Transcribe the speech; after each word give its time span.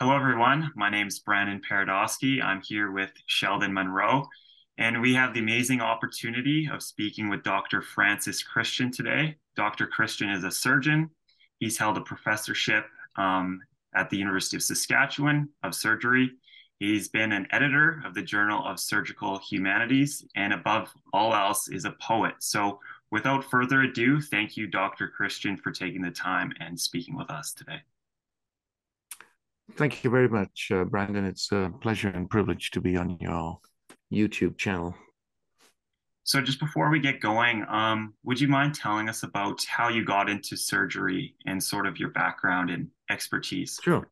Hello, 0.00 0.16
everyone. 0.16 0.72
My 0.74 0.90
name 0.90 1.06
is 1.06 1.20
Brandon 1.20 1.60
Paradosky. 1.60 2.42
I'm 2.42 2.60
here 2.62 2.90
with 2.90 3.10
Sheldon 3.26 3.72
Monroe, 3.72 4.26
and 4.78 5.00
we 5.00 5.14
have 5.14 5.32
the 5.32 5.40
amazing 5.40 5.80
opportunity 5.80 6.68
of 6.72 6.82
speaking 6.82 7.28
with 7.28 7.42
Dr. 7.42 7.82
Francis 7.82 8.42
Christian 8.42 8.90
today. 8.90 9.36
Dr. 9.54 9.86
Christian 9.86 10.30
is 10.30 10.42
a 10.44 10.50
surgeon. 10.50 11.10
He's 11.58 11.78
held 11.78 11.98
a 11.98 12.00
professorship 12.00 12.86
um, 13.16 13.60
at 13.94 14.10
the 14.10 14.16
University 14.16 14.56
of 14.56 14.62
Saskatchewan 14.62 15.48
of 15.62 15.74
surgery. 15.74 16.30
He's 16.78 17.08
been 17.08 17.30
an 17.30 17.46
editor 17.52 18.02
of 18.04 18.14
the 18.14 18.22
Journal 18.22 18.66
of 18.66 18.80
Surgical 18.80 19.38
Humanities, 19.38 20.24
and 20.34 20.52
above 20.52 20.92
all 21.12 21.34
else, 21.34 21.68
is 21.68 21.84
a 21.84 21.94
poet. 22.00 22.34
So, 22.40 22.80
without 23.12 23.44
further 23.44 23.82
ado, 23.82 24.20
thank 24.20 24.56
you, 24.56 24.66
Dr. 24.66 25.08
Christian, 25.08 25.56
for 25.56 25.70
taking 25.70 26.02
the 26.02 26.10
time 26.10 26.52
and 26.58 26.80
speaking 26.80 27.16
with 27.16 27.30
us 27.30 27.52
today. 27.52 27.82
Thank 29.76 30.04
you 30.04 30.10
very 30.10 30.28
much, 30.28 30.70
uh, 30.70 30.84
Brandon. 30.84 31.24
It's 31.24 31.50
a 31.50 31.72
pleasure 31.80 32.08
and 32.08 32.28
privilege 32.28 32.70
to 32.72 32.80
be 32.80 32.96
on 32.96 33.16
your 33.20 33.58
YouTube 34.12 34.58
channel. 34.58 34.94
So, 36.24 36.40
just 36.40 36.60
before 36.60 36.90
we 36.90 37.00
get 37.00 37.20
going, 37.20 37.64
um, 37.68 38.14
would 38.22 38.40
you 38.40 38.48
mind 38.48 38.74
telling 38.74 39.08
us 39.08 39.22
about 39.22 39.64
how 39.64 39.88
you 39.88 40.04
got 40.04 40.28
into 40.28 40.56
surgery 40.56 41.34
and 41.46 41.62
sort 41.62 41.86
of 41.86 41.98
your 41.98 42.10
background 42.10 42.70
and 42.70 42.88
expertise? 43.10 43.80
Sure. 43.82 44.08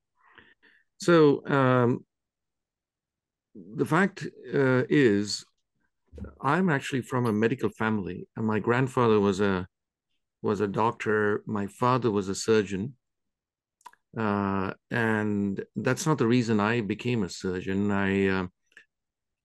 So, 0.98 1.46
um, 1.46 2.04
the 3.54 3.86
fact 3.86 4.26
uh, 4.52 4.84
is, 4.88 5.44
I'm 6.40 6.70
actually 6.70 7.02
from 7.02 7.26
a 7.26 7.32
medical 7.32 7.68
family, 7.68 8.26
and 8.34 8.46
my 8.46 8.60
grandfather 8.60 9.20
was 9.20 9.40
a 9.40 9.66
was 10.42 10.60
a 10.60 10.66
doctor. 10.66 11.42
My 11.46 11.66
father 11.66 12.10
was 12.10 12.28
a 12.30 12.34
surgeon, 12.34 12.94
uh, 14.16 14.72
and 14.90 15.62
that's 15.76 16.06
not 16.06 16.18
the 16.18 16.26
reason 16.26 16.60
I 16.60 16.80
became 16.80 17.22
a 17.22 17.28
surgeon. 17.28 17.90
I, 17.90 18.26
uh, 18.26 18.46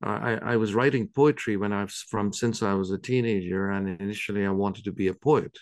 I, 0.02 0.34
I 0.53 0.56
was 0.58 0.73
writing 0.73 1.08
poetry 1.08 1.58
when 1.58 1.72
I 1.73 1.84
was 1.84 2.03
from 2.09 2.34
since 2.34 2.64
I 2.64 2.73
was 2.73 2.92
a 2.92 2.98
teenager, 2.98 3.72
and 3.72 4.00
initially 4.02 4.45
I 4.45 4.52
wanted 4.52 4.86
to 4.86 4.92
be 4.92 5.08
a 5.08 5.14
poet. 5.14 5.58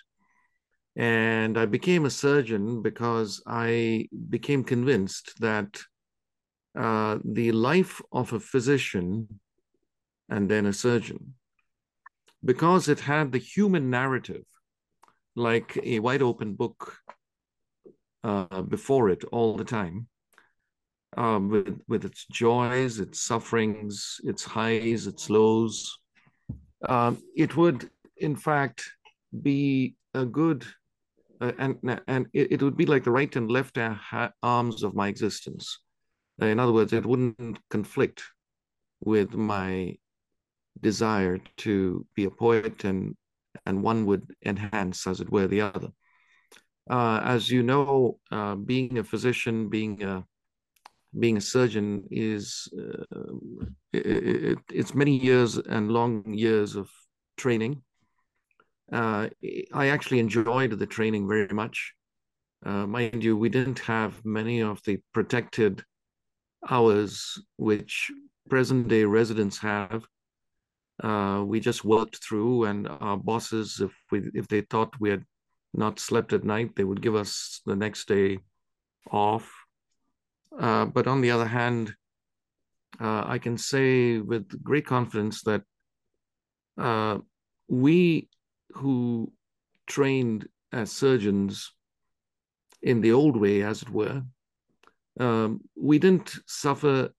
And 0.96 1.58
I 1.58 1.66
became 1.66 2.06
a 2.06 2.10
surgeon 2.10 2.82
because 2.82 3.42
I 3.48 4.08
became 4.30 4.64
convinced 4.64 5.40
that 5.40 5.82
uh, 6.78 7.18
the 7.24 7.52
life 7.52 8.02
of 8.12 8.34
a 8.34 8.40
physician 8.40 9.40
and 10.30 10.50
then 10.50 10.66
a 10.66 10.74
surgeon, 10.74 11.36
because 12.46 12.88
it 12.90 13.00
had 13.00 13.32
the 13.32 13.38
human 13.38 13.90
narrative, 13.90 14.46
like 15.36 15.78
a 15.84 16.00
wide 16.00 16.22
open 16.22 16.54
book 16.54 16.98
uh, 18.24 18.62
before 18.62 19.10
it 19.10 19.24
all 19.32 19.56
the 19.56 19.66
time, 19.66 20.08
um, 21.18 21.50
with 21.50 21.82
with 21.88 22.06
its 22.06 22.26
joys, 22.32 23.00
its 23.00 23.22
sufferings, 23.22 24.20
its 24.24 24.44
highs, 24.44 25.08
its 25.08 25.30
lows. 25.30 25.98
Um, 26.88 27.22
it 27.36 27.56
would, 27.56 27.90
in 28.18 28.36
fact, 28.36 28.84
be 29.42 29.96
a 30.14 30.26
good, 30.26 30.66
uh, 31.42 31.52
and 31.58 31.78
and 32.08 32.28
it, 32.34 32.54
it, 32.54 32.62
would 32.62 32.78
be 32.78 32.86
like 32.86 33.04
the 33.04 33.12
right 33.12 33.34
and 33.36 33.50
left 33.50 33.78
arms 34.42 34.84
of 34.84 34.96
my 34.96 35.08
existence. 35.08 35.80
In 36.40 36.60
other 36.60 36.74
words, 36.74 36.94
it 36.94 37.06
wouldn't 37.06 37.60
conflict 37.70 38.24
with 39.02 39.34
my 39.34 39.96
desire 40.82 41.40
to 41.58 42.06
be 42.16 42.26
a 42.26 42.32
poet, 42.32 42.84
and 42.86 43.16
and 43.66 43.84
one 43.84 44.06
would 44.06 44.34
enhance, 44.46 45.08
as 45.08 45.22
it 45.22 45.32
were, 45.32 45.48
the 45.48 45.62
other 45.62 45.90
uh, 46.90 47.22
as 47.24 47.50
you 47.50 47.64
know, 47.64 48.20
uh, 48.32 48.56
being 48.56 48.98
a 48.98 49.04
physician, 49.04 49.70
being 49.70 50.04
a 50.04 50.26
being 51.20 51.38
a 51.38 51.42
surgeon 51.42 52.04
is 52.10 52.68
uh, 52.76 53.04
it, 53.94 54.06
it, 54.06 54.60
it's 54.72 54.96
many 54.96 55.16
years 55.16 55.58
and 55.58 55.92
long 55.92 56.24
years 56.34 56.76
of 56.76 56.90
training. 57.38 57.84
Uh, 58.92 59.30
I 59.74 59.88
actually 59.88 60.20
enjoyed 60.20 60.72
the 60.72 60.88
training 60.88 61.28
very 61.28 61.54
much. 61.54 61.94
Uh, 62.66 62.88
mind 62.88 63.24
you, 63.24 63.38
we 63.38 63.50
didn't 63.50 63.80
have 63.80 64.24
many 64.26 64.62
of 64.62 64.82
the 64.86 65.00
protected 65.14 65.84
hours 66.70 67.40
which 67.58 68.12
present 68.50 68.88
day 68.88 69.04
residents 69.04 69.58
have. 69.60 70.04
Uh, 71.04 71.44
we 71.46 71.60
just 71.60 71.84
worked 71.84 72.24
through, 72.24 72.66
and 72.66 72.88
our 72.88 73.18
bosses, 73.18 73.80
if 73.82 73.92
we 74.12 74.30
if 74.34 74.48
they 74.48 74.62
thought 74.62 74.94
we 75.00 75.10
had 75.10 75.26
not 75.74 76.00
slept 76.00 76.34
at 76.34 76.44
night. 76.44 76.76
They 76.76 76.84
would 76.84 77.02
give 77.02 77.16
us 77.16 77.62
the 77.66 77.76
next 77.76 78.08
day 78.08 78.40
off. 79.12 79.52
Uh, 80.58 80.86
but 80.86 81.08
on 81.08 81.22
the 81.22 81.32
other 81.32 81.48
hand, 81.48 81.96
uh, 83.00 83.24
I 83.26 83.40
can 83.40 83.58
say 83.58 84.20
with 84.20 84.64
great 84.64 84.86
confidence 84.86 85.42
that 85.44 85.64
uh, 86.78 87.20
we 87.68 88.30
who 88.74 89.32
trained 89.88 90.48
as 90.72 90.92
surgeons 90.92 91.72
in 92.82 93.02
the 93.02 93.14
old 93.14 93.38
way, 93.38 93.64
as 93.64 93.82
it 93.82 93.90
were, 93.90 94.24
um, 95.20 95.62
we 95.76 96.00
didn't 96.00 96.36
suffer 96.48 97.10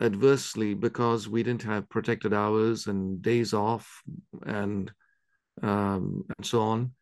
adversely 0.00 0.74
because 0.74 1.28
we 1.28 1.42
didn't 1.42 1.62
have 1.62 1.88
protected 1.88 2.32
hours 2.32 2.86
and 2.86 3.20
days 3.22 3.52
off 3.52 4.02
and 4.46 4.92
um, 5.62 6.24
and 6.36 6.46
so 6.46 6.60
on 6.60 6.92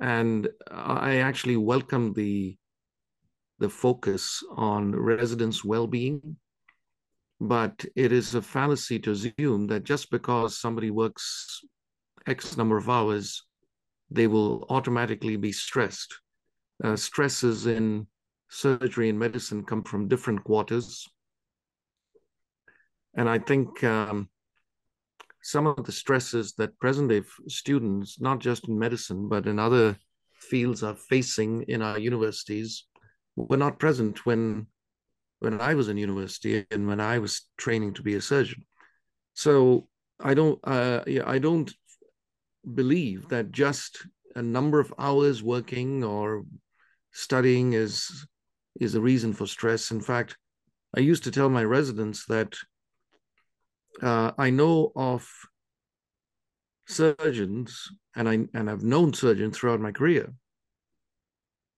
and 0.00 0.48
I 0.70 1.16
actually 1.16 1.56
welcome 1.56 2.12
the 2.12 2.56
the 3.58 3.68
focus 3.68 4.42
on 4.56 4.94
residents' 4.94 5.64
well-being. 5.64 6.36
But 7.40 7.84
it 7.94 8.12
is 8.12 8.34
a 8.34 8.42
fallacy 8.42 8.98
to 9.00 9.12
assume 9.12 9.66
that 9.68 9.84
just 9.84 10.10
because 10.10 10.58
somebody 10.58 10.90
works 10.90 11.60
X 12.26 12.56
number 12.56 12.76
of 12.76 12.88
hours, 12.88 13.44
they 14.10 14.26
will 14.26 14.66
automatically 14.70 15.36
be 15.36 15.52
stressed. 15.52 16.20
Uh, 16.82 16.96
stresses 16.96 17.66
in 17.66 18.06
surgery 18.48 19.08
and 19.08 19.18
medicine 19.18 19.64
come 19.64 19.82
from 19.82 20.08
different 20.08 20.42
quarters. 20.44 21.06
And 23.16 23.28
I 23.28 23.38
think 23.38 23.84
um, 23.84 24.28
some 25.44 25.66
of 25.66 25.84
the 25.84 25.92
stresses 25.92 26.54
that 26.54 26.78
present 26.78 27.10
day 27.10 27.22
students, 27.48 28.18
not 28.18 28.38
just 28.38 28.66
in 28.66 28.78
medicine, 28.78 29.28
but 29.28 29.46
in 29.46 29.58
other 29.58 29.94
fields, 30.32 30.82
are 30.82 30.96
facing 30.96 31.62
in 31.68 31.82
our 31.82 31.98
universities 31.98 32.86
were 33.36 33.58
not 33.58 33.78
present 33.78 34.24
when 34.24 34.66
when 35.40 35.60
I 35.60 35.74
was 35.74 35.88
in 35.88 35.98
university 35.98 36.64
and 36.70 36.86
when 36.86 37.00
I 37.00 37.18
was 37.18 37.42
training 37.58 37.92
to 37.94 38.02
be 38.02 38.14
a 38.14 38.22
surgeon. 38.22 38.64
So 39.34 39.86
I 40.18 40.32
don't 40.32 40.58
uh, 40.64 41.02
yeah, 41.06 41.24
I 41.26 41.38
don't 41.38 41.70
believe 42.74 43.28
that 43.28 43.50
just 43.50 44.06
a 44.34 44.42
number 44.42 44.80
of 44.80 44.94
hours 44.98 45.42
working 45.42 46.02
or 46.02 46.44
studying 47.12 47.74
is 47.74 48.26
is 48.80 48.94
a 48.94 49.00
reason 49.00 49.34
for 49.34 49.46
stress. 49.46 49.90
In 49.90 50.00
fact, 50.00 50.38
I 50.96 51.00
used 51.00 51.24
to 51.24 51.30
tell 51.30 51.50
my 51.50 51.64
residents 51.64 52.24
that 52.26 52.56
uh, 54.02 54.32
I 54.38 54.50
know 54.50 54.92
of 54.96 55.28
surgeons, 56.86 57.88
and 58.16 58.28
I 58.28 58.46
and 58.54 58.70
I've 58.70 58.82
known 58.82 59.12
surgeons 59.12 59.56
throughout 59.56 59.80
my 59.80 59.92
career 59.92 60.32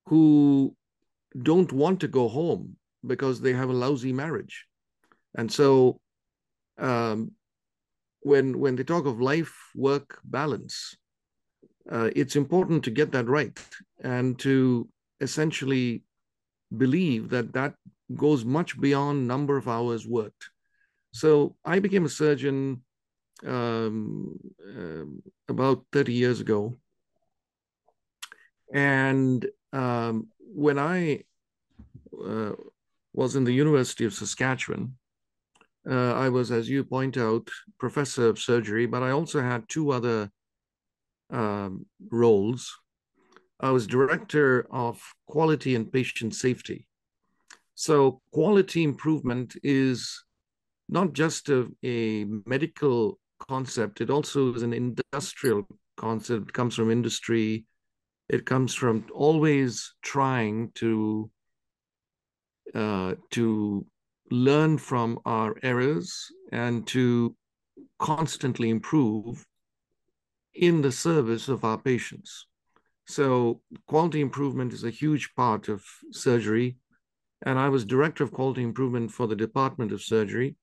who 0.06 0.74
don't 1.42 1.72
want 1.72 2.00
to 2.00 2.08
go 2.08 2.28
home 2.28 2.76
because 3.06 3.40
they 3.40 3.52
have 3.52 3.68
a 3.68 3.80
lousy 3.84 4.12
marriage, 4.12 4.66
and 5.34 5.50
so 5.50 6.00
um, 6.78 7.32
when 8.20 8.58
when 8.58 8.76
they 8.76 8.84
talk 8.84 9.06
of 9.06 9.20
life 9.20 9.54
work 9.74 10.20
balance, 10.24 10.96
uh, 11.90 12.10
it's 12.16 12.36
important 12.36 12.84
to 12.84 12.90
get 12.90 13.12
that 13.12 13.26
right 13.26 13.58
and 14.02 14.38
to 14.38 14.88
essentially 15.20 16.02
believe 16.76 17.30
that 17.30 17.52
that 17.52 17.74
goes 18.14 18.44
much 18.44 18.80
beyond 18.80 19.26
number 19.26 19.56
of 19.56 19.68
hours 19.68 20.06
worked 20.06 20.50
so 21.16 21.56
I 21.64 21.78
became 21.78 22.04
a 22.04 22.10
surgeon 22.10 22.82
um, 23.46 24.38
uh, 24.60 25.06
about 25.48 25.86
30 25.90 26.12
years 26.12 26.40
ago. 26.40 26.76
And 28.70 29.46
um, 29.72 30.26
when 30.40 30.78
I 30.78 31.24
uh, 32.22 32.52
was 33.14 33.34
in 33.34 33.44
the 33.44 33.54
University 33.54 34.04
of 34.04 34.12
Saskatchewan, 34.12 34.98
uh, 35.90 36.12
I 36.12 36.28
was, 36.28 36.50
as 36.50 36.68
you 36.68 36.84
point 36.84 37.16
out, 37.16 37.48
professor 37.78 38.28
of 38.28 38.38
surgery, 38.38 38.84
but 38.84 39.02
I 39.02 39.12
also 39.12 39.40
had 39.40 39.70
two 39.70 39.92
other 39.92 40.30
um, 41.30 41.86
roles. 42.10 42.78
I 43.58 43.70
was 43.70 43.86
director 43.86 44.66
of 44.70 45.00
quality 45.26 45.76
and 45.76 45.90
patient 45.90 46.34
safety. 46.34 46.86
So, 47.74 48.20
quality 48.32 48.84
improvement 48.84 49.56
is 49.62 50.25
not 50.88 51.12
just 51.12 51.48
a, 51.48 51.68
a 51.82 52.24
medical 52.46 53.18
concept, 53.48 54.00
it 54.00 54.10
also 54.10 54.54
is 54.54 54.62
an 54.62 54.72
industrial 54.72 55.66
concept. 55.96 56.48
It 56.48 56.52
comes 56.52 56.74
from 56.74 56.90
industry. 56.90 57.64
It 58.28 58.46
comes 58.46 58.74
from 58.74 59.06
always 59.12 59.94
trying 60.02 60.72
to 60.76 61.30
uh, 62.74 63.14
to 63.30 63.86
learn 64.30 64.76
from 64.76 65.20
our 65.24 65.56
errors 65.62 66.26
and 66.50 66.86
to 66.88 67.34
constantly 67.98 68.70
improve 68.70 69.46
in 70.54 70.82
the 70.82 70.90
service 70.90 71.48
of 71.48 71.64
our 71.64 71.78
patients. 71.78 72.46
So, 73.06 73.60
quality 73.86 74.20
improvement 74.20 74.72
is 74.72 74.82
a 74.82 74.90
huge 74.90 75.32
part 75.36 75.68
of 75.68 75.84
surgery. 76.10 76.76
And 77.42 77.58
I 77.58 77.68
was 77.68 77.84
director 77.84 78.24
of 78.24 78.32
quality 78.32 78.62
improvement 78.62 79.12
for 79.12 79.28
the 79.28 79.36
Department 79.36 79.92
of 79.92 80.02
Surgery 80.02 80.56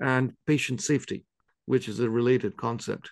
and 0.00 0.32
patient 0.46 0.80
safety, 0.80 1.24
which 1.66 1.88
is 1.88 2.00
a 2.00 2.10
related 2.10 2.56
concept. 2.56 3.10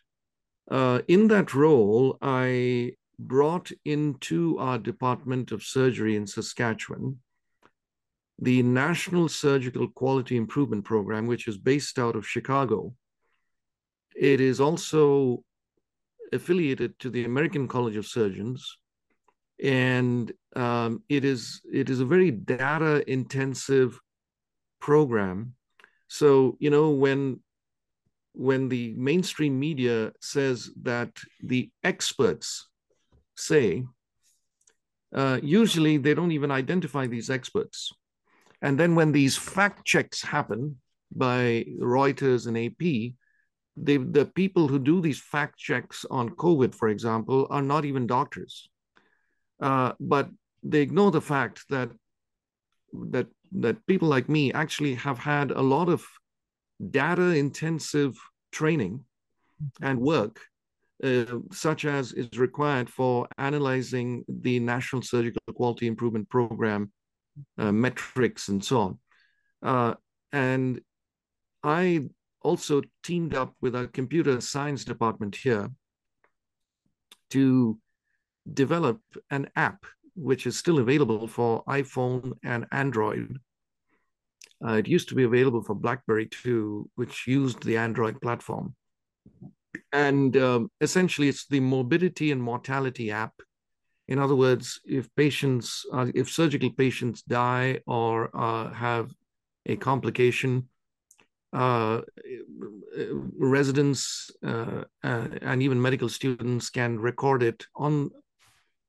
Uh, 0.71 1.01
in 1.09 1.29
that 1.29 1.55
role, 1.55 2.19
I 2.21 2.93
brought 3.19 3.71
into 3.85 4.59
our 4.59 4.79
Department 4.79 5.53
of 5.53 5.63
Surgery 5.63 6.17
in 6.17 6.27
Saskatchewan 6.27 7.19
the 8.39 8.63
National 8.63 9.29
Surgical 9.29 9.89
Quality 9.89 10.37
Improvement 10.37 10.85
Program, 10.85 11.27
which 11.27 11.49
is 11.49 11.57
based 11.57 11.99
out 11.99 12.17
of 12.17 12.27
Chicago. 12.27 12.93
It 14.15 14.41
is 14.41 14.61
also 14.61 15.43
affiliated 16.33 16.99
to 16.99 17.11
the 17.11 17.25
American 17.25 17.67
College 17.69 17.97
of 17.97 18.07
Surgeons, 18.07 18.79
and 19.63 20.33
um, 20.55 21.03
it 21.09 21.25
is 21.25 21.63
it 21.71 21.89
is 21.89 22.01
a 22.01 22.05
very 22.05 22.31
data 22.31 23.11
intensive 23.11 23.99
program. 24.81 25.55
So 26.09 26.57
you 26.61 26.71
know 26.71 26.91
when 26.91 27.41
when 28.33 28.69
the 28.69 28.95
mainstream 28.97 29.59
media 29.59 30.13
says 30.21 30.71
that 30.83 31.11
the 31.43 31.71
experts 31.83 32.69
say, 33.35 33.85
uh, 35.15 35.41
usually 35.43 35.97
they 35.97 36.13
don't 36.13 36.33
even 36.33 36.51
identify 36.51 37.07
these 37.07 37.31
experts. 37.31 37.93
And 38.61 38.79
then 38.79 38.95
when 38.95 39.13
these 39.13 39.37
fact 39.37 39.87
checks 39.87 40.23
happen 40.23 40.77
by 41.15 41.65
Reuters 41.81 42.47
and 42.47 42.59
AP, 42.59 43.15
they, 43.77 43.97
the 43.97 44.31
people 44.35 44.69
who 44.69 44.79
do 44.79 45.01
these 45.01 45.21
fact 45.21 45.59
checks 45.59 46.05
on 46.11 46.31
COVID, 46.31 46.75
for 46.75 46.89
example, 46.89 47.47
are 47.51 47.63
not 47.63 47.85
even 47.85 48.07
doctors. 48.07 48.69
Uh, 49.61 49.93
but 49.99 50.29
they 50.63 50.81
ignore 50.83 51.11
the 51.11 51.21
fact 51.21 51.65
that 51.71 51.91
that 52.93 53.27
that 53.53 53.87
people 53.87 54.09
like 54.09 54.29
me 54.29 54.53
actually 54.53 54.95
have 54.95 55.19
had 55.19 55.51
a 55.51 55.61
lot 55.61 55.89
of 55.89 56.05
data 56.91 57.35
intensive 57.35 58.19
training 58.53 59.05
and 59.81 59.99
work 59.99 60.41
uh, 61.05 61.25
such 61.53 61.85
as 61.85 62.13
is 62.13 62.39
required 62.39 62.89
for 62.89 63.29
analyzing 63.39 64.25
the 64.29 64.59
National 64.61 65.03
Surgical 65.03 65.41
Quality 65.55 65.87
Improvement 65.87 66.29
Program 66.29 66.91
uh, 67.59 67.73
metrics 67.73 68.49
and 68.49 68.65
so 68.65 68.81
on. 68.81 68.99
Uh, 69.63 69.95
and 70.33 70.81
I 71.63 72.07
also 72.43 72.83
teamed 73.03 73.35
up 73.35 73.55
with 73.61 73.77
our 73.77 73.87
computer 73.87 74.41
science 74.41 74.85
department 74.85 75.37
here 75.37 75.71
to 77.31 77.79
develop 78.53 79.01
an 79.31 79.51
app 79.57 79.85
which 80.17 80.47
is 80.47 80.59
still 80.59 80.79
available 80.79 81.29
for 81.29 81.63
iPhone 81.65 82.33
and 82.43 82.67
Android. 82.73 83.39
Uh, 84.65 84.73
it 84.73 84.89
used 84.89 85.09
to 85.11 85.15
be 85.15 85.25
available 85.25 85.63
for 85.63 85.75
BlackBerry 85.75 86.27
too, 86.27 86.89
which 86.95 87.27
used 87.27 87.63
the 87.63 87.77
Android 87.77 88.21
platform. 88.21 88.75
And 89.93 90.37
um, 90.37 90.71
essentially, 90.81 91.29
it's 91.29 91.47
the 91.47 91.61
morbidity 91.61 92.33
and 92.33 92.43
mortality 92.43 93.11
app. 93.11 93.35
In 94.09 94.19
other 94.19 94.35
words, 94.35 94.81
if 94.85 95.15
patients, 95.17 95.85
uh, 95.93 96.07
if 96.15 96.31
surgical 96.31 96.71
patients 96.71 97.23
die 97.23 97.81
or 97.87 98.31
uh, 98.35 98.73
have 98.73 99.13
a 99.67 99.77
complication, 99.77 100.69
uh, 101.53 102.01
residents 103.39 104.31
uh, 104.45 104.85
uh, 105.03 105.29
and 105.43 105.63
even 105.63 105.81
medical 105.81 106.09
students 106.09 106.71
can 106.71 106.99
record 106.99 107.43
it 107.43 107.67
on 107.75 108.11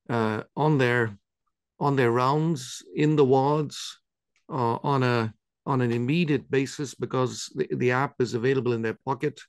uh, 0.10 0.44
on 0.56 0.78
their 0.78 1.18
on 1.80 1.96
their 1.96 2.12
rounds 2.12 2.84
in 2.96 3.16
the 3.16 3.26
wards 3.26 4.00
on 4.50 5.04
a 5.04 5.34
on 5.66 5.82
an 5.82 5.92
immediate 5.92 6.50
basis 6.50 6.96
because 6.96 7.52
the, 7.54 7.68
the 7.76 7.92
app 7.92 8.16
is 8.20 8.34
available 8.34 8.74
in 8.74 8.82
their 8.82 8.98
pocket 9.06 9.40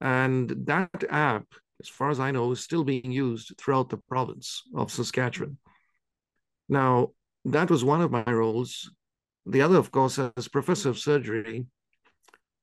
and 0.00 0.50
that 0.66 1.04
app, 1.10 1.44
as 1.80 1.88
far 1.88 2.10
as 2.10 2.20
I 2.20 2.30
know, 2.30 2.50
is 2.52 2.60
still 2.60 2.84
being 2.84 3.10
used 3.10 3.54
throughout 3.58 3.90
the 3.90 3.98
province 3.98 4.62
of 4.74 4.90
Saskatchewan. 4.90 5.58
Now, 6.68 7.08
that 7.44 7.70
was 7.70 7.84
one 7.84 8.00
of 8.00 8.10
my 8.10 8.24
roles. 8.24 8.90
The 9.46 9.62
other, 9.62 9.76
of 9.76 9.90
course, 9.90 10.18
as 10.18 10.48
professor 10.48 10.88
of 10.88 10.98
surgery, 10.98 11.66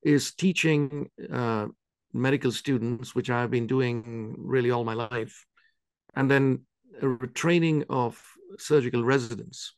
is 0.02 0.34
teaching 0.34 1.10
uh, 1.32 1.66
medical 2.12 2.52
students, 2.52 3.14
which 3.14 3.30
I've 3.30 3.50
been 3.50 3.66
doing 3.66 4.34
really 4.38 4.70
all 4.70 4.84
my 4.84 4.94
life, 4.94 5.44
and 6.14 6.30
then 6.30 6.60
training 7.34 7.84
of 7.88 8.20
surgical 8.58 9.04
residents. 9.04 9.74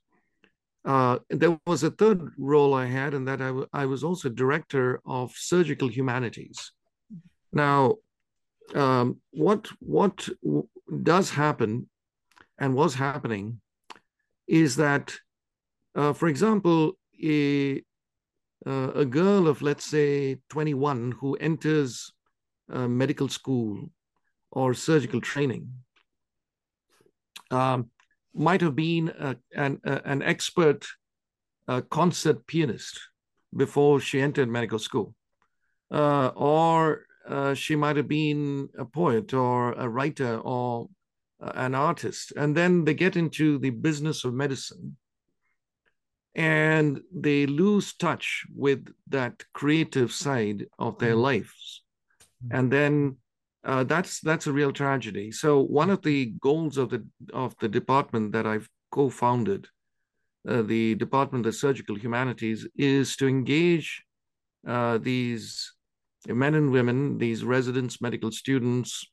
Uh, 0.84 1.18
there 1.28 1.58
was 1.66 1.82
a 1.82 1.90
third 1.90 2.32
role 2.38 2.72
I 2.72 2.86
had, 2.86 3.12
and 3.12 3.28
that 3.28 3.42
I, 3.42 3.52
I 3.72 3.86
was 3.86 4.02
also 4.02 4.28
director 4.28 5.00
of 5.04 5.32
surgical 5.36 5.88
humanities. 5.88 6.72
Now, 7.52 7.96
um, 8.74 9.20
what 9.32 9.68
what 9.80 10.28
does 11.02 11.30
happen 11.30 11.88
and 12.58 12.74
was 12.74 12.94
happening 12.94 13.60
is 14.46 14.76
that, 14.76 15.12
uh, 15.94 16.12
for 16.12 16.28
example, 16.28 16.92
a 17.22 17.82
uh, 18.66 18.92
a 18.94 19.04
girl 19.04 19.48
of 19.48 19.62
let's 19.62 19.84
say 19.84 20.38
21 20.48 21.12
who 21.12 21.34
enters 21.36 22.12
medical 22.68 23.28
school 23.28 23.90
or 24.52 24.74
surgical 24.74 25.20
training 25.20 25.68
um, 27.50 27.90
might 28.34 28.60
have 28.60 28.76
been 28.76 29.08
a, 29.18 29.36
an, 29.54 29.80
a, 29.84 30.00
an 30.04 30.22
expert 30.22 30.86
uh, 31.68 31.80
concert 31.82 32.46
pianist 32.46 33.00
before 33.56 34.00
she 34.00 34.20
entered 34.20 34.48
medical 34.48 34.78
school, 34.78 35.14
uh, 35.90 36.28
or 36.34 37.06
uh, 37.28 37.54
she 37.54 37.76
might 37.76 37.96
have 37.96 38.08
been 38.08 38.68
a 38.78 38.84
poet 38.84 39.34
or 39.34 39.72
a 39.72 39.88
writer 39.88 40.38
or 40.38 40.88
an 41.40 41.74
artist. 41.74 42.32
And 42.36 42.56
then 42.56 42.84
they 42.84 42.94
get 42.94 43.16
into 43.16 43.58
the 43.58 43.70
business 43.70 44.24
of 44.24 44.34
medicine 44.34 44.96
and 46.34 47.00
they 47.12 47.46
lose 47.46 47.94
touch 47.94 48.44
with 48.54 48.92
that 49.08 49.42
creative 49.52 50.12
side 50.12 50.66
of 50.78 50.98
their 50.98 51.12
mm-hmm. 51.12 51.22
lives. 51.22 51.82
Mm-hmm. 52.44 52.56
And 52.56 52.72
then 52.72 53.16
uh, 53.64 53.84
that's 53.84 54.20
that's 54.20 54.46
a 54.46 54.52
real 54.52 54.72
tragedy. 54.72 55.30
So 55.30 55.60
one 55.60 55.90
of 55.90 56.02
the 56.02 56.26
goals 56.40 56.78
of 56.78 56.90
the 56.90 57.06
of 57.32 57.54
the 57.60 57.68
department 57.68 58.32
that 58.32 58.46
I've 58.46 58.68
co-founded, 58.90 59.68
uh, 60.48 60.62
the 60.62 60.94
Department 60.94 61.46
of 61.46 61.54
Surgical 61.54 61.96
Humanities, 61.96 62.66
is 62.76 63.16
to 63.16 63.28
engage 63.28 64.02
uh, 64.66 64.98
these 64.98 65.72
men 66.26 66.54
and 66.54 66.70
women, 66.70 67.18
these 67.18 67.44
residents, 67.44 68.00
medical 68.00 68.32
students, 68.32 69.04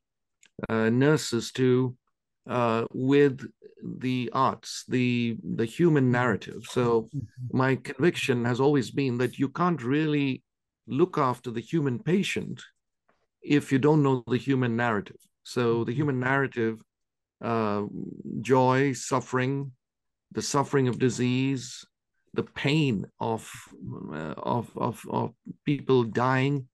uh, 0.70 0.90
nurses 0.90 1.52
too, 1.52 1.96
uh, 2.50 2.86
with 2.94 3.46
the 3.84 4.30
arts, 4.34 4.86
the 4.88 5.38
the 5.44 5.66
human 5.66 6.10
narrative. 6.10 6.64
So 6.70 7.04
mm-hmm. 7.04 7.58
my 7.58 7.76
conviction 7.76 8.46
has 8.46 8.62
always 8.62 8.92
been 8.92 9.18
that 9.18 9.38
you 9.38 9.50
can't 9.50 9.84
really 9.84 10.42
look 10.88 11.18
after 11.18 11.52
the 11.52 11.60
human 11.60 12.00
patient 12.00 12.64
if 13.42 13.72
you 13.72 13.80
don't 13.80 14.04
know 14.04 14.24
the 14.28 14.38
human 14.38 14.76
narrative. 14.76 15.18
So 15.44 15.84
the 15.84 15.92
mm-hmm. 15.92 16.00
human 16.00 16.20
narrative, 16.20 16.82
uh, 17.42 17.84
joy, 18.42 18.94
suffering, 18.94 19.72
the 20.32 20.42
suffering 20.42 20.88
of 20.88 21.00
disease, 21.00 21.86
the 22.34 22.44
pain 22.44 23.06
of, 23.20 23.50
uh, 24.12 24.34
of, 24.38 24.70
of, 24.76 25.06
of 25.10 25.34
people 25.66 26.04
dying, 26.04 26.68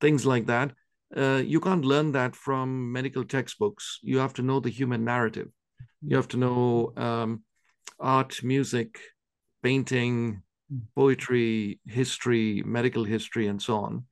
things 0.00 0.26
like 0.26 0.46
that. 0.46 0.72
Uh, 1.16 1.42
you 1.44 1.60
can't 1.60 1.84
learn 1.84 2.12
that 2.12 2.36
from 2.36 2.92
medical 2.92 3.24
textbooks. 3.24 3.98
You 4.02 4.18
have 4.18 4.34
to 4.34 4.42
know 4.42 4.60
the 4.60 4.68
human 4.68 5.04
narrative. 5.04 5.48
You 6.02 6.16
have 6.16 6.28
to 6.28 6.36
know 6.36 6.92
um, 6.96 7.44
art, 7.98 8.42
music, 8.42 8.98
painting, 9.62 10.42
poetry, 10.94 11.80
history, 11.86 12.62
medical 12.64 13.04
history, 13.04 13.46
and 13.46 13.60
so 13.60 13.76
on. 13.76 14.04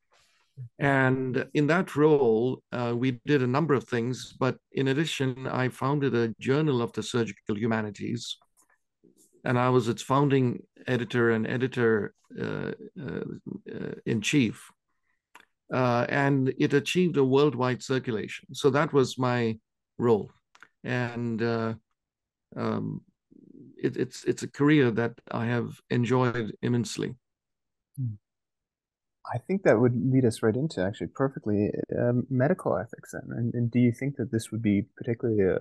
And 0.79 1.47
in 1.55 1.67
that 1.67 1.97
role, 1.97 2.63
uh, 2.73 2.95
we 2.97 3.21
did 3.27 3.43
a 3.43 3.47
number 3.47 3.75
of 3.75 3.85
things. 3.85 4.35
But 4.39 4.59
in 4.73 4.89
addition, 4.89 5.47
I 5.47 5.69
founded 5.69 6.15
a 6.15 6.35
journal 6.41 6.83
of 6.83 6.93
the 6.93 7.03
surgical 7.03 7.59
humanities, 7.59 8.37
and 9.45 9.59
I 9.59 9.69
was 9.69 9.89
its 9.89 10.03
founding 10.03 10.63
editor 10.87 11.31
and 11.31 11.47
editor 11.47 12.15
uh, 12.41 12.73
uh, 13.01 13.25
uh 13.73 13.95
in 14.05 14.21
chief 14.21 14.71
uh, 15.73 16.07
and 16.09 16.55
it 16.59 16.73
achieved 16.75 17.17
a 17.17 17.25
worldwide 17.25 17.83
circulation. 17.83 18.55
So 18.55 18.71
that 18.71 18.93
was 18.93 19.19
my 19.19 19.59
role, 19.99 20.31
and 20.85 21.43
uh, 21.43 21.75
um, 22.57 23.03
it, 23.77 23.97
it's 23.97 24.25
it's 24.25 24.43
a 24.43 24.49
career 24.49 24.91
that 24.93 25.15
I 25.31 25.47
have 25.47 25.81
enjoyed 25.91 26.53
immensely. 26.63 27.15
I 29.33 29.39
think 29.39 29.63
that 29.65 29.81
would 29.81 29.95
lead 30.13 30.25
us 30.25 30.43
right 30.43 30.55
into 30.55 30.83
actually 30.83 31.09
perfectly 31.09 31.71
um, 31.99 32.27
medical 32.31 32.77
ethics. 32.77 33.13
Then, 33.13 33.37
and, 33.37 33.55
and, 33.55 33.71
do 33.71 33.81
you 33.81 33.93
think 33.93 34.17
that 34.17 34.31
this 34.31 34.53
would 34.53 34.63
be 34.63 34.83
particularly 34.97 35.43
a, 35.43 35.59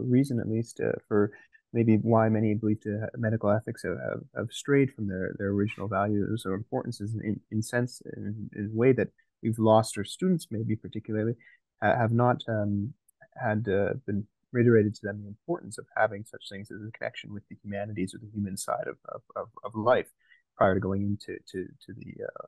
reason, 0.00 0.40
at 0.40 0.48
least, 0.48 0.80
uh, 0.80 0.92
for 1.06 1.32
maybe 1.74 1.96
why 1.96 2.28
many 2.28 2.54
believe 2.54 2.80
to 2.82 3.08
medical 3.16 3.50
ethics 3.50 3.82
have, 3.82 3.98
have, 3.98 4.22
have, 4.36 4.48
strayed 4.50 4.92
from 4.92 5.08
their, 5.08 5.34
their 5.38 5.48
original 5.48 5.88
values 5.88 6.44
or 6.46 6.54
importances 6.54 7.14
in, 7.14 7.40
in 7.50 7.62
sense 7.62 8.00
in, 8.16 8.48
in 8.54 8.70
a 8.72 8.76
way 8.76 8.92
that 8.92 9.08
we've 9.42 9.58
lost 9.58 9.98
our 9.98 10.04
students 10.04 10.46
maybe 10.50 10.76
particularly 10.76 11.34
uh, 11.82 11.96
have 11.96 12.12
not 12.12 12.42
um, 12.48 12.94
had 13.42 13.68
uh, 13.68 13.94
been 14.06 14.24
reiterated 14.52 14.94
to 14.94 15.00
them 15.02 15.20
the 15.20 15.28
importance 15.28 15.76
of 15.76 15.86
having 15.96 16.24
such 16.24 16.48
things 16.48 16.70
as 16.70 16.80
a 16.80 16.92
connection 16.92 17.34
with 17.34 17.42
the 17.48 17.56
humanities 17.62 18.14
or 18.14 18.18
the 18.18 18.30
human 18.32 18.56
side 18.56 18.86
of, 18.86 18.96
of, 19.08 19.22
of, 19.34 19.48
of 19.64 19.74
life 19.74 20.10
prior 20.56 20.74
to 20.74 20.80
going 20.80 21.02
into 21.02 21.36
to, 21.50 21.66
to 21.84 21.92
the 21.92 22.24
uh, 22.24 22.46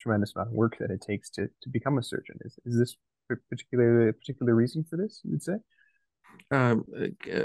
tremendous 0.00 0.32
amount 0.34 0.50
of 0.50 0.54
work 0.54 0.78
that 0.78 0.90
it 0.90 1.00
takes 1.00 1.30
to, 1.30 1.48
to 1.62 1.68
become 1.68 1.98
a 1.98 2.02
surgeon. 2.02 2.38
Is, 2.44 2.58
is 2.64 2.78
this 2.78 2.96
particular 3.28 4.12
particular 4.12 4.54
reason 4.54 4.84
for 4.88 4.96
this, 4.96 5.20
you 5.24 5.32
would 5.32 5.42
say? 5.42 5.56
Um, 6.50 6.84
uh, 7.32 7.40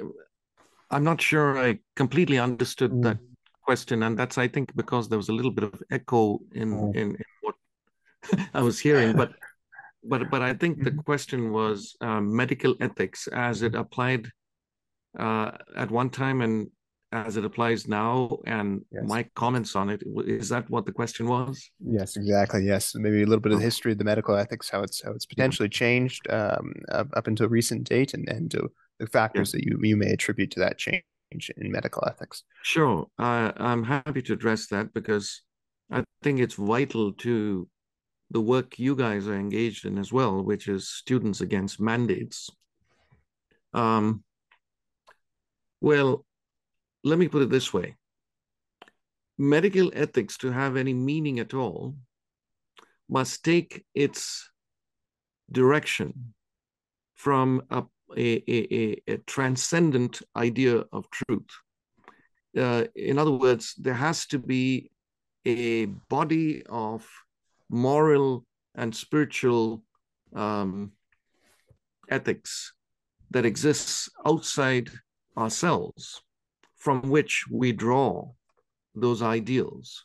I'm 0.89 1.03
not 1.03 1.21
sure 1.21 1.57
I 1.57 1.79
completely 1.95 2.39
understood 2.39 2.91
mm. 2.91 3.03
that 3.03 3.17
question, 3.63 4.03
and 4.03 4.17
that's 4.17 4.37
I 4.37 4.47
think 4.47 4.75
because 4.75 5.09
there 5.09 5.17
was 5.17 5.29
a 5.29 5.33
little 5.33 5.51
bit 5.51 5.65
of 5.65 5.81
echo 5.91 6.39
in 6.53 6.73
oh. 6.73 6.91
in, 6.95 7.15
in, 7.15 7.25
what 7.41 7.55
I 8.53 8.61
was 8.61 8.79
hearing, 8.79 9.15
but 9.15 9.31
but 10.03 10.29
but 10.29 10.41
I 10.41 10.53
think 10.53 10.83
the 10.83 10.91
mm-hmm. 10.91 10.99
question 10.99 11.51
was 11.51 11.95
uh, 12.01 12.21
medical 12.21 12.75
ethics 12.79 13.27
as 13.27 13.61
it 13.61 13.75
applied 13.75 14.29
uh, 15.17 15.51
at 15.75 15.91
one 15.91 16.09
time 16.09 16.41
and 16.41 16.69
as 17.13 17.37
it 17.37 17.45
applies 17.45 17.87
now, 17.87 18.39
and 18.47 18.83
yes. 18.91 19.03
my 19.05 19.23
comments 19.35 19.75
on 19.75 19.89
it. 19.89 20.01
Is 20.25 20.49
that 20.49 20.67
what 20.69 20.87
the 20.87 20.91
question 20.91 21.27
was? 21.27 21.69
Yes, 21.79 22.17
exactly. 22.17 22.65
Yes, 22.65 22.95
maybe 22.95 23.21
a 23.21 23.25
little 23.27 23.39
bit 23.39 23.51
of 23.51 23.59
the 23.59 23.63
history 23.63 23.91
of 23.91 23.99
the 23.99 24.03
medical 24.03 24.35
ethics, 24.35 24.67
how 24.67 24.81
it's 24.81 25.01
how 25.03 25.11
it's 25.11 25.27
potentially 25.27 25.69
changed 25.69 26.27
um, 26.31 26.73
up, 26.91 27.07
up 27.13 27.27
until 27.27 27.47
recent 27.47 27.87
date, 27.87 28.15
and 28.15 28.27
and 28.27 28.55
the 28.99 29.07
factors 29.07 29.53
yeah. 29.53 29.59
that 29.59 29.65
you 29.65 29.79
you 29.83 29.95
may 29.95 30.11
attribute 30.11 30.49
to 30.51 30.59
that 30.61 30.79
change 30.79 31.03
in 31.55 31.71
medical 31.71 32.03
ethics. 32.07 32.43
Sure, 32.63 33.05
I, 33.19 33.53
I'm 33.57 33.83
happy 33.83 34.23
to 34.23 34.33
address 34.33 34.67
that 34.67 34.91
because 34.93 35.43
I 35.91 36.03
think 36.23 36.39
it's 36.39 36.55
vital 36.55 37.13
to 37.13 37.67
the 38.31 38.41
work 38.41 38.79
you 38.79 38.95
guys 38.95 39.27
are 39.27 39.35
engaged 39.35 39.85
in 39.85 39.99
as 39.99 40.11
well, 40.11 40.43
which 40.43 40.67
is 40.67 40.89
students 40.89 41.41
against 41.41 41.79
mandates. 41.79 42.49
Um, 43.73 44.23
well, 45.79 46.25
let 47.03 47.19
me 47.19 47.27
put 47.27 47.41
it 47.41 47.49
this 47.49 47.73
way 47.73 47.95
medical 49.37 49.91
ethics, 49.95 50.37
to 50.37 50.51
have 50.51 50.77
any 50.77 50.93
meaning 50.93 51.39
at 51.39 51.53
all, 51.53 51.95
must 53.09 53.43
take 53.43 53.85
its 53.93 54.49
direction 55.51 56.33
from 57.15 57.61
a, 57.69 57.83
a, 58.15 58.43
a, 58.47 59.01
a 59.07 59.17
transcendent 59.25 60.21
idea 60.35 60.83
of 60.91 61.09
truth. 61.09 61.49
Uh, 62.57 62.83
in 62.95 63.17
other 63.17 63.31
words, 63.31 63.73
there 63.77 63.93
has 63.93 64.27
to 64.27 64.37
be 64.37 64.91
a 65.45 65.85
body 66.09 66.63
of 66.69 67.07
moral 67.69 68.45
and 68.75 68.95
spiritual 68.95 69.83
um, 70.35 70.91
ethics 72.09 72.73
that 73.31 73.45
exists 73.45 74.09
outside 74.25 74.89
ourselves 75.37 76.21
from 76.83 77.01
which 77.09 77.45
we 77.49 77.71
draw 77.71 78.29
those 78.93 79.21
ideals. 79.21 80.03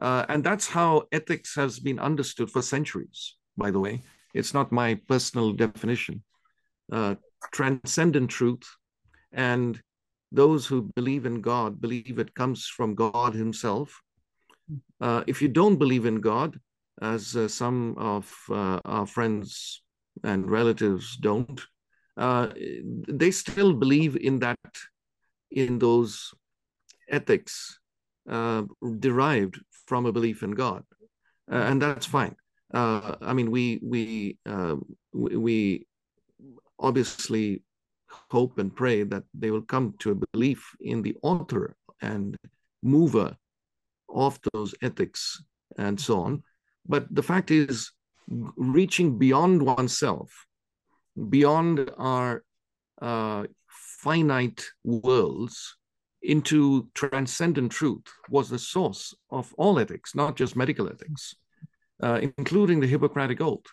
Uh, 0.00 0.26
and 0.28 0.44
that's 0.44 0.68
how 0.68 1.04
ethics 1.10 1.54
has 1.54 1.80
been 1.80 1.98
understood 1.98 2.50
for 2.50 2.60
centuries, 2.60 3.36
by 3.56 3.70
the 3.70 3.80
way. 3.80 4.02
It's 4.34 4.52
not 4.52 4.72
my 4.72 5.00
personal 5.08 5.52
definition. 5.52 6.22
Uh, 6.92 7.14
transcendent 7.52 8.30
truth 8.30 8.66
and 9.32 9.80
those 10.30 10.66
who 10.66 10.90
believe 10.94 11.24
in 11.24 11.40
God 11.40 11.80
believe 11.80 12.18
it 12.18 12.34
comes 12.34 12.66
from 12.66 12.94
God 12.94 13.34
Himself. 13.34 14.02
Uh, 15.00 15.24
if 15.26 15.40
you 15.42 15.48
don't 15.48 15.76
believe 15.76 16.06
in 16.06 16.20
God, 16.20 16.58
as 17.00 17.34
uh, 17.36 17.48
some 17.48 17.96
of 17.96 18.32
uh, 18.50 18.80
our 18.84 19.06
friends 19.06 19.82
and 20.22 20.50
relatives 20.50 21.16
don't, 21.16 21.60
uh, 22.16 22.48
they 23.08 23.30
still 23.30 23.72
believe 23.72 24.16
in 24.16 24.38
that 24.40 24.58
in 25.52 25.78
those 25.78 26.34
ethics 27.08 27.78
uh, 28.28 28.62
derived 28.98 29.60
from 29.86 30.06
a 30.06 30.12
belief 30.12 30.42
in 30.42 30.52
God, 30.52 30.84
uh, 31.50 31.56
and 31.56 31.80
that's 31.80 32.06
fine. 32.06 32.36
Uh, 32.72 33.16
I 33.20 33.32
mean, 33.34 33.50
we 33.50 33.80
we 33.82 34.38
um, 34.46 34.96
we 35.12 35.86
obviously 36.78 37.62
hope 38.30 38.58
and 38.58 38.74
pray 38.74 39.02
that 39.04 39.24
they 39.34 39.50
will 39.50 39.62
come 39.62 39.94
to 40.00 40.10
a 40.10 40.20
belief 40.32 40.74
in 40.80 41.02
the 41.02 41.16
author 41.22 41.76
and 42.00 42.36
mover 42.82 43.36
of 44.08 44.38
those 44.52 44.74
ethics 44.82 45.42
and 45.78 46.00
so 46.00 46.20
on. 46.20 46.42
But 46.86 47.06
the 47.14 47.22
fact 47.22 47.50
is, 47.50 47.90
reaching 48.28 49.18
beyond 49.18 49.62
oneself, 49.62 50.46
beyond 51.28 51.90
our 51.96 52.44
uh, 53.00 53.44
finite 54.02 54.64
worlds 54.84 55.76
into 56.22 56.88
transcendent 56.94 57.70
truth 57.72 58.06
was 58.28 58.48
the 58.48 58.58
source 58.58 59.14
of 59.30 59.54
all 59.56 59.78
ethics, 59.78 60.14
not 60.14 60.36
just 60.36 60.56
medical 60.56 60.88
ethics, 60.88 61.34
uh, 62.02 62.18
including 62.38 62.80
the 62.80 62.86
Hippocratic 62.86 63.40
Oath. 63.40 63.66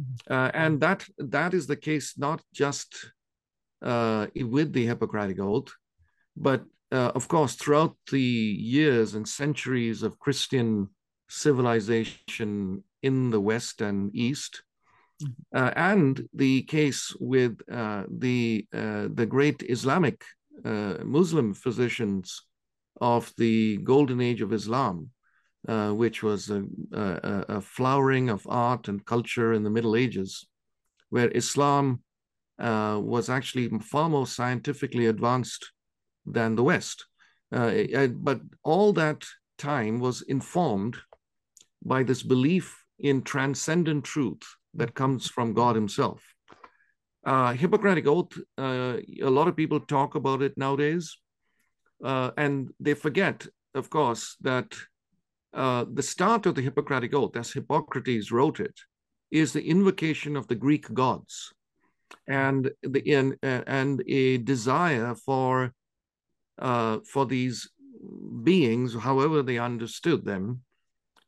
Mm-hmm. 0.00 0.32
Uh, 0.32 0.50
and 0.54 0.80
that 0.80 1.06
that 1.18 1.54
is 1.54 1.66
the 1.66 1.76
case 1.76 2.14
not 2.18 2.42
just 2.52 3.12
uh, 3.82 4.26
with 4.36 4.72
the 4.72 4.86
Hippocratic 4.86 5.38
Oath, 5.40 5.72
but 6.36 6.64
uh, 6.92 7.12
of 7.14 7.28
course 7.28 7.54
throughout 7.54 7.96
the 8.10 8.20
years 8.20 9.14
and 9.14 9.26
centuries 9.26 10.02
of 10.02 10.18
Christian 10.18 10.88
civilization 11.28 12.84
in 13.02 13.30
the 13.30 13.40
West 13.40 13.80
and 13.80 14.14
East, 14.14 14.62
uh, 15.54 15.70
and 15.76 16.28
the 16.34 16.62
case 16.62 17.14
with 17.20 17.58
uh, 17.70 18.04
the 18.08 18.66
uh, 18.72 19.08
the 19.12 19.26
great 19.26 19.62
Islamic 19.68 20.24
uh, 20.64 20.94
Muslim 21.04 21.54
physicians 21.54 22.42
of 23.00 23.32
the 23.36 23.78
golden 23.78 24.20
age 24.20 24.42
of 24.42 24.52
Islam, 24.52 25.10
uh, 25.68 25.90
which 25.90 26.22
was 26.22 26.50
a, 26.50 26.64
a, 26.92 27.44
a, 27.48 27.60
flowering 27.60 28.30
of 28.30 28.46
art 28.48 28.88
and 28.88 29.04
culture 29.04 29.52
in 29.52 29.62
the 29.64 29.70
Middle 29.70 29.96
Ages, 29.96 30.46
where 31.10 31.30
Islam 31.30 32.02
uh, 32.58 32.98
was 33.02 33.28
actually 33.28 33.68
far 33.80 34.08
more 34.08 34.26
scientifically 34.26 35.06
advanced 35.06 35.72
than 36.24 36.56
the 36.56 36.62
West. 36.62 37.06
but 37.50 38.40
all 38.64 38.92
that 38.94 39.24
time 39.58 40.00
was 40.00 40.22
informed 40.22 40.96
by 41.84 42.02
this 42.02 42.22
belief 42.22 42.82
in 42.98 43.22
transcendent 43.22 44.04
truth 44.04 44.42
that 44.76 44.94
comes 44.94 45.28
from 45.28 45.54
God 45.54 45.74
Himself. 45.74 46.22
Uh, 47.24 47.52
Hippocratic 47.52 48.06
Oath, 48.06 48.38
uh, 48.56 48.98
a 49.22 49.30
lot 49.30 49.48
of 49.48 49.56
people 49.56 49.80
talk 49.80 50.14
about 50.14 50.42
it 50.42 50.56
nowadays, 50.56 51.16
uh, 52.04 52.30
and 52.36 52.70
they 52.78 52.94
forget, 52.94 53.46
of 53.74 53.90
course, 53.90 54.36
that 54.42 54.74
uh, 55.52 55.84
the 55.92 56.02
start 56.02 56.46
of 56.46 56.54
the 56.54 56.62
Hippocratic 56.62 57.14
Oath, 57.14 57.36
as 57.36 57.52
Hippocrates 57.52 58.30
wrote 58.30 58.60
it, 58.60 58.78
is 59.30 59.52
the 59.52 59.66
invocation 59.66 60.36
of 60.36 60.46
the 60.46 60.54
Greek 60.54 60.92
gods 60.94 61.52
and 62.28 62.70
the 62.82 63.00
in, 63.00 63.36
and 63.42 64.02
a 64.06 64.38
desire 64.38 65.14
for 65.14 65.72
uh, 66.58 66.98
for 67.12 67.26
these 67.26 67.68
beings, 68.42 68.94
however 68.94 69.42
they 69.42 69.58
understood 69.58 70.24
them, 70.24 70.62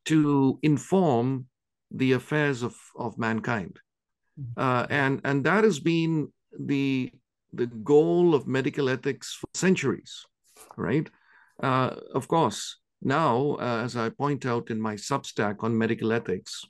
to 0.05 0.59
inform 0.63 1.47
the 1.91 2.13
affairs 2.13 2.63
of, 2.63 2.77
of 2.97 3.19
mankind. 3.19 3.79
Mm-hmm. 4.39 4.61
Uh, 4.61 4.87
and, 4.91 5.21
and 5.25 5.45
that 5.45 5.65
has 5.65 5.81
been 5.81 6.33
the, 6.59 7.11
the 7.53 7.67
goal 7.67 8.35
of 8.35 8.47
medical 8.47 8.89
ethics 8.89 9.37
for 9.41 9.49
centuries, 9.55 10.25
right? 10.77 11.09
Uh, 11.63 11.97
of 12.15 12.29
course, 12.29 12.77
now, 13.03 13.57
uh, 13.61 13.83
as 13.85 13.97
I 13.97 14.11
point 14.11 14.45
out 14.47 14.71
in 14.71 14.81
my 14.81 14.95
Substack 14.95 15.63
on 15.63 15.77
medical 15.77 16.13
ethics, 16.13 16.65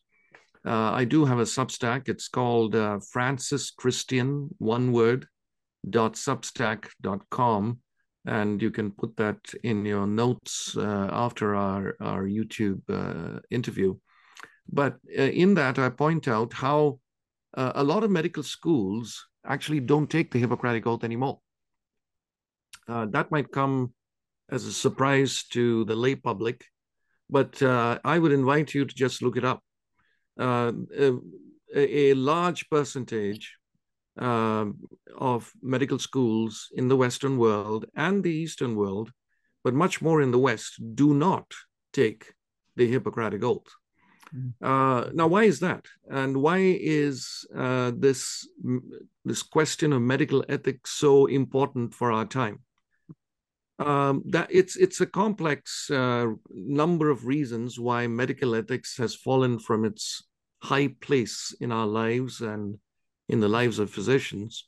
uh, 0.66 0.92
I 0.92 1.04
do 1.04 1.24
have 1.24 1.38
a 1.38 1.44
Substack. 1.44 2.08
It's 2.08 2.28
called 2.28 2.74
uh, 2.74 2.98
Francis 3.12 3.70
Christian, 3.70 4.50
one 4.58 4.92
word, 4.92 5.26
dot 5.88 6.14
substack.com. 6.14 7.78
And 8.26 8.60
you 8.60 8.70
can 8.70 8.90
put 8.90 9.16
that 9.16 9.38
in 9.62 9.86
your 9.86 10.06
notes 10.06 10.76
uh, 10.76 11.08
after 11.10 11.54
our, 11.54 11.96
our 12.00 12.24
YouTube 12.24 12.82
interview. 13.50 13.96
But 14.70 14.96
uh, 15.18 15.22
in 15.22 15.54
that, 15.54 15.78
I 15.78 15.88
point 15.88 16.28
out 16.28 16.52
how 16.52 17.00
uh, 17.54 17.72
a 17.74 17.84
lot 17.84 18.04
of 18.04 18.10
medical 18.10 18.42
schools 18.42 19.26
actually 19.46 19.80
don't 19.80 20.10
take 20.10 20.30
the 20.30 20.38
Hippocratic 20.38 20.86
Oath 20.86 21.04
anymore. 21.04 21.40
Uh, 22.86 23.06
that 23.06 23.30
might 23.30 23.50
come 23.52 23.92
as 24.50 24.64
a 24.64 24.72
surprise 24.72 25.44
to 25.52 25.84
the 25.84 25.94
lay 25.94 26.14
public, 26.14 26.64
but 27.28 27.62
I 27.62 28.18
would 28.18 28.32
invite 28.32 28.72
you 28.74 28.84
to 28.84 28.94
just 28.94 29.22
look 29.22 29.36
it 29.36 29.44
up. 29.44 29.62
Uh, 30.38 30.72
a, 30.94 31.18
a, 31.74 32.14
large 32.14 32.70
percentage 32.70 33.56
uh, 34.20 34.66
of 35.16 35.52
medical 35.60 35.98
schools 35.98 36.68
in 36.74 36.86
the 36.86 36.96
Western 36.96 37.38
world 37.38 37.86
and 37.96 38.22
the 38.22 38.32
Eastern 38.32 38.76
world, 38.76 39.10
but 39.64 39.74
much 39.74 40.00
more 40.00 40.22
in 40.22 40.30
the 40.30 40.38
West, 40.38 40.80
do 40.94 41.12
not 41.12 41.52
take 41.92 42.32
the 42.76 42.86
Hippocratic 42.86 43.42
Oath. 43.42 43.66
Uh, 44.62 45.10
now, 45.12 45.26
why 45.26 45.44
is 45.44 45.60
that? 45.60 45.86
And 46.10 46.36
why 46.36 46.58
is 46.58 47.46
uh, 47.56 47.92
this 47.96 48.48
this 49.24 49.42
question 49.42 49.92
of 49.92 50.02
medical 50.02 50.44
ethics 50.48 50.90
so 50.92 51.26
important 51.26 51.94
for 51.94 52.12
our 52.12 52.24
time? 52.24 52.60
Um, 53.78 54.22
that 54.30 54.48
it's 54.50 54.76
it's 54.76 55.00
a 55.00 55.06
complex 55.06 55.90
uh, 55.90 56.26
number 56.50 57.10
of 57.10 57.26
reasons 57.26 57.78
why 57.78 58.06
medical 58.06 58.54
ethics 58.54 58.96
has 58.98 59.14
fallen 59.14 59.58
from 59.58 59.84
its 59.84 60.24
high 60.62 60.88
place 61.00 61.54
in 61.60 61.70
our 61.70 61.86
lives 61.86 62.40
and 62.40 62.78
in 63.28 63.40
the 63.40 63.48
lives 63.48 63.78
of 63.78 63.90
physicians. 63.90 64.66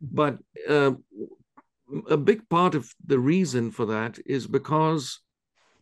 But 0.00 0.38
uh, 0.68 0.92
a 2.10 2.16
big 2.16 2.48
part 2.48 2.74
of 2.74 2.92
the 3.06 3.18
reason 3.18 3.70
for 3.70 3.86
that 3.86 4.18
is 4.26 4.46
because 4.46 5.20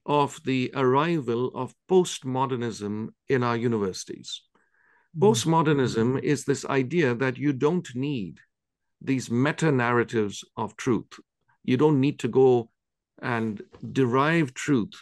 of 0.07 0.41
the 0.45 0.71
arrival 0.75 1.49
of 1.55 1.75
postmodernism 1.91 3.09
in 3.29 3.43
our 3.43 3.57
universities. 3.57 4.43
Mm-hmm. 5.17 5.25
Postmodernism 5.25 6.23
is 6.23 6.45
this 6.45 6.65
idea 6.65 7.15
that 7.15 7.37
you 7.37 7.53
don't 7.53 7.89
need 7.95 8.39
these 9.01 9.31
meta 9.31 9.71
narratives 9.71 10.45
of 10.57 10.77
truth. 10.77 11.21
You 11.65 11.77
don't 11.77 12.01
need 12.01 12.19
to 12.21 12.29
go 12.29 12.71
and 13.21 13.63
derive 13.93 14.55
truth 14.55 14.95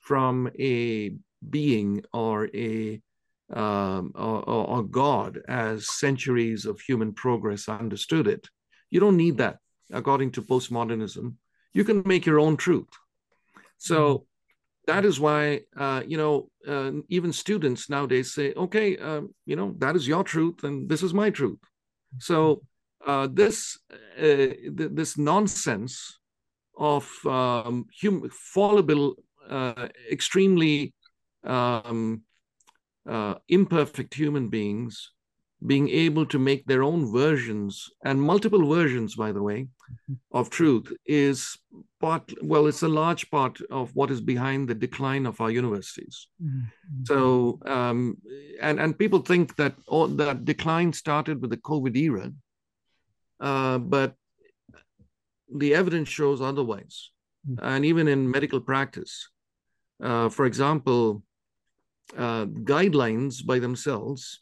from 0.00 0.50
a 0.58 1.16
being 1.48 2.04
or 2.12 2.48
a 2.54 3.00
um, 3.52 4.12
or, 4.14 4.48
or, 4.48 4.82
God 4.82 5.38
as 5.46 5.90
centuries 5.90 6.64
of 6.64 6.80
human 6.80 7.12
progress 7.12 7.68
understood 7.68 8.26
it. 8.26 8.48
You 8.88 8.98
don't 8.98 9.18
need 9.18 9.36
that, 9.38 9.58
according 9.90 10.30
to 10.32 10.42
postmodernism. 10.42 11.34
You 11.74 11.84
can 11.84 12.02
make 12.06 12.24
your 12.24 12.40
own 12.40 12.56
truth. 12.56 12.88
So 13.82 13.98
mm-hmm. 14.00 14.92
that 14.92 15.04
is 15.04 15.18
why, 15.18 15.62
uh, 15.76 16.02
you 16.06 16.16
know, 16.16 16.48
uh, 16.68 16.92
even 17.08 17.32
students 17.32 17.90
nowadays 17.90 18.32
say, 18.32 18.52
okay, 18.54 18.96
um, 18.98 19.34
you 19.44 19.56
know, 19.56 19.74
that 19.78 19.96
is 19.96 20.06
your 20.06 20.22
truth 20.22 20.62
and 20.62 20.88
this 20.88 21.02
is 21.02 21.12
my 21.12 21.30
truth. 21.30 21.58
So 22.18 22.62
uh, 23.04 23.26
this 23.32 23.78
uh, 23.90 24.54
th- 24.78 24.94
this 24.98 25.18
nonsense 25.18 26.18
of 26.78 27.10
um, 27.26 27.86
hum- 28.00 28.30
fallible, 28.30 29.16
uh, 29.50 29.88
extremely 30.10 30.94
um, 31.42 32.22
uh, 33.08 33.34
imperfect 33.48 34.14
human 34.14 34.48
beings 34.48 35.10
being 35.66 35.88
able 35.88 36.26
to 36.26 36.38
make 36.38 36.66
their 36.66 36.82
own 36.82 37.10
versions 37.12 37.90
and 38.04 38.20
multiple 38.20 38.66
versions, 38.68 39.14
by 39.14 39.32
the 39.32 39.42
way, 39.42 39.62
mm-hmm. 39.62 40.14
of 40.32 40.50
truth 40.50 40.92
is 41.06 41.56
part, 42.00 42.32
well, 42.42 42.66
it's 42.66 42.82
a 42.82 42.88
large 42.88 43.30
part 43.30 43.60
of 43.70 43.94
what 43.94 44.10
is 44.10 44.20
behind 44.20 44.68
the 44.68 44.74
decline 44.74 45.24
of 45.26 45.40
our 45.40 45.50
universities. 45.50 46.28
Mm-hmm. 46.42 47.04
So, 47.04 47.60
um, 47.66 48.16
and, 48.60 48.80
and 48.80 48.98
people 48.98 49.20
think 49.20 49.56
that 49.56 49.74
all, 49.86 50.08
that 50.08 50.44
decline 50.44 50.92
started 50.92 51.40
with 51.40 51.50
the 51.50 51.58
COVID 51.58 51.96
era, 51.96 52.32
uh, 53.40 53.78
but 53.78 54.14
the 55.54 55.74
evidence 55.74 56.08
shows 56.08 56.40
otherwise. 56.40 57.10
Mm-hmm. 57.48 57.64
And 57.64 57.84
even 57.84 58.08
in 58.08 58.30
medical 58.30 58.60
practice, 58.60 59.28
uh, 60.02 60.28
for 60.28 60.46
example, 60.46 61.22
uh, 62.16 62.46
guidelines 62.46 63.44
by 63.44 63.58
themselves 63.58 64.41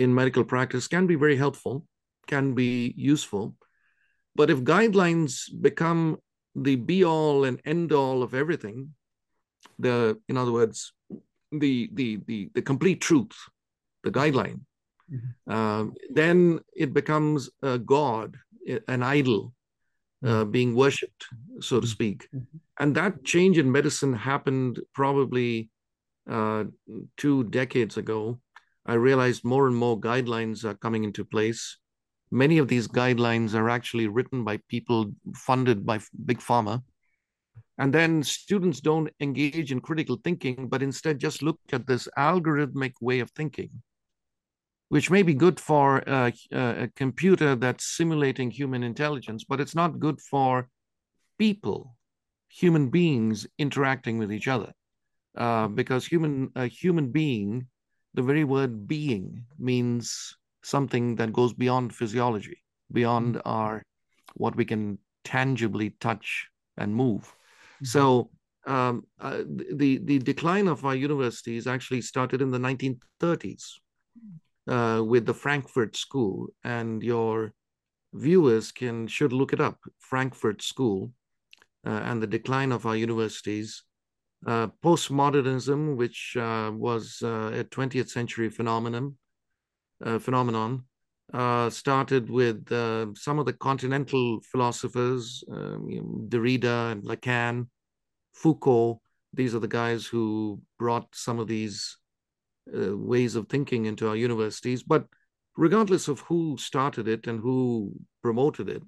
in 0.00 0.14
medical 0.14 0.44
practice 0.44 0.88
can 0.88 1.06
be 1.06 1.14
very 1.14 1.36
helpful, 1.36 1.84
can 2.26 2.54
be 2.54 2.94
useful. 2.96 3.54
But 4.34 4.50
if 4.50 4.64
guidelines 4.64 5.32
become 5.60 6.18
the 6.54 6.76
be 6.76 7.04
all 7.04 7.44
and 7.44 7.60
end 7.64 7.92
all 7.92 8.22
of 8.22 8.34
everything, 8.34 8.94
the 9.78 10.18
in 10.28 10.36
other 10.36 10.52
words, 10.52 10.92
the 11.52 11.90
the 11.92 12.18
the, 12.26 12.50
the 12.54 12.62
complete 12.62 13.00
truth, 13.02 13.36
the 14.02 14.10
guideline, 14.10 14.60
mm-hmm. 15.12 15.52
uh, 15.56 15.84
then 16.08 16.60
it 16.74 16.94
becomes 16.94 17.50
a 17.62 17.78
god, 17.78 18.36
an 18.88 19.02
idol, 19.02 19.52
uh, 20.24 20.28
mm-hmm. 20.28 20.50
being 20.50 20.74
worshipped, 20.74 21.26
so 21.60 21.78
to 21.80 21.86
speak. 21.86 22.28
Mm-hmm. 22.34 22.56
And 22.78 22.94
that 22.94 23.22
change 23.24 23.58
in 23.58 23.70
medicine 23.70 24.14
happened 24.14 24.80
probably 24.94 25.68
uh, 26.30 26.64
two 27.18 27.44
decades 27.44 27.98
ago 27.98 28.40
I 28.90 28.94
realized 28.94 29.44
more 29.44 29.68
and 29.68 29.76
more 29.76 30.00
guidelines 30.00 30.64
are 30.64 30.74
coming 30.74 31.04
into 31.04 31.24
place. 31.24 31.78
Many 32.32 32.58
of 32.58 32.66
these 32.66 32.88
guidelines 32.88 33.54
are 33.54 33.70
actually 33.70 34.08
written 34.08 34.42
by 34.42 34.56
people 34.68 35.12
funded 35.32 35.86
by 35.86 36.00
big 36.24 36.40
pharma. 36.40 36.82
And 37.78 37.94
then 37.94 38.24
students 38.24 38.80
don't 38.80 39.08
engage 39.20 39.70
in 39.70 39.80
critical 39.80 40.18
thinking, 40.24 40.66
but 40.68 40.82
instead 40.82 41.20
just 41.20 41.40
look 41.40 41.60
at 41.72 41.86
this 41.86 42.08
algorithmic 42.18 42.94
way 43.00 43.20
of 43.20 43.30
thinking, 43.30 43.70
which 44.88 45.08
may 45.08 45.22
be 45.22 45.34
good 45.34 45.60
for 45.60 45.98
a, 46.08 46.32
a 46.50 46.88
computer 46.96 47.54
that's 47.54 47.96
simulating 47.96 48.50
human 48.50 48.82
intelligence, 48.82 49.44
but 49.44 49.60
it's 49.60 49.76
not 49.76 50.00
good 50.00 50.20
for 50.20 50.68
people, 51.38 51.94
human 52.48 52.90
beings 52.90 53.46
interacting 53.56 54.18
with 54.18 54.32
each 54.32 54.48
other. 54.48 54.72
Uh, 55.36 55.68
because 55.68 56.04
human 56.04 56.50
a 56.56 56.66
human 56.66 57.12
being 57.12 57.68
the 58.14 58.22
very 58.22 58.44
word 58.44 58.86
being 58.88 59.44
means 59.58 60.36
something 60.62 61.16
that 61.16 61.32
goes 61.32 61.52
beyond 61.52 61.94
physiology, 61.94 62.58
beyond 62.92 63.36
mm-hmm. 63.36 63.48
our 63.48 63.82
what 64.34 64.56
we 64.56 64.64
can 64.64 64.98
tangibly 65.24 65.90
touch 66.00 66.48
and 66.76 66.94
move. 66.94 67.22
Mm-hmm. 67.22 67.86
So 67.86 68.30
um, 68.66 69.04
uh, 69.20 69.42
the 69.46 69.98
the 69.98 70.18
decline 70.18 70.68
of 70.68 70.84
our 70.84 70.94
universities 70.94 71.66
actually 71.66 72.02
started 72.02 72.42
in 72.42 72.50
the 72.50 72.58
1930s 72.58 73.64
uh, 74.68 75.02
with 75.04 75.26
the 75.26 75.34
Frankfurt 75.34 75.96
School, 75.96 76.48
and 76.64 77.02
your 77.02 77.52
viewers 78.12 78.72
can 78.72 79.06
should 79.06 79.32
look 79.32 79.52
it 79.52 79.60
up. 79.60 79.78
Frankfurt 79.98 80.62
School 80.62 81.12
uh, 81.86 82.00
and 82.04 82.22
the 82.22 82.26
decline 82.26 82.72
of 82.72 82.86
our 82.86 82.96
universities 82.96 83.82
uh, 84.46 84.68
postmodernism, 84.82 85.96
which 85.96 86.34
uh, 86.38 86.70
was 86.74 87.20
uh, 87.22 87.50
a 87.54 87.64
20th 87.64 88.08
century 88.08 88.48
phenomenon, 88.48 89.16
uh, 90.02 90.18
phenomenon, 90.18 90.84
started 91.70 92.30
with 92.30 92.68
some 93.18 93.38
of 93.38 93.44
the 93.44 93.52
continental 93.52 94.40
philosophers, 94.50 95.44
um, 95.52 96.26
Derrida 96.28 96.92
and 96.92 97.04
Lacan, 97.04 97.66
Foucault. 98.32 99.00
These 99.34 99.54
are 99.54 99.60
the 99.60 99.68
guys 99.68 100.06
who 100.06 100.60
brought 100.78 101.06
some 101.14 101.38
of 101.38 101.46
these 101.46 101.98
ways 102.66 103.36
of 103.36 103.48
thinking 103.48 103.84
into 103.84 104.08
our 104.08 104.16
universities. 104.16 104.82
But 104.82 105.06
regardless 105.56 106.08
of 106.08 106.20
who 106.20 106.56
started 106.58 107.08
it 107.08 107.26
and 107.26 107.40
who 107.40 107.92
promoted 108.22 108.70
it, 108.70 108.82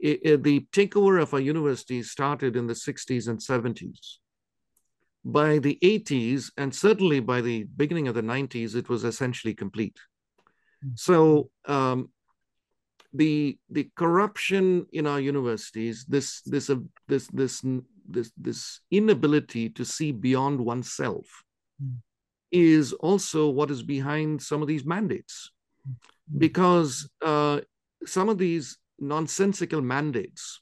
it, 0.00 0.20
it, 0.22 0.42
the 0.42 0.66
takeover 0.72 1.22
of 1.22 1.32
our 1.32 1.40
universities 1.40 2.10
started 2.10 2.54
in 2.54 2.66
the 2.66 2.74
60s 2.74 3.28
and 3.28 3.38
70s 3.38 4.18
by 5.26 5.58
the 5.58 5.76
80s 5.82 6.52
and 6.56 6.72
certainly 6.72 7.18
by 7.18 7.40
the 7.40 7.64
beginning 7.76 8.06
of 8.06 8.14
the 8.14 8.22
90s 8.22 8.76
it 8.76 8.88
was 8.88 9.02
essentially 9.02 9.54
complete 9.54 9.98
hmm. 10.82 10.90
so 10.94 11.50
um, 11.66 12.08
the 13.12 13.58
the 13.70 13.90
corruption 13.96 14.86
in 14.92 15.06
our 15.06 15.20
universities 15.20 16.04
this 16.08 16.42
this 16.42 16.70
uh, 16.70 16.76
this 17.08 17.26
this 17.28 17.64
this 18.08 18.30
this 18.36 18.80
inability 18.90 19.68
to 19.68 19.84
see 19.84 20.12
beyond 20.12 20.60
oneself 20.60 21.42
mm. 21.82 21.96
is 22.52 22.92
also 22.92 23.48
what 23.48 23.70
is 23.70 23.82
behind 23.82 24.40
some 24.40 24.62
of 24.62 24.68
these 24.68 24.84
mandates 24.84 25.50
mm. 25.88 25.94
because 26.38 27.08
uh, 27.22 27.60
some 28.04 28.28
of 28.28 28.38
these 28.38 28.78
nonsensical 28.98 29.80
mandates 29.80 30.60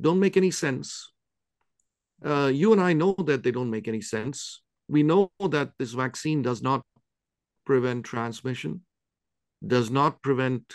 don't 0.00 0.20
make 0.20 0.36
any 0.36 0.50
sense 0.50 1.11
uh, 2.24 2.50
you 2.52 2.72
and 2.72 2.80
I 2.80 2.92
know 2.92 3.14
that 3.26 3.42
they 3.42 3.50
don't 3.50 3.70
make 3.70 3.88
any 3.88 4.00
sense. 4.00 4.62
We 4.88 5.02
know 5.02 5.30
that 5.40 5.72
this 5.78 5.92
vaccine 5.92 6.42
does 6.42 6.62
not 6.62 6.82
prevent 7.64 8.04
transmission, 8.04 8.82
does 9.66 9.90
not 9.90 10.22
prevent 10.22 10.72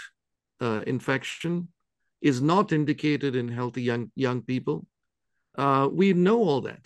uh, 0.61 0.81
infection, 0.87 1.69
is 2.21 2.41
not 2.41 2.71
indicated 2.71 3.35
in 3.35 3.47
healthy 3.47 3.83
young 3.83 4.11
young 4.15 4.41
people. 4.41 4.85
Uh, 5.57 5.87
we 5.91 6.13
know 6.13 6.39
all 6.39 6.61
that, 6.61 6.85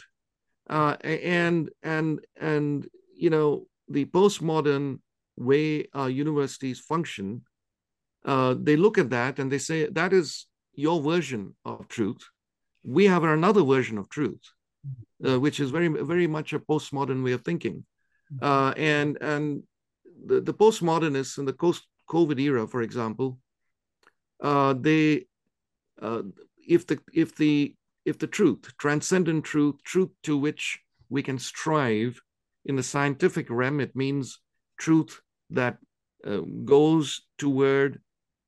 uh, 0.69 0.95
and 1.03 1.69
and 1.83 2.19
and 2.39 2.87
you 3.15 3.29
know 3.29 3.67
the 3.87 4.05
postmodern 4.05 4.99
way 5.37 5.87
our 5.93 6.09
universities 6.09 6.79
function. 6.79 7.43
Uh, 8.23 8.55
they 8.59 8.75
look 8.75 8.97
at 8.97 9.09
that 9.09 9.39
and 9.39 9.51
they 9.51 9.57
say 9.57 9.87
that 9.87 10.13
is 10.13 10.45
your 10.73 11.01
version 11.01 11.55
of 11.65 11.87
truth 11.87 12.21
we 12.83 13.05
have 13.05 13.23
another 13.23 13.63
version 13.63 13.97
of 13.97 14.09
truth, 14.09 14.41
uh, 15.27 15.39
which 15.39 15.59
is 15.59 15.71
very 15.71 15.87
very 15.87 16.27
much 16.27 16.53
a 16.53 16.59
postmodern 16.59 17.23
way 17.23 17.31
of 17.31 17.41
thinking, 17.41 17.85
uh, 18.41 18.73
and 18.77 19.17
and 19.21 19.63
the, 20.25 20.41
the 20.41 20.53
postmodernists 20.53 21.37
in 21.37 21.45
the 21.45 21.53
post 21.53 21.87
COVID 22.09 22.39
era, 22.39 22.67
for 22.67 22.81
example, 22.81 23.39
uh, 24.41 24.73
they 24.73 25.25
uh, 26.01 26.23
if 26.67 26.87
the 26.87 26.99
if 27.13 27.35
the 27.35 27.75
if 28.05 28.17
the 28.17 28.27
truth, 28.27 28.71
transcendent 28.77 29.45
truth, 29.45 29.75
truth 29.83 30.09
to 30.23 30.37
which 30.37 30.79
we 31.09 31.21
can 31.21 31.37
strive 31.37 32.19
in 32.65 32.75
the 32.75 32.83
scientific 32.83 33.47
realm, 33.49 33.79
it 33.79 33.95
means 33.95 34.39
truth 34.77 35.21
that 35.51 35.77
uh, 36.25 36.41
goes 36.65 37.21
toward 37.37 37.99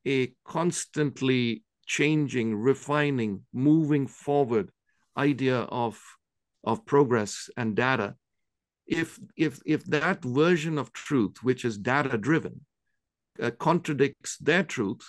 a 0.08 0.34
constantly 0.46 1.64
changing, 1.86 2.56
refining, 2.56 3.42
moving 3.54 4.08
forward 4.08 4.70
idea 5.18 5.60
of, 5.60 6.02
of 6.64 6.86
progress 6.86 7.50
and 7.58 7.76
data. 7.76 8.16
If, 8.86 9.20
if, 9.38 9.60
if 9.66 9.86
that 9.86 10.24
version 10.24 10.78
of 10.78 10.92
truth, 10.94 11.38
which 11.42 11.66
is 11.66 11.78
data 11.78 12.18
driven, 12.18 12.62
uh, 13.42 13.52
contradicts 13.52 14.38
their 14.38 14.64
truth, 14.64 15.02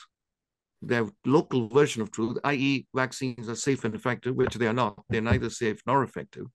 their 0.81 1.09
local 1.25 1.69
version 1.69 2.03
of 2.03 2.11
truth, 2.11 2.39
i.e., 2.45 2.87
vaccines 2.95 3.49
are 3.49 3.55
safe 3.55 3.85
and 3.85 3.95
effective, 3.95 4.35
which 4.35 4.55
they 4.55 4.67
are 4.67 4.73
not. 4.73 5.03
They're 5.09 5.21
neither 5.21 5.51
safe 5.51 5.81
nor 5.87 6.03
effective. 6.03 6.47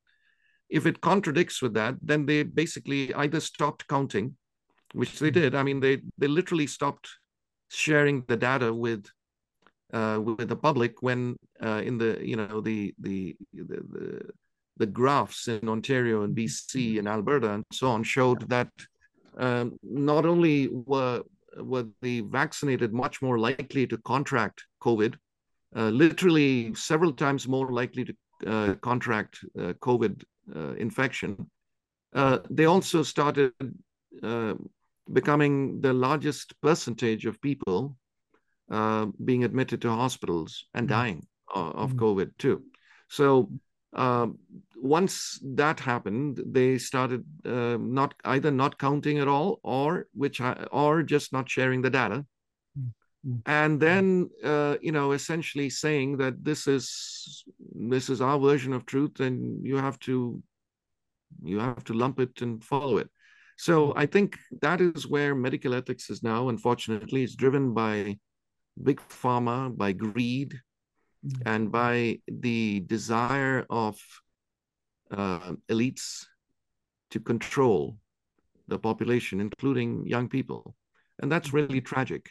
If 0.69 0.85
it 0.85 1.01
contradicts 1.01 1.61
with 1.61 1.73
that, 1.73 1.95
then 2.01 2.25
they 2.25 2.43
basically 2.43 3.13
either 3.13 3.39
stopped 3.39 3.87
counting, 3.87 4.35
which 4.93 5.19
they 5.19 5.31
did. 5.31 5.55
I 5.55 5.63
mean, 5.63 5.79
they 5.79 6.01
they 6.17 6.27
literally 6.27 6.67
stopped 6.67 7.09
sharing 7.69 8.23
the 8.27 8.37
data 8.37 8.73
with 8.73 9.07
uh, 9.93 10.19
with 10.23 10.47
the 10.47 10.55
public 10.55 11.01
when 11.01 11.35
uh, 11.63 11.81
in 11.83 11.97
the 11.97 12.19
you 12.21 12.35
know 12.35 12.61
the 12.61 12.93
the 12.99 13.35
the, 13.53 13.63
the 13.65 14.29
the 14.77 14.85
graphs 14.85 15.47
in 15.47 15.67
Ontario 15.67 16.23
and 16.23 16.35
BC 16.35 16.99
and 16.99 17.07
Alberta 17.07 17.51
and 17.51 17.65
so 17.71 17.89
on 17.89 18.03
showed 18.03 18.47
that 18.49 18.69
um, 19.37 19.77
not 19.83 20.25
only 20.25 20.69
were 20.69 21.21
were 21.57 21.87
the 22.01 22.21
vaccinated 22.21 22.93
much 22.93 23.21
more 23.21 23.39
likely 23.39 23.85
to 23.87 23.97
contract 23.99 24.63
COVID, 24.81 25.15
uh, 25.75 25.89
literally 25.89 26.73
several 26.75 27.11
times 27.11 27.47
more 27.47 27.71
likely 27.71 28.05
to 28.05 28.13
uh, 28.47 28.75
contract 28.75 29.39
uh, 29.57 29.73
COVID 29.81 30.23
uh, 30.55 30.73
infection. 30.73 31.49
Uh, 32.13 32.39
they 32.49 32.65
also 32.65 33.03
started 33.03 33.51
uh, 34.23 34.53
becoming 35.11 35.81
the 35.81 35.93
largest 35.93 36.53
percentage 36.61 37.25
of 37.25 37.41
people 37.41 37.95
being 38.69 39.43
admitted 39.43 39.81
to 39.81 39.89
hospitals 39.89 40.65
and 40.73 40.87
mm. 40.87 40.91
dying 40.91 41.27
of 41.53 41.93
mm. 41.93 41.99
COVID 41.99 42.31
too. 42.37 42.63
So 43.07 43.49
um, 43.93 44.37
once 44.75 45.39
that 45.43 45.79
happened, 45.79 46.41
they 46.45 46.77
started 46.77 47.25
uh, 47.45 47.77
not 47.79 48.13
either 48.23 48.51
not 48.51 48.77
counting 48.77 49.19
at 49.19 49.27
all, 49.27 49.59
or 49.63 50.07
which 50.13 50.39
or 50.71 51.03
just 51.03 51.33
not 51.33 51.49
sharing 51.49 51.81
the 51.81 51.89
data, 51.89 52.25
mm-hmm. 52.77 53.37
and 53.45 53.79
then 53.79 54.29
uh, 54.43 54.77
you 54.81 54.91
know 54.91 55.13
essentially 55.13 55.69
saying 55.69 56.17
that 56.17 56.43
this 56.43 56.67
is 56.67 57.43
this 57.75 58.09
is 58.09 58.21
our 58.21 58.39
version 58.39 58.73
of 58.73 58.85
truth, 58.85 59.19
and 59.19 59.65
you 59.65 59.77
have 59.77 59.97
to 59.99 60.41
you 61.41 61.59
have 61.59 61.83
to 61.85 61.93
lump 61.93 62.19
it 62.19 62.41
and 62.41 62.63
follow 62.63 62.97
it. 62.97 63.09
So 63.57 63.93
I 63.95 64.05
think 64.05 64.37
that 64.61 64.79
is 64.81 65.07
where 65.07 65.35
medical 65.35 65.73
ethics 65.73 66.09
is 66.09 66.23
now. 66.23 66.49
Unfortunately, 66.49 67.23
it's 67.23 67.35
driven 67.35 67.73
by 67.73 68.17
big 68.83 69.01
pharma, 69.09 69.75
by 69.75 69.91
greed, 69.91 70.59
mm-hmm. 71.25 71.41
and 71.45 71.71
by 71.71 72.19
the 72.27 72.81
desire 72.81 73.65
of 73.69 73.99
uh, 75.11 75.53
elites 75.69 76.25
to 77.11 77.19
control 77.19 77.97
the 78.67 78.79
population, 78.79 79.39
including 79.39 80.05
young 80.05 80.29
people. 80.29 80.75
And 81.21 81.31
that's 81.31 81.53
really 81.53 81.81
tragic. 81.81 82.29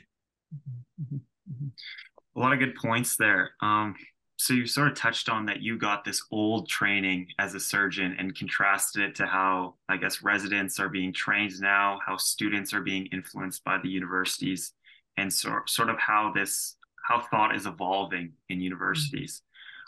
A 1.12 2.38
lot 2.38 2.52
of 2.52 2.58
good 2.58 2.76
points 2.76 3.16
there. 3.16 3.50
Um, 3.60 3.94
so 4.36 4.54
you 4.54 4.66
sort 4.66 4.88
of 4.88 4.96
touched 4.96 5.28
on 5.28 5.46
that 5.46 5.60
you 5.60 5.76
got 5.76 6.04
this 6.04 6.22
old 6.30 6.68
training 6.68 7.26
as 7.40 7.54
a 7.54 7.60
surgeon 7.60 8.14
and 8.18 8.36
contrasted 8.36 9.02
it 9.02 9.14
to 9.16 9.26
how 9.26 9.74
I 9.88 9.96
guess 9.96 10.22
residents 10.22 10.78
are 10.78 10.88
being 10.88 11.12
trained 11.12 11.60
now, 11.60 11.98
how 12.06 12.16
students 12.16 12.72
are 12.72 12.80
being 12.80 13.06
influenced 13.06 13.64
by 13.64 13.78
the 13.82 13.88
universities, 13.88 14.72
and 15.18 15.32
so, 15.32 15.58
sort 15.66 15.90
of 15.90 15.98
how 15.98 16.32
this 16.34 16.76
how 17.04 17.20
thought 17.20 17.54
is 17.54 17.66
evolving 17.66 18.32
in 18.48 18.60
universities. 18.60 19.42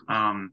Um, 0.09 0.53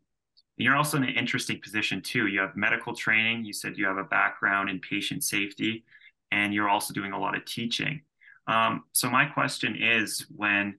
you're 0.57 0.75
also 0.75 0.97
in 0.97 1.03
an 1.03 1.15
interesting 1.15 1.59
position 1.61 2.01
too. 2.01 2.27
You 2.27 2.41
have 2.41 2.55
medical 2.55 2.93
training. 2.93 3.45
You 3.45 3.53
said 3.53 3.77
you 3.77 3.85
have 3.85 3.97
a 3.97 4.03
background 4.03 4.69
in 4.69 4.79
patient 4.79 5.23
safety, 5.23 5.83
and 6.31 6.53
you're 6.53 6.69
also 6.69 6.93
doing 6.93 7.13
a 7.13 7.19
lot 7.19 7.35
of 7.35 7.45
teaching. 7.45 8.01
Um, 8.47 8.83
so 8.91 9.09
my 9.09 9.25
question 9.25 9.75
is, 9.75 10.25
when 10.35 10.77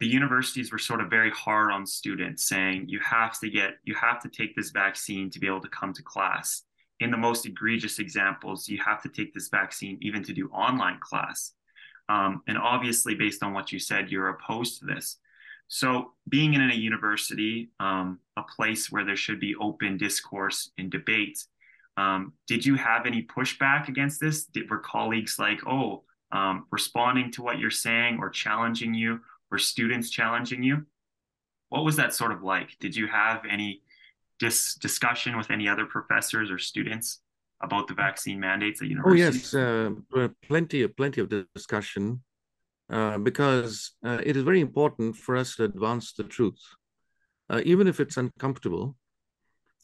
the 0.00 0.06
universities 0.06 0.72
were 0.72 0.78
sort 0.78 1.00
of 1.00 1.10
very 1.10 1.30
hard 1.30 1.70
on 1.72 1.86
students, 1.86 2.48
saying 2.48 2.86
you 2.88 3.00
have 3.00 3.38
to 3.40 3.50
get, 3.50 3.74
you 3.84 3.94
have 3.94 4.20
to 4.22 4.28
take 4.28 4.54
this 4.56 4.70
vaccine 4.70 5.30
to 5.30 5.38
be 5.38 5.46
able 5.46 5.60
to 5.60 5.68
come 5.68 5.92
to 5.94 6.02
class. 6.02 6.62
In 7.00 7.10
the 7.10 7.16
most 7.16 7.46
egregious 7.46 7.98
examples, 7.98 8.68
you 8.68 8.78
have 8.84 9.02
to 9.02 9.08
take 9.08 9.34
this 9.34 9.48
vaccine 9.48 9.98
even 10.00 10.22
to 10.24 10.32
do 10.32 10.48
online 10.48 10.98
class. 11.00 11.52
Um, 12.12 12.42
and 12.46 12.58
obviously, 12.58 13.14
based 13.14 13.42
on 13.42 13.54
what 13.54 13.72
you 13.72 13.78
said, 13.78 14.10
you're 14.10 14.28
opposed 14.28 14.80
to 14.80 14.84
this. 14.84 15.16
So, 15.68 16.12
being 16.28 16.52
in 16.52 16.60
a 16.60 16.74
university, 16.74 17.70
um, 17.80 18.18
a 18.36 18.42
place 18.42 18.92
where 18.92 19.04
there 19.06 19.16
should 19.16 19.40
be 19.40 19.54
open 19.58 19.96
discourse 19.96 20.70
and 20.76 20.90
debate, 20.90 21.42
um, 21.96 22.34
did 22.46 22.66
you 22.66 22.74
have 22.74 23.06
any 23.06 23.22
pushback 23.22 23.88
against 23.88 24.20
this? 24.20 24.44
Did, 24.44 24.68
were 24.68 24.78
colleagues 24.78 25.38
like, 25.38 25.66
oh, 25.66 26.02
um, 26.32 26.66
responding 26.70 27.30
to 27.32 27.42
what 27.42 27.58
you're 27.58 27.70
saying 27.70 28.18
or 28.20 28.28
challenging 28.28 28.92
you, 28.92 29.20
or 29.50 29.56
students 29.56 30.10
challenging 30.10 30.62
you? 30.62 30.84
What 31.70 31.84
was 31.84 31.96
that 31.96 32.12
sort 32.12 32.32
of 32.32 32.42
like? 32.42 32.76
Did 32.78 32.94
you 32.94 33.06
have 33.06 33.44
any 33.48 33.80
dis- 34.38 34.74
discussion 34.74 35.38
with 35.38 35.50
any 35.50 35.66
other 35.66 35.86
professors 35.86 36.50
or 36.50 36.58
students 36.58 37.20
about 37.62 37.88
the 37.88 37.94
vaccine 37.94 38.38
mandates 38.40 38.82
at 38.82 38.88
universities? 38.88 39.54
Oh 39.54 39.58
yes, 39.58 40.24
uh, 40.24 40.28
plenty 40.48 40.82
of 40.82 40.96
plenty 40.96 41.20
of 41.20 41.28
discussion. 41.54 42.22
Uh, 42.90 43.16
because 43.16 43.92
uh, 44.04 44.20
it 44.22 44.36
is 44.36 44.42
very 44.42 44.60
important 44.60 45.16
for 45.16 45.34
us 45.34 45.56
to 45.56 45.64
advance 45.64 46.12
the 46.12 46.24
truth, 46.24 46.60
uh, 47.48 47.62
even 47.64 47.86
if 47.86 48.00
it's 48.00 48.18
uncomfortable, 48.18 48.94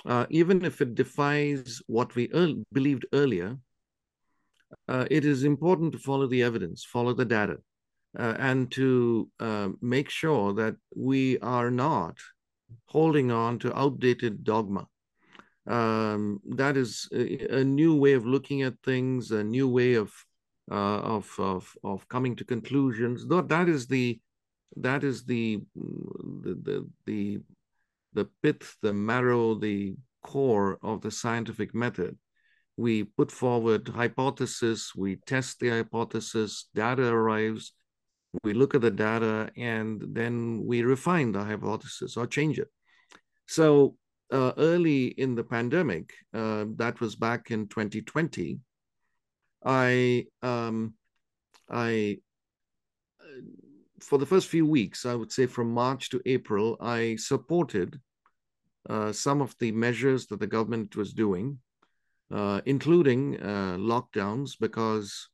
uh, 0.04 0.26
even 0.28 0.62
if 0.62 0.82
it 0.82 0.94
defies 0.94 1.80
what 1.86 2.14
we 2.14 2.28
believed 2.70 3.06
earlier. 3.14 3.56
Uh, 4.86 5.06
it 5.10 5.24
is 5.24 5.44
important 5.44 5.92
to 5.92 5.98
follow 5.98 6.26
the 6.26 6.42
evidence, 6.42 6.84
follow 6.84 7.14
the 7.14 7.24
data, 7.24 7.56
and 8.14 8.70
to 8.72 9.30
make 9.80 10.10
sure 10.10 10.52
that 10.52 10.76
we 10.94 11.38
are 11.38 11.70
not 11.70 12.18
holding 12.86 13.30
on 13.30 13.58
to 13.58 13.74
outdated 13.74 14.44
dogma. 14.44 14.86
Um, 15.68 16.40
that 16.56 16.76
is 16.78 17.08
a, 17.12 17.58
a, 17.58 17.64
new 17.64 17.94
way 17.94 18.14
of 18.14 18.24
looking 18.24 18.62
at 18.62 18.74
things, 18.82 19.30
a 19.32 19.44
new 19.44 19.68
way 19.68 19.94
of 19.94 20.10
uh, 20.70 21.00
of, 21.00 21.34
of 21.38 21.76
of 21.84 22.08
coming 22.08 22.34
to 22.36 22.44
conclusions. 22.44 23.26
That 23.26 23.48
that 23.48 23.68
is 23.68 23.86
the 23.86 24.18
that 24.76 25.04
is 25.04 25.24
the 25.24 25.60
the 25.74 26.88
the 27.04 27.42
the, 28.14 28.28
pith, 28.42 28.76
the 28.82 28.92
marrow, 28.92 29.54
the 29.54 29.96
core 30.22 30.78
of 30.82 31.02
the 31.02 31.10
scientific 31.10 31.74
method. 31.74 32.16
We 32.76 33.04
put 33.04 33.30
forward 33.30 33.88
hypothesis, 33.88 34.94
we 34.94 35.16
test 35.26 35.60
the 35.60 35.70
hypothesis, 35.70 36.68
data 36.74 37.06
arrives, 37.06 37.72
we 38.44 38.54
look 38.54 38.74
at 38.74 38.82
the 38.82 38.90
data, 38.90 39.50
and 39.56 40.02
then 40.12 40.62
we 40.64 40.82
refine 40.82 41.32
the 41.32 41.44
hypothesis 41.44 42.16
or 42.16 42.26
change 42.26 42.58
it. 42.58 42.68
So 43.46 43.96
uh, 44.30 44.52
early 44.56 45.06
in 45.06 45.34
the 45.34 45.44
pandemic, 45.44 46.12
uh, 46.34 46.66
that 46.76 47.00
was 47.00 47.16
back 47.16 47.50
in 47.50 47.68
2020, 47.68 48.60
I 49.64 50.26
um, 50.42 50.94
I 51.70 52.18
for 54.00 54.18
the 54.18 54.26
first 54.26 54.48
few 54.48 54.66
weeks, 54.66 55.04
I 55.04 55.14
would 55.14 55.32
say 55.32 55.46
from 55.46 55.72
March 55.72 56.10
to 56.10 56.22
April, 56.24 56.76
I 56.80 57.16
supported 57.16 58.00
uh, 58.88 59.12
some 59.12 59.40
of 59.42 59.54
the 59.58 59.72
measures 59.72 60.26
that 60.26 60.40
the 60.40 60.46
government 60.46 60.96
was 60.96 61.12
doing, 61.12 61.58
uh, 62.30 62.60
including 62.64 63.40
uh, 63.40 63.76
lockdowns, 63.76 64.52
because 64.58 65.28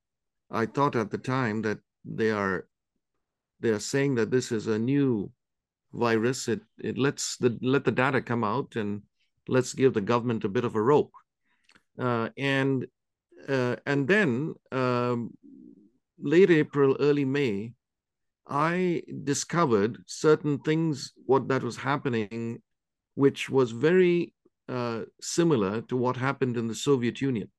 I 0.50 0.66
thought 0.66 0.96
at 0.96 1.10
the 1.10 1.18
time 1.18 1.62
that 1.62 1.78
they 2.04 2.30
are 2.30 2.66
they 3.60 3.70
are 3.70 3.80
saying 3.80 4.16
that 4.16 4.30
this 4.30 4.52
is 4.52 4.66
a 4.66 4.78
new 4.78 5.30
virus. 5.94 6.48
It 6.48 6.60
it 6.78 6.98
lets 6.98 7.36
the 7.36 7.58
let 7.62 7.84
the 7.84 7.92
data 7.92 8.20
come 8.20 8.44
out 8.44 8.76
and 8.76 9.02
let's 9.48 9.74
give 9.74 9.94
the 9.94 10.00
government 10.00 10.44
a 10.44 10.48
bit 10.48 10.64
of 10.64 10.74
a 10.74 10.82
rope. 10.82 11.12
Uh, 11.98 12.28
and 12.36 12.86
uh, 13.48 13.76
and 13.86 14.08
then 14.08 14.54
um, 14.72 15.30
late 16.18 16.50
April, 16.50 16.96
early 17.00 17.24
May, 17.24 17.74
I 18.48 19.02
discovered 19.24 19.98
certain 20.06 20.58
things 20.58 21.12
what 21.26 21.48
that 21.48 21.62
was 21.62 21.76
happening 21.76 22.62
which 23.14 23.48
was 23.48 23.70
very 23.70 24.34
uh, 24.68 25.02
similar 25.20 25.82
to 25.82 25.96
what 25.96 26.16
happened 26.16 26.56
in 26.56 26.66
the 26.66 26.74
Soviet 26.74 27.20
Union. 27.20 27.50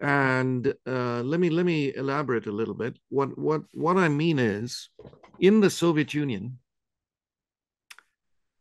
And 0.00 0.74
uh, 0.86 1.22
let 1.22 1.40
me 1.40 1.50
let 1.50 1.66
me 1.66 1.92
elaborate 1.94 2.46
a 2.46 2.52
little 2.52 2.74
bit. 2.74 2.96
What 3.08 3.36
what 3.36 3.62
what 3.72 3.96
I 3.96 4.08
mean 4.08 4.38
is, 4.38 4.90
in 5.40 5.60
the 5.60 5.70
Soviet 5.70 6.14
Union, 6.14 6.58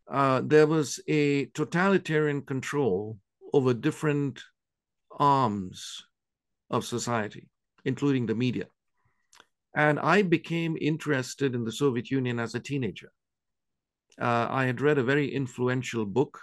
uh, 0.10 0.42
there 0.44 0.68
was 0.68 1.00
a 1.08 1.46
totalitarian 1.48 2.42
control 2.42 3.18
over 3.54 3.74
different 3.74 4.42
arms 5.20 6.04
of 6.70 6.86
society, 6.86 7.48
including 7.86 8.26
the 8.26 8.36
media. 8.36 8.66
And 9.76 10.00
I 10.00 10.22
became 10.22 10.78
interested 10.80 11.54
in 11.54 11.64
the 11.64 11.72
Soviet 11.72 12.10
Union 12.10 12.40
as 12.40 12.56
a 12.56 12.60
teenager. 12.60 13.12
Uh, 14.20 14.48
I 14.50 14.66
had 14.66 14.82
read 14.82 14.98
a 14.98 15.04
very 15.04 15.34
influential 15.34 16.06
book 16.06 16.40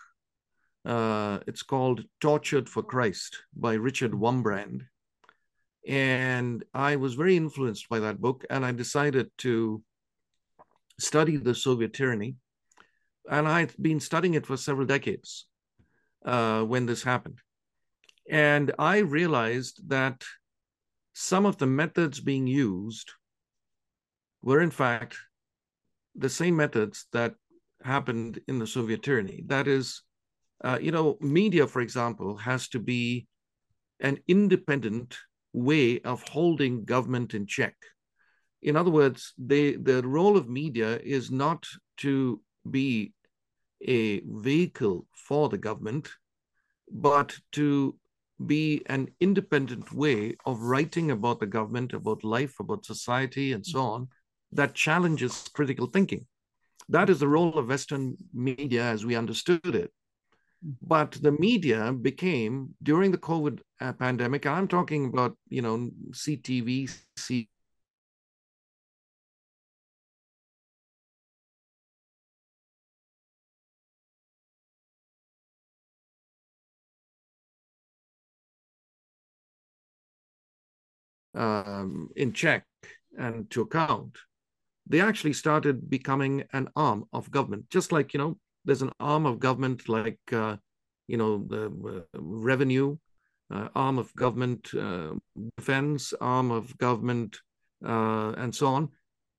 uh, 0.85 1.38
it's 1.46 1.62
called 1.62 2.05
Tortured 2.20 2.68
for 2.68 2.83
Christ 2.83 3.38
by 3.57 3.74
Richard 3.74 4.12
Wurmbrand. 4.12 4.83
And 5.87 6.64
I 6.74 6.96
was 6.96 7.14
very 7.14 7.37
influenced 7.37 7.88
by 7.88 8.00
that 8.00 8.20
book, 8.20 8.44
and 8.50 8.64
I 8.64 8.72
decided 8.72 9.31
to 9.38 9.83
study 10.98 11.37
the 11.37 11.55
Soviet 11.55 11.92
tyranny. 11.92 12.37
And 13.31 13.49
I'd 13.49 13.75
been 13.81 14.01
studying 14.01 14.35
it 14.35 14.47
for 14.47 14.57
several 14.57 14.87
decades 14.87 15.47
uh, 16.25 16.63
when 16.63 16.87
this 16.87 17.03
happened. 17.03 17.39
And 18.31 18.73
I 18.79 18.99
realized 18.99 19.89
that 19.89 20.25
some 21.13 21.47
of 21.47 21.59
the 21.59 21.67
methods 21.67 22.21
being 22.21 22.47
used 22.47 23.13
were, 24.43 24.61
in 24.61 24.71
fact, 24.71 25.17
the 26.15 26.29
same 26.29 26.57
methods 26.57 27.07
that 27.13 27.35
happened 27.83 28.41
in 28.49 28.59
the 28.59 28.67
Soviet 28.67 29.03
tyranny. 29.03 29.45
That 29.47 29.69
is, 29.69 30.03
uh, 30.63 30.79
you 30.81 30.93
know, 30.93 31.17
media, 31.21 31.67
for 31.67 31.81
example, 31.81 32.37
has 32.37 32.69
to 32.69 32.79
be 32.79 33.27
an 34.01 34.19
independent 34.29 35.17
way 35.53 36.01
of 36.01 36.23
holding 36.29 36.85
government 36.85 37.35
in 37.35 37.47
check. 37.47 37.75
In 38.63 38.77
other 38.77 38.91
words, 38.91 39.35
they, 39.39 39.77
the 39.77 40.03
role 40.03 40.37
of 40.37 40.49
media 40.49 40.99
is 40.99 41.31
not 41.31 41.67
to 41.99 42.41
be 42.70 43.12
a 43.87 44.20
vehicle 44.20 45.07
for 45.12 45.48
the 45.48 45.59
government, 45.59 46.09
but 46.90 47.37
to 47.53 47.96
be 48.46 48.83
an 48.87 49.09
independent 49.20 49.92
way 49.92 50.35
of 50.44 50.61
writing 50.61 51.11
about 51.11 51.40
the 51.40 51.46
government, 51.46 51.92
about 51.92 52.24
life, 52.24 52.59
about 52.61 52.85
society, 52.85 53.53
and 53.53 53.64
so 53.64 53.81
on, 53.81 54.09
that 54.53 54.74
challenges 54.74 55.48
critical 55.55 55.87
thinking. 55.87 56.27
That 56.88 57.09
is 57.09 57.20
the 57.20 57.29
role 57.29 57.57
of 57.59 57.68
Western 57.68 58.16
media 58.33 58.83
as 58.83 59.05
we 59.05 59.16
understood 59.16 59.74
it. 59.74 59.90
But 60.83 61.12
the 61.12 61.33
media 61.33 61.92
became 61.92 62.74
during 62.83 63.11
the 63.11 63.18
COVID 63.18 63.61
uh, 63.81 63.92
pandemic. 63.92 64.46
I'm 64.46 64.68
talking 64.68 65.07
about 65.07 65.37
you 65.48 65.62
know 65.62 65.90
CTV, 66.12 66.94
Um, 81.35 82.11
in 82.14 82.33
check 82.33 82.64
and 83.18 83.51
to 83.51 83.62
account, 83.62 84.18
they 84.87 85.01
actually 85.01 85.33
started 85.33 85.90
becoming 85.90 86.44
an 86.53 86.68
arm 86.77 87.07
of 87.12 87.31
government, 87.31 87.70
just 87.70 87.90
like 87.92 88.14
you 88.14 88.18
know 88.18 88.38
there's 88.64 88.83
an 88.83 88.92
arm 89.01 89.27
of 89.27 89.38
government 89.38 89.88
like 89.88 90.20
uh, 90.33 90.57
you 91.09 91.16
know 91.16 91.44
the 91.49 91.66
uh, 91.66 92.18
revenue 92.20 92.97
uh, 93.53 93.68
arm 93.75 93.99
of 93.99 94.14
government 94.14 94.70
uh, 94.75 95.12
defense 95.57 96.14
arm 96.20 96.51
of 96.51 96.77
government 96.79 97.38
uh, 97.85 98.33
and 98.37 98.55
so 98.55 98.66
on. 98.66 98.88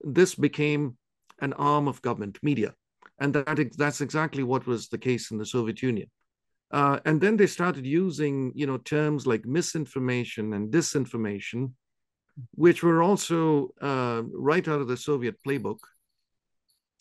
This 0.01 0.35
became 0.35 0.97
an 1.39 1.53
arm 1.53 1.87
of 1.87 2.01
government 2.01 2.39
media. 2.41 2.73
And 3.19 3.33
that 3.33 3.77
that's 3.77 4.01
exactly 4.01 4.43
what 4.43 4.67
was 4.67 4.89
the 4.89 4.97
case 4.97 5.31
in 5.31 5.37
the 5.37 5.45
soviet 5.45 5.81
union. 5.81 6.09
Uh, 6.71 6.99
and 7.05 7.21
then 7.21 7.37
they 7.37 7.47
started 7.47 7.85
using 7.85 8.51
you 8.55 8.67
know 8.67 8.77
terms 8.77 9.25
like 9.25 9.45
misinformation 9.45 10.53
and 10.53 10.71
disinformation 10.71 11.71
which 12.53 12.83
were 12.83 13.01
also 13.01 13.69
uh, 13.81 14.21
right 14.33 14.67
out 14.67 14.81
of 14.81 14.87
the 14.87 14.97
soviet 14.97 15.35
playbook 15.45 15.79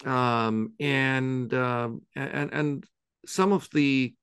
um, 0.05 0.73
and 0.81 1.53
um, 1.55 2.03
and 2.15 2.53
and 2.53 2.87
some 3.27 3.53
of 3.53 3.69
the 3.73 4.15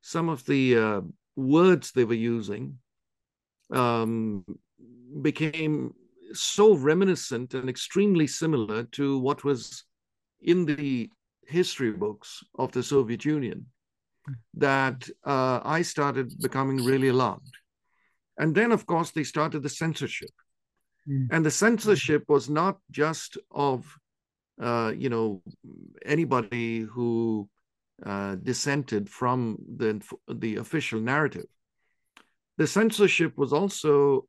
some 0.00 0.28
of 0.28 0.44
the 0.46 0.76
uh, 0.76 1.00
words 1.36 1.92
they 1.92 2.04
were 2.04 2.14
using 2.14 2.78
um, 3.72 4.44
became 5.22 5.94
so 6.32 6.74
reminiscent 6.74 7.54
and 7.54 7.68
extremely 7.68 8.26
similar 8.26 8.84
to 8.84 9.18
what 9.18 9.44
was 9.44 9.84
in 10.40 10.64
the 10.66 11.08
history 11.46 11.92
books 11.92 12.42
of 12.58 12.72
the 12.72 12.82
Soviet 12.82 13.24
Union 13.24 13.66
that 14.54 15.08
uh, 15.24 15.60
I 15.64 15.82
started 15.82 16.32
becoming 16.40 16.82
really 16.84 17.08
alarmed. 17.08 17.52
And 18.38 18.54
then, 18.54 18.72
of 18.72 18.86
course, 18.86 19.10
they 19.10 19.24
started 19.24 19.62
the 19.62 19.68
censorship. 19.68 20.30
Mm. 21.08 21.28
And 21.30 21.44
the 21.44 21.50
censorship 21.50 22.24
was 22.28 22.48
not 22.48 22.78
just 22.90 23.38
of 23.50 23.86
uh, 24.60 24.92
you 24.96 25.08
know, 25.08 25.42
anybody 26.04 26.80
who 26.80 27.48
uh, 28.04 28.36
dissented 28.36 29.08
from 29.08 29.56
the 29.76 30.00
the 30.28 30.56
official 30.56 31.00
narrative. 31.00 31.46
The 32.56 32.66
censorship 32.66 33.36
was 33.36 33.52
also 33.52 34.26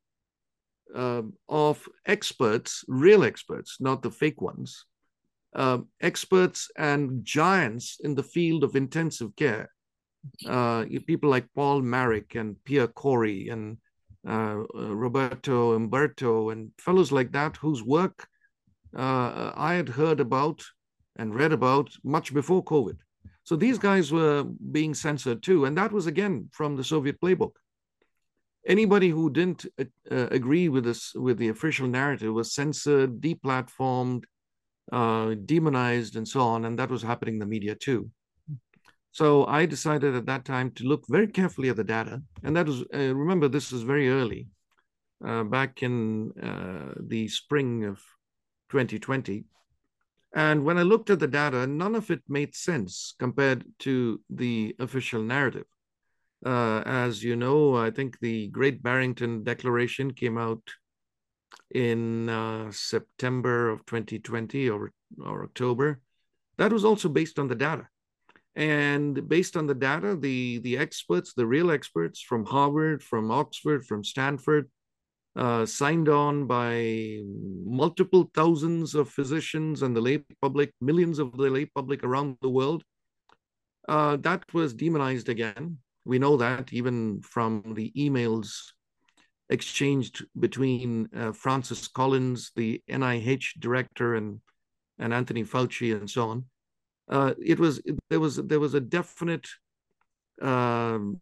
uh, 0.94 1.22
of 1.48 1.88
experts, 2.06 2.84
real 2.88 3.22
experts, 3.22 3.76
not 3.80 4.02
the 4.02 4.10
fake 4.10 4.40
ones, 4.40 4.84
uh, 5.54 5.78
experts 6.00 6.70
and 6.76 7.24
giants 7.24 7.98
in 8.02 8.14
the 8.14 8.22
field 8.22 8.64
of 8.64 8.74
intensive 8.74 9.34
care. 9.36 9.70
Uh, 10.44 10.84
people 11.06 11.30
like 11.30 11.46
Paul 11.54 11.82
Marik 11.82 12.34
and 12.34 12.56
Pierre 12.64 12.88
Kory 12.88 13.48
and 13.48 13.78
uh, 14.28 14.64
Roberto 14.74 15.74
Umberto 15.74 16.50
and 16.50 16.70
fellows 16.78 17.12
like 17.12 17.32
that, 17.32 17.56
whose 17.56 17.82
work 17.82 18.26
uh, 18.96 19.52
I 19.54 19.74
had 19.74 19.88
heard 19.88 20.20
about 20.20 20.64
and 21.16 21.34
read 21.34 21.52
about 21.52 21.90
much 22.04 22.34
before 22.34 22.64
COVID. 22.64 22.96
So 23.44 23.56
these 23.56 23.78
guys 23.78 24.12
were 24.12 24.44
being 24.72 24.94
censored 24.94 25.42
too. 25.42 25.64
And 25.64 25.78
that 25.78 25.92
was 25.92 26.06
again 26.06 26.48
from 26.52 26.76
the 26.76 26.84
Soviet 26.84 27.20
playbook. 27.20 27.52
Anybody 28.66 29.10
who 29.10 29.30
didn't 29.30 29.66
uh, 29.78 29.84
uh 30.10 30.28
agree 30.32 30.68
with 30.68 30.84
this, 30.84 31.14
with 31.14 31.38
the 31.38 31.50
official 31.50 31.86
narrative 31.86 32.32
was 32.32 32.52
censored, 32.52 33.20
deplatformed, 33.20 34.24
uh, 34.90 35.34
demonized, 35.44 36.16
and 36.16 36.26
so 36.26 36.40
on. 36.40 36.64
And 36.64 36.78
that 36.78 36.90
was 36.90 37.02
happening 37.02 37.34
in 37.34 37.40
the 37.40 37.46
media 37.46 37.76
too. 37.76 38.10
So 39.16 39.46
I 39.46 39.64
decided 39.64 40.14
at 40.14 40.26
that 40.26 40.44
time 40.44 40.72
to 40.72 40.84
look 40.84 41.06
very 41.08 41.26
carefully 41.26 41.70
at 41.70 41.76
the 41.76 41.84
data. 41.84 42.20
And 42.42 42.54
that 42.54 42.66
was, 42.66 42.82
uh, 42.92 43.14
remember, 43.14 43.48
this 43.48 43.72
was 43.72 43.80
very 43.80 44.10
early, 44.10 44.48
uh, 45.24 45.42
back 45.44 45.82
in 45.82 46.32
uh, 46.32 46.92
the 47.00 47.26
spring 47.28 47.84
of 47.84 47.96
2020. 48.68 49.46
And 50.34 50.66
when 50.66 50.76
I 50.76 50.82
looked 50.82 51.08
at 51.08 51.18
the 51.18 51.28
data, 51.28 51.66
none 51.66 51.94
of 51.94 52.10
it 52.10 52.24
made 52.28 52.54
sense 52.54 53.14
compared 53.18 53.64
to 53.78 54.20
the 54.28 54.76
official 54.78 55.22
narrative. 55.22 55.64
Uh, 56.44 56.82
as 56.84 57.24
you 57.24 57.36
know, 57.36 57.74
I 57.74 57.92
think 57.92 58.18
the 58.18 58.48
Great 58.48 58.82
Barrington 58.82 59.44
Declaration 59.44 60.12
came 60.12 60.36
out 60.36 60.60
in 61.74 62.28
uh, 62.28 62.70
September 62.70 63.70
of 63.70 63.86
2020 63.86 64.68
or, 64.68 64.92
or 65.24 65.44
October. 65.44 66.02
That 66.58 66.70
was 66.70 66.84
also 66.84 67.08
based 67.08 67.38
on 67.38 67.48
the 67.48 67.54
data. 67.54 67.88
And 68.56 69.28
based 69.28 69.56
on 69.56 69.66
the 69.66 69.74
data, 69.74 70.16
the, 70.16 70.58
the 70.58 70.78
experts, 70.78 71.34
the 71.34 71.46
real 71.46 71.70
experts 71.70 72.22
from 72.22 72.46
Harvard, 72.46 73.02
from 73.02 73.30
Oxford, 73.30 73.84
from 73.84 74.02
Stanford, 74.02 74.70
uh, 75.36 75.66
signed 75.66 76.08
on 76.08 76.46
by 76.46 77.20
multiple 77.66 78.30
thousands 78.34 78.94
of 78.94 79.10
physicians 79.10 79.82
and 79.82 79.94
the 79.94 80.00
lay 80.00 80.24
public, 80.40 80.72
millions 80.80 81.18
of 81.18 81.36
the 81.36 81.50
lay 81.50 81.66
public 81.66 82.02
around 82.02 82.38
the 82.40 82.48
world. 82.48 82.82
Uh, 83.86 84.16
that 84.16 84.42
was 84.54 84.72
demonized 84.72 85.28
again. 85.28 85.76
We 86.06 86.18
know 86.18 86.38
that 86.38 86.72
even 86.72 87.20
from 87.20 87.74
the 87.74 87.92
emails 87.94 88.72
exchanged 89.50 90.24
between 90.38 91.08
uh, 91.14 91.32
Francis 91.32 91.86
Collins, 91.88 92.52
the 92.56 92.82
NIH 92.88 93.60
director, 93.60 94.14
and 94.14 94.40
and 94.98 95.12
Anthony 95.12 95.44
Fauci, 95.44 95.94
and 95.94 96.08
so 96.08 96.30
on. 96.30 96.44
Uh, 97.08 97.34
it 97.38 97.58
was 97.58 97.80
there 98.10 98.20
was 98.20 98.36
there 98.36 98.60
was 98.60 98.74
a 98.74 98.80
definite 98.80 99.48
um, 100.42 101.20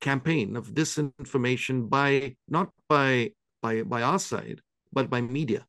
campaign 0.00 0.56
of 0.56 0.74
disinformation 0.74 1.88
by 1.88 2.36
not 2.48 2.70
by 2.88 3.30
by 3.62 3.82
by 3.82 4.02
our 4.02 4.18
side, 4.18 4.60
but 4.92 5.10
by 5.10 5.20
media, 5.20 5.66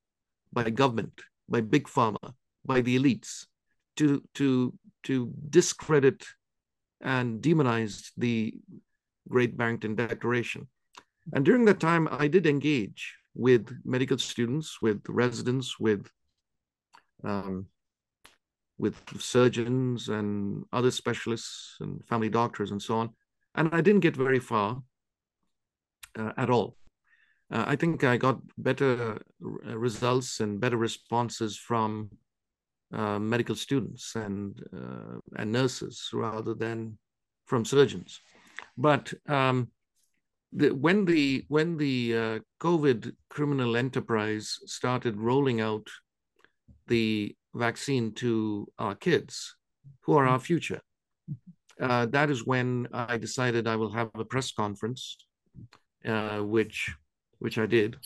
by 0.53 0.69
government, 0.69 1.21
by 1.49 1.61
big 1.61 1.87
pharma, 1.87 2.33
by 2.65 2.81
the 2.81 2.97
elites, 2.97 3.45
to 3.97 4.23
to 4.35 4.73
to 5.03 5.33
discredit 5.49 6.25
and 7.01 7.41
demonize 7.41 8.11
the 8.17 8.53
Great 9.27 9.57
Barrington 9.57 9.95
Declaration. 9.95 10.67
And 11.33 11.45
during 11.45 11.65
that 11.65 11.79
time, 11.79 12.07
I 12.11 12.27
did 12.27 12.45
engage 12.45 13.15
with 13.33 13.75
medical 13.85 14.17
students, 14.17 14.81
with 14.81 15.01
residents, 15.07 15.79
with 15.79 16.07
um, 17.23 17.67
with 18.81 18.95
surgeons 19.19 20.09
and 20.09 20.65
other 20.73 20.89
specialists 20.89 21.77
and 21.81 22.03
family 22.07 22.29
doctors 22.29 22.71
and 22.71 22.81
so 22.81 22.95
on. 22.97 23.09
And 23.53 23.69
I 23.71 23.79
didn't 23.81 24.01
get 24.07 24.15
very 24.15 24.39
far 24.39 24.81
uh, 26.17 26.31
at 26.35 26.49
all. 26.49 26.77
Uh, 27.51 27.63
I 27.67 27.75
think 27.75 28.03
I 28.03 28.17
got 28.17 28.39
better 28.57 29.19
uh, 29.45 29.77
results 29.77 30.39
and 30.39 30.59
better 30.59 30.77
responses 30.77 31.57
from 31.57 32.09
uh, 32.91 33.19
medical 33.19 33.55
students 33.55 34.15
and 34.15 34.59
uh, 34.75 35.19
and 35.37 35.51
nurses 35.51 36.09
rather 36.11 36.55
than 36.55 36.97
from 37.45 37.65
surgeons. 37.65 38.19
But 38.77 39.13
um, 39.27 39.67
the, 40.53 40.69
when 40.71 41.05
the 41.05 41.45
when 41.49 41.77
the 41.77 42.17
uh, 42.17 42.39
COVID 42.59 43.13
criminal 43.29 43.77
enterprise 43.77 44.57
started 44.65 45.17
rolling 45.17 45.61
out 45.61 45.87
the 46.87 47.35
vaccine 47.53 48.13
to 48.15 48.67
our 48.79 48.95
kids, 48.95 49.55
who 50.01 50.13
are 50.13 50.25
our 50.25 50.37
mm-hmm. 50.37 50.43
future, 50.43 50.81
uh, 51.79 52.05
that 52.07 52.29
is 52.29 52.45
when 52.45 52.87
I 52.93 53.17
decided 53.17 53.67
I 53.67 53.75
will 53.75 53.91
have 53.91 54.09
a 54.15 54.25
press 54.25 54.51
conference, 54.51 55.17
uh, 56.05 56.39
which 56.39 56.93
which 57.39 57.57
I 57.57 57.65
did, 57.65 57.97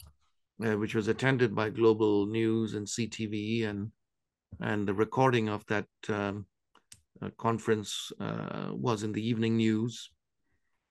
uh, 0.65 0.77
which 0.77 0.95
was 0.95 1.07
attended 1.07 1.53
by 1.53 1.69
Global 1.69 2.25
News 2.25 2.73
and 2.73 2.87
CTV, 2.87 3.67
and 3.67 3.91
and 4.61 4.87
the 4.87 4.93
recording 4.93 5.49
of 5.49 5.65
that 5.67 5.87
um, 6.09 6.45
uh, 7.21 7.29
conference 7.37 8.11
uh, 8.19 8.69
was 8.71 9.03
in 9.03 9.11
the 9.11 9.27
evening 9.27 9.57
news 9.57 10.09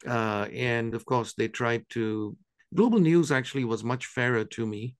uh, 0.07 0.47
and 0.53 0.95
of 0.95 1.05
course, 1.05 1.35
they 1.35 1.49
tried 1.49 1.89
to. 1.91 2.37
Global 2.75 2.99
News 2.99 3.31
actually 3.31 3.65
was 3.65 3.85
much 3.85 4.07
fairer 4.07 4.45
to 4.45 4.67
me, 4.67 4.97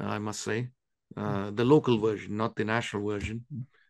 uh, 0.00 0.04
I 0.04 0.18
must 0.18 0.42
say. 0.42 0.68
Uh, 1.16 1.50
the 1.50 1.64
local 1.64 1.98
version, 1.98 2.36
not 2.36 2.56
the 2.56 2.64
national 2.64 3.06
version. 3.06 3.44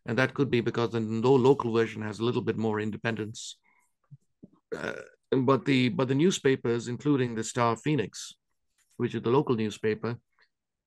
And 0.07 0.19
that 0.19 0.35
could 0.35 0.51
be 0.51 0.61
because 0.61 0.91
the 0.91 1.01
local 1.01 1.73
version 1.73 2.03
has 2.03 2.21
a 2.21 2.25
little 2.25 2.43
bit 2.43 2.57
more 2.57 2.79
independence. 2.81 3.59
Uh, 4.77 4.93
but 5.31 5.65
the 5.65 5.89
but 5.89 6.09
the 6.09 6.15
newspapers, 6.15 6.89
including 6.89 7.35
the 7.35 7.43
Star 7.43 7.77
Phoenix, 7.77 8.35
which 8.97 9.15
is 9.15 9.23
the 9.23 9.31
local 9.31 9.57
newspaper, 9.57 10.19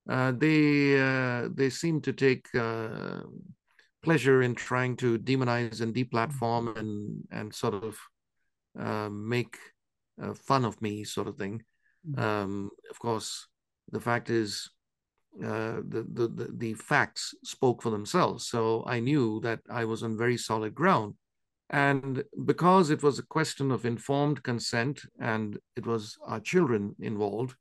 uh, 0.10 0.32
they 0.32 1.00
uh, 1.00 1.50
they 1.54 1.70
seem 1.70 2.02
to 2.02 2.14
take 2.14 2.48
pleasure 4.02 4.42
in 4.42 4.56
trying 4.56 4.96
to 4.96 5.20
demonize 5.20 5.82
and 5.82 5.94
deplatform 5.94 6.78
and 6.78 7.24
and 7.32 7.54
sort 7.54 7.74
of 7.74 7.98
uh, 8.80 9.10
make 9.10 9.58
uh, 10.22 10.34
fun 10.34 10.66
of 10.66 10.82
me, 10.82 11.04
sort 11.04 11.28
of 11.28 11.38
thing. 11.38 11.62
Mm-hmm. 12.08 12.22
Um, 12.22 12.70
of 12.90 13.00
course, 13.00 13.48
the 13.92 14.00
fact 14.00 14.30
is, 14.30 14.70
uh, 15.38 15.82
the, 15.88 16.06
the, 16.12 16.48
the 16.58 16.74
facts 16.74 17.34
spoke 17.44 17.82
for 17.82 17.92
themselves. 17.92 18.48
So 18.48 18.84
I 18.86 19.00
knew 19.00 19.40
that 19.42 19.60
I 19.70 19.86
was 19.86 20.04
on 20.04 20.18
very 20.18 20.38
solid 20.38 20.76
ground, 20.76 21.16
and 21.70 22.24
because 22.46 22.90
it 22.90 23.04
was 23.04 23.20
a 23.20 23.24
question 23.24 23.72
of 23.72 23.86
informed 23.86 24.44
consent 24.44 25.02
and 25.20 25.58
it 25.76 25.86
was 25.86 26.18
our 26.26 26.40
children 26.40 26.96
involved, 27.00 27.56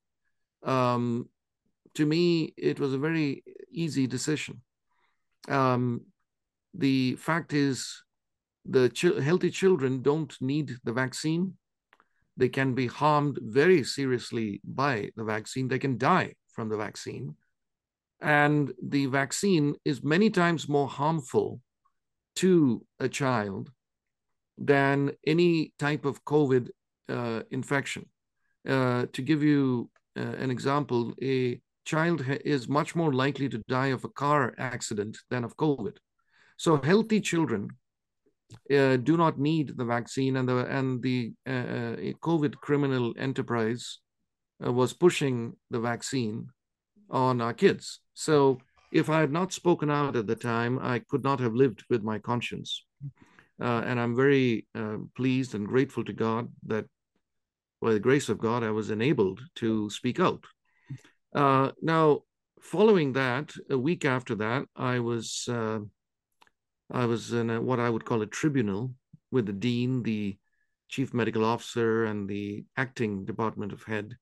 um, 0.65 1.29
to 1.95 2.07
me 2.07 2.55
it 2.57 2.81
was 2.81 2.95
a 2.95 2.99
very 2.99 3.45
easy 3.71 4.07
decision. 4.07 4.63
Um, 5.49 6.03
the 6.75 7.17
fact 7.17 7.53
is, 7.53 8.03
the 8.65 8.89
ch- 8.89 9.23
healthy 9.23 9.51
children 9.51 10.03
don't 10.03 10.35
need 10.41 10.77
the 10.85 10.93
vaccine. 10.93 11.55
They 12.37 12.49
can 12.49 12.75
be 12.75 12.87
harmed 12.87 13.39
very 13.43 13.83
seriously 13.85 14.61
by 14.65 15.11
the 15.17 15.25
vaccine. 15.25 15.69
They 15.69 15.79
can 15.79 15.99
die 15.99 16.35
from 16.53 16.69
the 16.69 16.77
vaccine. 16.77 17.37
And 18.21 18.73
the 18.83 19.07
vaccine 19.07 19.75
is 19.85 20.03
many 20.03 20.31
times 20.31 20.69
more 20.69 20.89
harmful 20.89 21.61
to 22.37 22.85
a 22.99 23.09
child 23.09 23.71
than 24.57 25.13
any 25.27 25.73
type 25.79 26.05
of 26.05 26.25
COVID 26.25 26.69
uh, 27.09 27.43
infection. 27.51 28.07
Uh, 28.69 29.07
to 29.13 29.23
give 29.23 29.43
you 29.43 29.89
uh, 30.17 30.21
an 30.21 30.51
example, 30.51 31.15
a 31.23 31.61
child 31.85 32.25
is 32.45 32.69
much 32.69 32.95
more 32.97 33.13
likely 33.13 33.49
to 33.49 33.63
die 33.69 33.89
of 33.89 34.05
a 34.05 34.09
car 34.09 34.55
accident 34.59 35.17
than 35.31 35.45
of 35.45 35.57
COVID. 35.57 35.97
So, 36.57 36.77
healthy 36.77 37.21
children 37.21 37.71
uh, 38.71 38.97
do 38.97 39.17
not 39.17 39.39
need 39.39 39.77
the 39.77 39.85
vaccine, 39.85 40.37
and 40.37 40.49
the 40.49 40.67
and 40.67 41.03
the 41.03 41.33
uh, 41.47 41.51
uh 41.51 41.97
COVID 42.29 42.57
criminal 42.57 43.15
enterprise 43.19 44.01
uh, 44.65 44.73
was 44.73 44.93
pushing 44.93 45.55
the 45.71 45.81
vaccine 45.81 46.49
on 47.11 47.41
our 47.41 47.55
kids. 47.55 48.01
So 48.15 48.59
if 48.93 49.11
I 49.11 49.21
had 49.21 49.33
not 49.33 49.53
spoken 49.53 49.91
out 49.91 50.17
at 50.17 50.27
the 50.27 50.37
time, 50.37 50.79
I 50.81 51.01
could 51.01 51.25
not 51.25 51.41
have 51.41 51.55
lived 51.55 51.85
with 51.91 52.03
my 52.03 52.19
conscience. 52.19 52.85
Uh, 53.61 53.83
and 53.85 53.99
I'm 53.99 54.15
very 54.15 54.67
uh, 54.75 54.99
pleased 55.17 55.55
and 55.55 55.67
grateful 55.67 56.05
to 56.05 56.13
God 56.13 56.49
that, 56.67 56.87
by 57.81 57.93
the 57.93 58.01
grace 58.01 58.29
of 58.29 58.39
God, 58.39 58.63
I 58.63 58.71
was 58.71 58.91
enabled 58.91 59.41
to 59.57 59.91
speak 59.91 60.21
out. 60.21 60.45
now, 61.35 62.23
following 62.61 63.13
that, 63.13 63.53
a 63.71 63.79
week 63.79 64.05
after 64.05 64.35
that, 64.37 64.67
I 64.77 65.01
was 65.01 65.49
I 66.91 67.05
was 67.05 67.33
in 67.33 67.51
a, 67.51 67.61
what 67.61 67.81
I 67.81 67.91
would 67.91 68.05
call 68.05 68.23
a 68.23 68.27
tribunal 68.27 68.95
with 69.31 69.47
the 69.47 69.53
dean, 69.53 70.03
the 70.03 70.39
chief 70.89 71.13
medical 71.13 71.45
officer, 71.45 72.05
and 72.05 72.29
the 72.29 72.65
acting 72.77 73.25
department 73.25 73.73
of 73.73 73.83
head, 73.83 74.17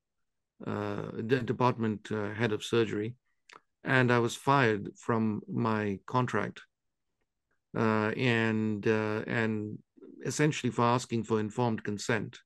uh, 0.65 1.11
department 1.21 2.09
uh, 2.11 2.33
head 2.33 2.53
of 2.53 2.65
surgery, 2.65 3.15
and 3.85 4.11
I 4.11 4.19
was 4.19 4.37
fired 4.37 4.91
from 4.97 5.43
my 5.53 5.99
contract, 6.07 6.61
uh, 7.77 8.13
and 8.17 8.87
uh, 8.87 9.23
and 9.27 9.79
essentially 10.25 10.71
for 10.71 10.83
asking 10.83 11.25
for 11.25 11.41
informed 11.41 11.85
consent, 11.85 12.39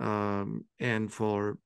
um, 0.00 0.64
and 0.78 1.12
for 1.12 1.58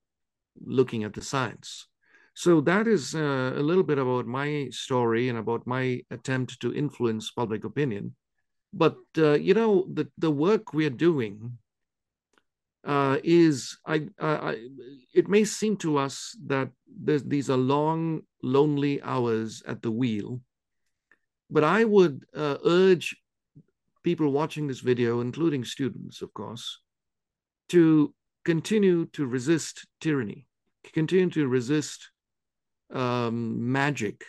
looking 0.64 1.04
at 1.04 1.14
the 1.14 1.22
science. 1.22 1.88
So 2.34 2.60
that 2.62 2.88
is 2.88 3.14
uh, 3.14 3.52
a 3.54 3.62
little 3.62 3.84
bit 3.84 3.98
about 3.98 4.26
my 4.26 4.68
story 4.70 5.28
and 5.28 5.38
about 5.38 5.66
my 5.66 6.00
attempt 6.10 6.60
to 6.60 6.74
influence 6.74 7.30
public 7.30 7.64
opinion. 7.64 8.16
But 8.72 8.96
uh, 9.16 9.34
you 9.34 9.54
know, 9.54 9.86
the 9.92 10.08
the 10.18 10.32
work 10.32 10.74
we 10.74 10.84
are 10.86 10.90
doing 10.90 11.58
uh, 12.84 13.18
is 13.24 13.78
I, 13.86 14.08
I, 14.20 14.68
it 15.14 15.28
may 15.28 15.44
seem 15.44 15.76
to 15.78 15.98
us 15.98 16.36
that 16.46 16.70
these 17.04 17.50
are 17.50 17.56
long, 17.56 18.22
lonely 18.42 19.02
hours 19.02 19.62
at 19.66 19.82
the 19.82 19.90
wheel, 19.90 20.40
but 21.50 21.64
I 21.64 21.84
would 21.84 22.24
uh, 22.34 22.58
urge 22.64 23.16
people 24.02 24.30
watching 24.30 24.66
this 24.66 24.80
video, 24.80 25.20
including 25.20 25.64
students, 25.64 26.20
of 26.22 26.32
course, 26.34 26.80
to 27.70 28.14
continue 28.44 29.06
to 29.06 29.26
resist 29.26 29.86
tyranny, 30.00 30.46
continue 30.92 31.30
to 31.30 31.48
resist 31.48 32.10
um, 32.92 33.72
magic 33.72 34.24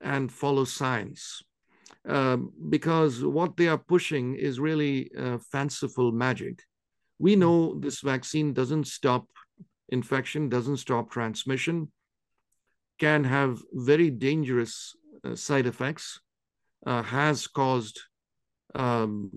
and 0.00 0.30
follow 0.30 0.64
science. 0.64 1.42
Um, 2.06 2.52
because 2.68 3.24
what 3.24 3.56
they 3.56 3.68
are 3.68 3.78
pushing 3.78 4.34
is 4.34 4.60
really 4.60 5.10
uh, 5.18 5.38
fanciful 5.50 6.12
magic. 6.12 6.62
We 7.18 7.34
hmm. 7.34 7.40
know 7.40 7.78
this 7.78 8.00
vaccine 8.00 8.52
doesn't 8.52 8.86
stop 8.86 9.26
infection, 9.88 10.48
doesn't 10.48 10.78
stop 10.78 11.10
transmission, 11.10 11.92
can 12.98 13.24
have 13.24 13.60
very 13.72 14.10
dangerous 14.10 14.94
uh, 15.24 15.34
side 15.34 15.66
effects, 15.66 16.20
uh, 16.86 17.02
has 17.02 17.46
caused 17.46 18.00
um, 18.74 19.30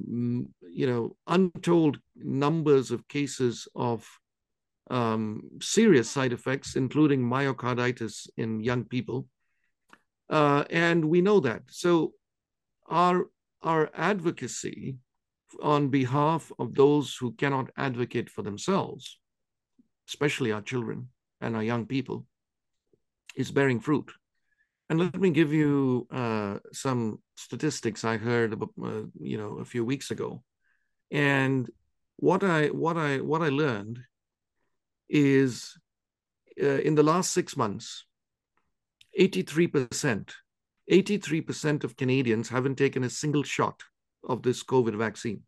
you 0.62 0.88
know 0.88 1.16
untold 1.28 2.00
numbers 2.16 2.92
of 2.92 3.08
cases 3.08 3.68
of 3.76 4.08
um, 4.90 5.44
serious 5.62 6.10
side 6.10 6.34
effects, 6.34 6.76
including 6.76 7.22
myocarditis 7.22 8.28
in 8.38 8.62
young 8.62 8.84
people. 8.84 9.28
Uh, 10.30 10.64
and 10.70 11.06
we 11.06 11.22
know 11.22 11.40
that. 11.40 11.64
So 11.70 12.14
our, 12.90 13.30
our 13.62 13.90
advocacy 13.94 14.98
on 15.62 15.90
behalf 15.90 16.52
of 16.60 16.76
those 16.76 17.16
who 17.16 17.32
cannot 17.34 17.72
advocate 17.78 18.30
for 18.30 18.42
themselves, 18.42 19.20
especially 20.08 20.52
our 20.52 20.62
children 20.62 21.10
and 21.42 21.56
our 21.56 21.64
young 21.64 21.86
people, 21.86 22.26
is 23.36 23.52
bearing 23.52 23.80
fruit. 23.80 24.12
And 24.90 25.00
let 25.00 25.20
me 25.20 25.30
give 25.32 25.54
you 25.54 26.08
uh, 26.12 26.60
some 26.72 27.20
statistics 27.36 28.06
I 28.06 28.18
heard 28.18 28.54
uh, 28.62 29.04
you 29.20 29.38
know, 29.38 29.58
a 29.60 29.66
few 29.66 29.84
weeks 29.84 30.12
ago. 30.12 30.44
And 31.12 31.70
what 32.18 32.44
I 32.44 32.68
what 32.68 32.98
I 32.98 33.18
what 33.18 33.42
I 33.42 33.50
learned 33.50 34.00
is 35.10 35.78
uh, 36.62 36.80
in 36.82 36.96
the 36.96 37.04
last 37.04 37.32
six 37.34 37.56
months, 37.56 38.06
83%, 39.20 40.32
83% 40.92 41.84
of 41.84 41.98
Canadians 41.98 42.50
haven't 42.50 42.76
taken 42.76 43.04
a 43.04 43.10
single 43.10 43.44
shot 43.44 43.84
of 44.28 44.44
this 44.44 44.64
COVID 44.64 44.96
vaccine. 44.98 45.42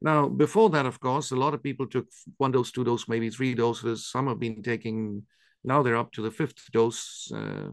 Now, 0.00 0.28
before 0.28 0.70
that, 0.70 0.86
of 0.86 1.00
course, 1.00 1.30
a 1.30 1.36
lot 1.36 1.54
of 1.54 1.62
people 1.62 1.86
took 1.86 2.06
one 2.36 2.52
dose, 2.52 2.70
two 2.70 2.84
dose, 2.84 3.08
maybe 3.08 3.30
three 3.30 3.54
doses. 3.54 4.06
Some 4.06 4.28
have 4.28 4.38
been 4.38 4.62
taking, 4.62 5.22
now 5.64 5.82
they're 5.82 5.96
up 5.96 6.12
to 6.12 6.22
the 6.22 6.30
fifth 6.30 6.70
dose. 6.72 7.32
Uh, 7.34 7.70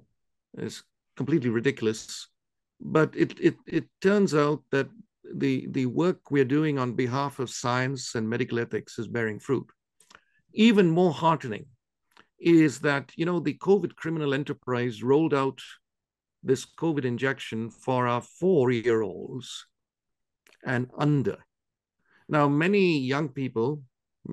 it's 0.57 0.81
completely 1.17 1.49
ridiculous. 1.49 2.27
But 2.79 3.13
it, 3.15 3.37
it, 3.39 3.55
it 3.67 3.85
turns 4.01 4.33
out 4.33 4.63
that 4.71 4.87
the, 5.35 5.67
the 5.71 5.85
work 5.87 6.31
we're 6.31 6.45
doing 6.45 6.79
on 6.79 6.93
behalf 6.93 7.39
of 7.39 7.49
science 7.49 8.15
and 8.15 8.29
medical 8.29 8.59
ethics 8.59 8.97
is 8.97 9.07
bearing 9.07 9.39
fruit. 9.39 9.67
Even 10.53 10.89
more 10.89 11.11
heartening 11.11 11.65
is 12.39 12.79
that, 12.79 13.11
you 13.15 13.25
know, 13.25 13.39
the 13.39 13.55
COVID 13.55 13.95
criminal 13.95 14.33
enterprise 14.33 15.03
rolled 15.03 15.33
out 15.33 15.59
this 16.43 16.65
COVID 16.65 17.05
injection 17.05 17.69
for 17.69 18.07
our 18.07 18.21
four 18.21 18.71
year 18.71 19.01
olds 19.01 19.67
and 20.65 20.89
under. 20.97 21.37
Now, 22.29 22.47
many 22.47 22.99
young 22.99 23.29
people, 23.29 23.81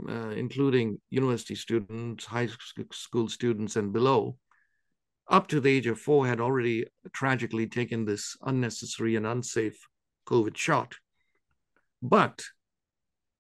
uh, 0.09 0.31
including 0.31 1.01
university 1.11 1.55
students, 1.55 2.25
high 2.25 2.49
school 2.93 3.29
students, 3.29 3.77
and 3.77 3.93
below, 3.93 4.37
up 5.29 5.49
to 5.49 5.61
the 5.61 5.71
age 5.71 5.87
of 5.87 5.99
four, 5.99 6.27
had 6.27 6.41
already 6.41 6.87
tragically 7.13 7.67
taken 7.67 8.05
this 8.05 8.37
unnecessary 8.43 9.17
and 9.17 9.27
unsafe 9.27 9.79
COVID 10.27 10.57
shot. 10.57 10.95
But 12.03 12.45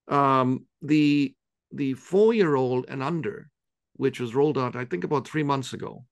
um, 0.08 0.66
the 0.82 1.34
the 1.70 1.94
four 1.94 2.32
year 2.32 2.56
old 2.56 2.86
and 2.88 3.02
under, 3.02 3.50
which 3.94 4.20
was 4.20 4.34
rolled 4.34 4.58
out, 4.58 4.74
I 4.74 4.84
think 4.86 5.04
about 5.04 5.28
three 5.28 5.42
months 5.42 5.72
ago, 5.72 6.04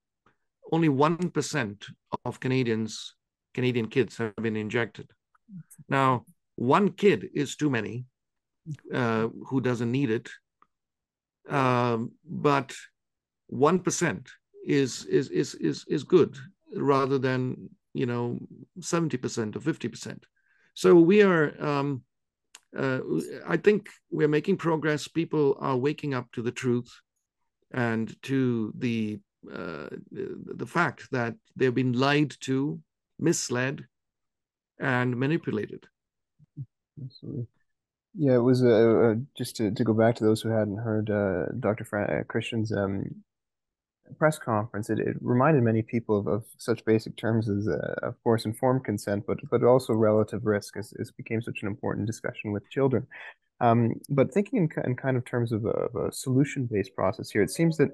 only 0.70 0.88
one 0.88 1.30
percent 1.30 1.86
of 2.24 2.40
Canadians, 2.40 3.14
Canadian 3.54 3.88
kids, 3.88 4.16
have 4.18 4.36
been 4.36 4.56
injected. 4.56 5.10
Now, 5.88 6.24
one 6.56 6.92
kid 6.92 7.28
is 7.34 7.56
too 7.56 7.70
many 7.70 8.06
uh, 8.92 9.28
who 9.46 9.60
doesn't 9.60 9.92
need 9.92 10.10
it, 10.10 10.28
um, 11.48 12.12
but 12.24 12.74
one 13.46 13.78
percent 13.78 14.28
is 14.66 15.04
is 15.04 15.30
is 15.30 15.54
is 15.54 15.84
is 15.88 16.02
good 16.02 16.36
rather 16.74 17.18
than 17.18 17.70
you 17.94 18.06
know 18.06 18.38
seventy 18.80 19.16
percent 19.16 19.54
or 19.54 19.60
fifty 19.60 19.88
percent. 19.88 20.24
So 20.74 20.94
we 20.94 21.22
are. 21.22 21.54
Um, 21.64 22.02
uh, 22.76 23.00
I 23.46 23.56
think 23.56 23.88
we're 24.10 24.28
making 24.28 24.58
progress. 24.58 25.08
People 25.08 25.56
are 25.60 25.76
waking 25.76 26.12
up 26.12 26.30
to 26.32 26.42
the 26.42 26.50
truth 26.50 26.92
and 27.72 28.14
to 28.22 28.72
the 28.76 29.18
uh, 29.52 29.88
the 30.10 30.66
fact 30.66 31.08
that 31.12 31.34
they've 31.54 31.74
been 31.74 31.92
lied 31.92 32.34
to, 32.40 32.80
misled, 33.18 33.86
and 34.80 35.16
manipulated. 35.16 35.86
Absolutely. 37.04 37.46
Yeah, 38.18 38.36
it 38.36 38.42
was 38.42 38.62
uh, 38.62 38.68
uh, 38.68 39.14
just 39.36 39.56
to, 39.56 39.70
to 39.70 39.84
go 39.84 39.92
back 39.92 40.14
to 40.16 40.24
those 40.24 40.40
who 40.40 40.48
hadn't 40.48 40.78
heard 40.78 41.10
uh, 41.10 41.52
Dr. 41.60 41.84
Fran- 41.84 42.10
uh, 42.10 42.22
Christian's 42.24 42.72
um, 42.72 43.04
press 44.18 44.38
conference. 44.38 44.88
It, 44.88 45.00
it 45.00 45.16
reminded 45.20 45.62
many 45.62 45.82
people 45.82 46.18
of, 46.18 46.26
of 46.26 46.44
such 46.56 46.84
basic 46.86 47.16
terms 47.16 47.48
as, 47.50 47.68
uh, 47.68 47.94
of 48.02 48.14
course, 48.22 48.46
informed 48.46 48.84
consent, 48.84 49.24
but 49.26 49.38
but 49.50 49.62
also 49.62 49.92
relative 49.92 50.46
risk, 50.46 50.78
as, 50.78 50.94
as 50.98 51.10
became 51.10 51.42
such 51.42 51.60
an 51.60 51.68
important 51.68 52.06
discussion 52.06 52.52
with 52.52 52.68
children. 52.70 53.06
Um, 53.60 53.94
but 54.08 54.32
thinking 54.32 54.58
in, 54.76 54.84
in, 54.84 54.96
kind 54.96 55.16
of 55.16 55.24
terms 55.24 55.52
of 55.52 55.64
a, 55.64 55.70
of 55.70 55.94
a 55.96 56.12
solution-based 56.12 56.94
process 56.94 57.30
here, 57.30 57.42
it 57.42 57.50
seems 57.50 57.76
that 57.78 57.90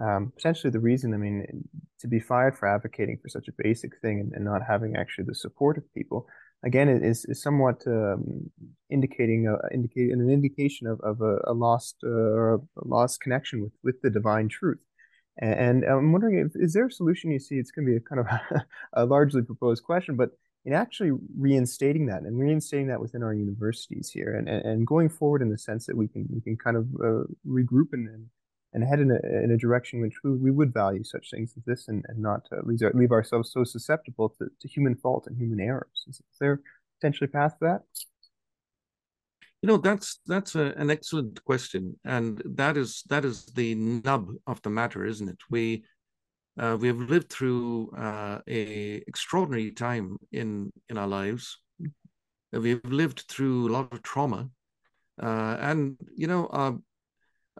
um, 0.00 0.32
potentially 0.34 0.70
the 0.70 0.80
reason, 0.80 1.14
I 1.14 1.16
mean, 1.16 1.68
to 2.00 2.08
be 2.08 2.20
fired 2.20 2.56
for 2.56 2.66
advocating 2.66 3.18
for 3.20 3.28
such 3.28 3.48
a 3.48 3.62
basic 3.62 3.98
thing 4.00 4.20
and, 4.20 4.32
and 4.32 4.44
not 4.44 4.62
having 4.66 4.96
actually 4.96 5.24
the 5.24 5.34
support 5.34 5.76
of 5.76 5.94
people 5.94 6.26
again 6.62 6.88
is, 6.88 7.24
is 7.24 7.42
somewhat 7.42 7.82
um, 7.86 8.50
indicating 8.90 9.48
a, 9.48 9.56
indicating 9.74 10.12
an 10.12 10.30
indication 10.30 10.86
of, 10.86 11.00
of 11.00 11.20
a, 11.20 11.38
a 11.44 11.52
lost 11.52 11.96
uh, 12.04 12.08
or 12.08 12.54
a 12.54 12.60
lost 12.84 13.20
connection 13.20 13.62
with, 13.62 13.72
with 13.82 14.00
the 14.02 14.10
divine 14.10 14.48
truth. 14.48 14.78
And, 15.38 15.54
and 15.54 15.84
I'm 15.84 16.12
wondering 16.12 16.38
if 16.38 16.52
is 16.54 16.72
there 16.72 16.86
a 16.86 16.90
solution 16.90 17.30
you 17.30 17.38
see? 17.38 17.56
It's 17.56 17.70
going 17.70 17.86
to 17.86 17.90
be 17.90 17.96
a 17.96 18.00
kind 18.00 18.20
of 18.20 18.62
a, 18.92 19.04
largely 19.06 19.42
proposed 19.42 19.82
question, 19.84 20.16
but 20.16 20.30
in 20.64 20.74
actually 20.74 21.12
reinstating 21.38 22.06
that 22.06 22.22
and 22.22 22.38
reinstating 22.38 22.88
that 22.88 23.00
within 23.00 23.22
our 23.22 23.32
universities 23.32 24.10
here, 24.12 24.34
and, 24.36 24.48
and, 24.48 24.62
and 24.64 24.86
going 24.86 25.08
forward 25.08 25.40
in 25.40 25.50
the 25.50 25.56
sense 25.56 25.86
that 25.86 25.96
we 25.96 26.06
can 26.08 26.26
we 26.30 26.40
can 26.40 26.56
kind 26.56 26.76
of 26.76 26.86
uh, 27.02 27.24
regroup 27.48 27.92
and, 27.92 28.08
and 28.08 28.26
and 28.72 28.84
head 28.84 29.00
in 29.00 29.10
a, 29.10 29.44
in 29.44 29.50
a 29.50 29.56
direction 29.56 30.00
which 30.00 30.14
we, 30.22 30.32
we 30.32 30.50
would 30.50 30.72
value 30.72 31.02
such 31.02 31.30
things 31.30 31.52
as 31.56 31.64
this 31.64 31.88
and, 31.88 32.04
and 32.08 32.18
not 32.18 32.46
uh, 32.52 32.60
leave, 32.62 32.82
our, 32.82 32.92
leave 32.94 33.10
ourselves 33.10 33.52
so 33.52 33.64
susceptible 33.64 34.28
to, 34.38 34.48
to 34.60 34.68
human 34.68 34.94
fault 34.94 35.26
and 35.26 35.36
human 35.36 35.60
errors. 35.60 36.04
Is, 36.08 36.16
is 36.16 36.38
there 36.38 36.60
potentially 37.00 37.28
a 37.28 37.32
path 37.32 37.56
for 37.58 37.68
that? 37.68 37.82
You 39.62 39.66
know, 39.66 39.76
that's 39.76 40.20
that's 40.26 40.54
a, 40.54 40.72
an 40.78 40.90
excellent 40.90 41.44
question, 41.44 41.98
and 42.02 42.40
that 42.46 42.78
is 42.78 43.02
that 43.10 43.26
is 43.26 43.44
the 43.44 43.74
nub 43.74 44.30
of 44.46 44.62
the 44.62 44.70
matter, 44.70 45.04
isn't 45.04 45.28
it? 45.28 45.36
We 45.50 45.84
uh, 46.58 46.78
we 46.80 46.88
have 46.88 46.98
lived 46.98 47.30
through 47.30 47.90
uh, 47.94 48.38
a 48.48 49.02
extraordinary 49.06 49.70
time 49.72 50.16
in 50.32 50.72
in 50.88 50.96
our 50.96 51.06
lives. 51.06 51.58
We've 52.52 52.84
lived 52.84 53.24
through 53.28 53.68
a 53.68 53.72
lot 53.72 53.92
of 53.92 54.02
trauma, 54.02 54.48
uh, 55.22 55.56
and 55.60 55.98
you 56.16 56.26
know, 56.26 56.46
our 56.46 56.78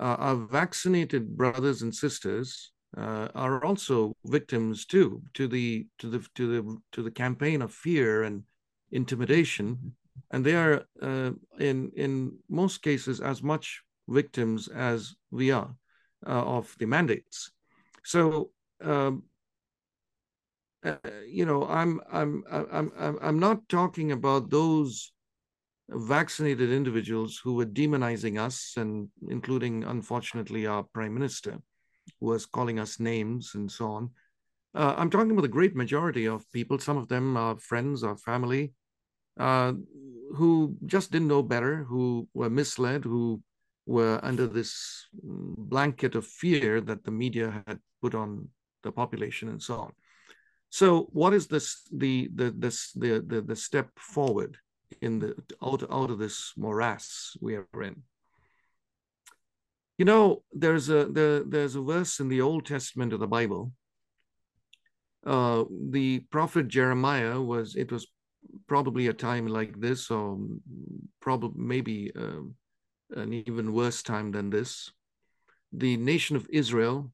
uh, 0.01 0.17
our 0.19 0.37
vaccinated 0.37 1.37
brothers 1.37 1.83
and 1.83 1.95
sisters 1.95 2.73
uh, 2.97 3.29
are 3.35 3.63
also 3.65 4.13
victims 4.25 4.87
too 4.87 5.23
to 5.35 5.47
the 5.47 5.87
to 5.99 6.09
the 6.09 6.27
to 6.35 6.47
the 6.49 6.79
to 6.93 7.03
the 7.03 7.11
campaign 7.11 7.63
of 7.63 7.73
fear 7.73 8.23
and 8.23 8.43
intimidation, 8.91 9.95
and 10.31 10.45
they 10.45 10.57
are 10.57 10.85
uh, 11.03 11.31
in 11.59 11.93
in 11.95 12.39
most 12.49 12.83
cases 12.83 13.21
as 13.21 13.43
much 13.43 13.83
victims 14.09 14.69
as 14.69 15.15
we 15.31 15.51
are 15.51 15.77
uh, 16.27 16.45
of 16.57 16.75
the 16.79 16.87
mandates. 16.87 17.53
So. 18.05 18.51
Um, 18.83 19.25
uh, 20.83 20.97
you 21.29 21.45
know, 21.45 21.67
I'm 21.69 22.01
I'm 22.11 22.43
I'm 22.51 22.91
I'm 22.99 23.19
I'm 23.21 23.39
not 23.39 23.69
talking 23.69 24.13
about 24.13 24.49
those 24.49 25.13
vaccinated 25.91 26.71
individuals 26.71 27.41
who 27.43 27.55
were 27.55 27.67
demonizing 27.67 28.41
us, 28.41 28.75
and 28.77 29.09
including, 29.29 29.85
unfortunately, 29.85 30.67
our 30.67 30.83
prime 30.83 31.15
minister, 31.15 31.59
who 32.21 32.27
was 32.27 32.47
calling 32.47 32.79
us 32.79 33.01
names 33.01 33.53
and 33.55 33.71
so 33.71 33.91
on. 33.91 34.11
Uh, 34.75 34.95
I'm 34.97 35.11
talking 35.11 35.33
about 35.33 35.43
the 35.43 35.49
great 35.49 35.75
majority 35.75 36.27
of 36.27 36.51
people, 36.53 36.79
some 36.79 36.97
of 36.97 37.09
them 37.09 37.37
are 37.37 37.59
friends 37.59 38.05
or 38.05 38.17
family, 38.17 38.73
uh, 39.39 39.73
who 40.35 40.77
just 40.87 41.11
didn't 41.11 41.29
know 41.29 41.43
better, 41.43 41.85
who 41.85 42.29
were 42.35 42.51
misled, 42.51 43.05
who 43.05 43.43
were 43.87 44.21
under 44.23 44.47
this 44.47 45.09
blanket 45.13 46.15
of 46.15 46.27
fear 46.27 46.81
that 46.81 47.03
the 47.05 47.11
media 47.11 47.65
had 47.67 47.81
put 48.01 48.15
on 48.15 48.49
the 48.83 48.93
population 48.93 49.49
and 49.49 49.61
so 49.61 49.75
on. 49.75 49.93
So, 50.71 51.09
what 51.13 51.35
is 51.35 51.49
this 51.49 51.83
the 51.93 52.31
the 52.33 52.55
this 52.57 52.93
the 52.93 53.25
the, 53.27 53.43
the 53.43 53.57
step 53.57 53.91
forward? 53.99 54.57
In 55.01 55.19
the 55.19 55.35
out, 55.63 55.83
out 55.91 56.11
of 56.11 56.19
this 56.19 56.53
morass 56.57 57.37
we 57.41 57.57
are 57.57 57.83
in. 57.83 58.03
You 59.99 60.05
know, 60.05 60.43
there's 60.53 60.89
a 60.89 61.05
there, 61.07 61.45
there's 61.45 61.75
a 61.75 61.83
verse 61.83 62.21
in 62.21 62.29
the 62.29 62.41
Old 62.41 62.67
Testament 62.67 63.13
of 63.13 63.21
the 63.21 63.27
Bible. 63.27 63.73
Uh, 65.27 65.65
the 65.91 66.21
prophet 66.31 66.69
Jeremiah 66.69 67.41
was 67.41 67.77
it 67.77 67.93
was 67.93 68.07
probably 68.67 69.09
a 69.09 69.13
time 69.13 69.47
like 69.47 69.79
this, 69.79 70.11
or 70.11 70.39
probably 71.21 71.63
maybe 71.63 72.13
uh, 72.17 73.21
an 73.21 73.33
even 73.35 73.75
worse 73.75 74.03
time 74.03 74.33
than 74.33 74.49
this. 74.49 74.91
The 75.73 75.97
nation 75.99 76.37
of 76.37 76.49
Israel 76.51 77.13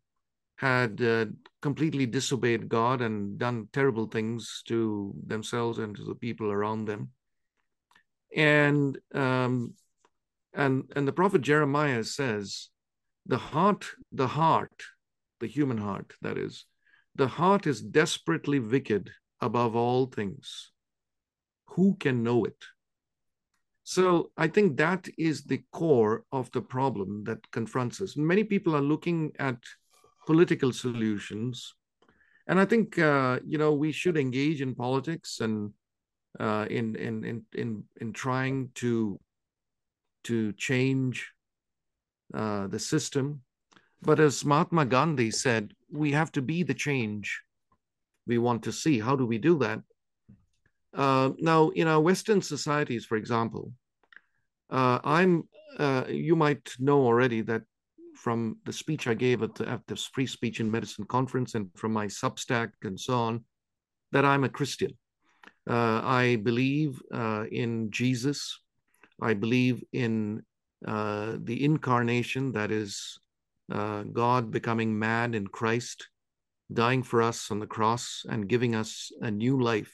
had 0.57 1.03
uh, 1.03 1.27
completely 1.61 2.07
disobeyed 2.07 2.69
God 2.69 3.03
and 3.03 3.39
done 3.39 3.69
terrible 3.73 4.07
things 4.07 4.63
to 4.69 5.13
themselves 5.27 5.79
and 5.79 5.95
to 5.97 6.05
the 6.05 6.15
people 6.15 6.51
around 6.51 6.87
them 6.87 7.11
and 8.37 8.99
um, 9.15 9.75
and 10.55 10.85
and 10.95 11.09
the 11.09 11.13
prophet 11.13 11.41
Jeremiah 11.41 12.05
says, 12.05 12.69
the 13.25 13.39
heart, 13.39 13.87
the 14.13 14.29
heart, 14.29 14.83
the 15.41 15.49
human 15.49 15.79
heart, 15.79 16.13
that 16.23 16.39
is, 16.39 16.67
the 17.15 17.27
heart 17.27 17.67
is 17.67 17.81
desperately 17.81 18.61
wicked 18.61 19.11
above 19.41 19.75
all 19.75 20.07
things. 20.07 20.71
Who 21.71 21.97
can 21.99 22.23
know 22.23 22.45
it? 22.45 22.63
So 23.83 24.31
I 24.37 24.49
think 24.49 24.77
that 24.77 25.09
is 25.17 25.45
the 25.45 25.63
core 25.73 26.25
of 26.33 26.51
the 26.53 26.61
problem 26.61 27.25
that 27.25 27.51
confronts 27.53 28.01
us. 28.01 28.17
Many 28.17 28.45
people 28.45 28.75
are 28.77 28.83
looking 28.83 29.33
at 29.39 29.59
political 30.27 30.73
solutions, 30.73 31.75
and 32.49 32.61
I 32.61 32.65
think 32.65 32.99
uh, 32.99 33.41
you 33.47 33.59
know 33.59 33.73
we 33.73 33.93
should 33.93 34.17
engage 34.17 34.61
in 34.61 34.75
politics 34.75 35.41
and 35.41 35.73
uh, 36.39 36.67
in, 36.71 36.97
in 36.97 37.25
in 37.25 37.43
in 37.55 37.85
in 38.01 38.13
trying 38.13 38.71
to 38.75 39.19
to 40.25 40.53
change 40.53 41.31
uh, 42.35 42.67
the 42.67 42.79
system. 42.79 43.43
But 44.03 44.21
as 44.21 44.45
Mahatma 44.45 44.87
Gandhi 44.87 45.31
said, 45.31 45.73
we 45.91 46.13
have 46.13 46.31
to 46.33 46.43
be 46.43 46.63
the 46.63 46.75
change 46.75 47.43
we 48.27 48.39
want 48.39 48.63
to 48.65 48.73
see. 48.73 48.99
How 48.99 49.17
do 49.17 49.25
we 49.25 49.39
do 49.39 49.59
that? 49.59 49.81
Uh, 50.95 51.31
now, 51.39 51.71
in 51.71 51.89
our 51.89 52.01
Western 52.01 52.43
societies, 52.43 53.05
for 53.05 53.17
example, 53.17 53.73
uh, 54.71 54.99
I'm. 55.05 55.49
Uh, 55.79 56.05
you 56.09 56.35
might 56.35 56.75
know 56.79 57.05
already 57.05 57.43
that 57.43 57.63
from 58.15 58.57
the 58.65 58.73
speech 58.73 59.07
I 59.07 59.15
gave 59.15 59.43
at 59.43 59.55
the, 59.55 59.69
at 59.69 59.87
the 59.87 59.97
Free 59.97 60.27
Speech 60.27 60.61
in 60.61 60.71
Medicine 60.71 61.05
conference 61.05 61.55
and 61.55 61.69
from 61.77 61.93
my 61.93 62.07
Substack 62.07 62.71
and 62.83 62.99
so 62.99 63.15
on, 63.15 63.45
that 64.13 64.25
I'm 64.25 64.45
a 64.45 64.49
Christian. 64.49 64.97
Uh, 65.69 66.01
I 66.05 66.37
believe 66.37 67.03
uh, 67.13 67.45
in 67.51 67.91
Jesus. 67.91 68.61
I 69.21 69.35
believe 69.35 69.83
in 69.93 70.43
uh, 70.87 71.37
the 71.39 71.65
incarnation, 71.65 72.53
that 72.53 72.71
is, 72.71 73.19
uh, 73.73 74.03
God 74.03 74.51
becoming 74.51 74.97
man 74.99 75.35
in 75.35 75.47
Christ, 75.47 76.09
dying 76.73 77.03
for 77.03 77.23
us 77.23 77.51
on 77.51 77.59
the 77.59 77.67
cross 77.67 78.25
and 78.29 78.49
giving 78.49 78.75
us 78.75 79.11
a 79.21 79.31
new 79.31 79.61
life 79.61 79.93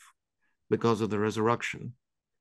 because 0.68 1.00
of 1.00 1.10
the 1.10 1.18
resurrection, 1.18 1.94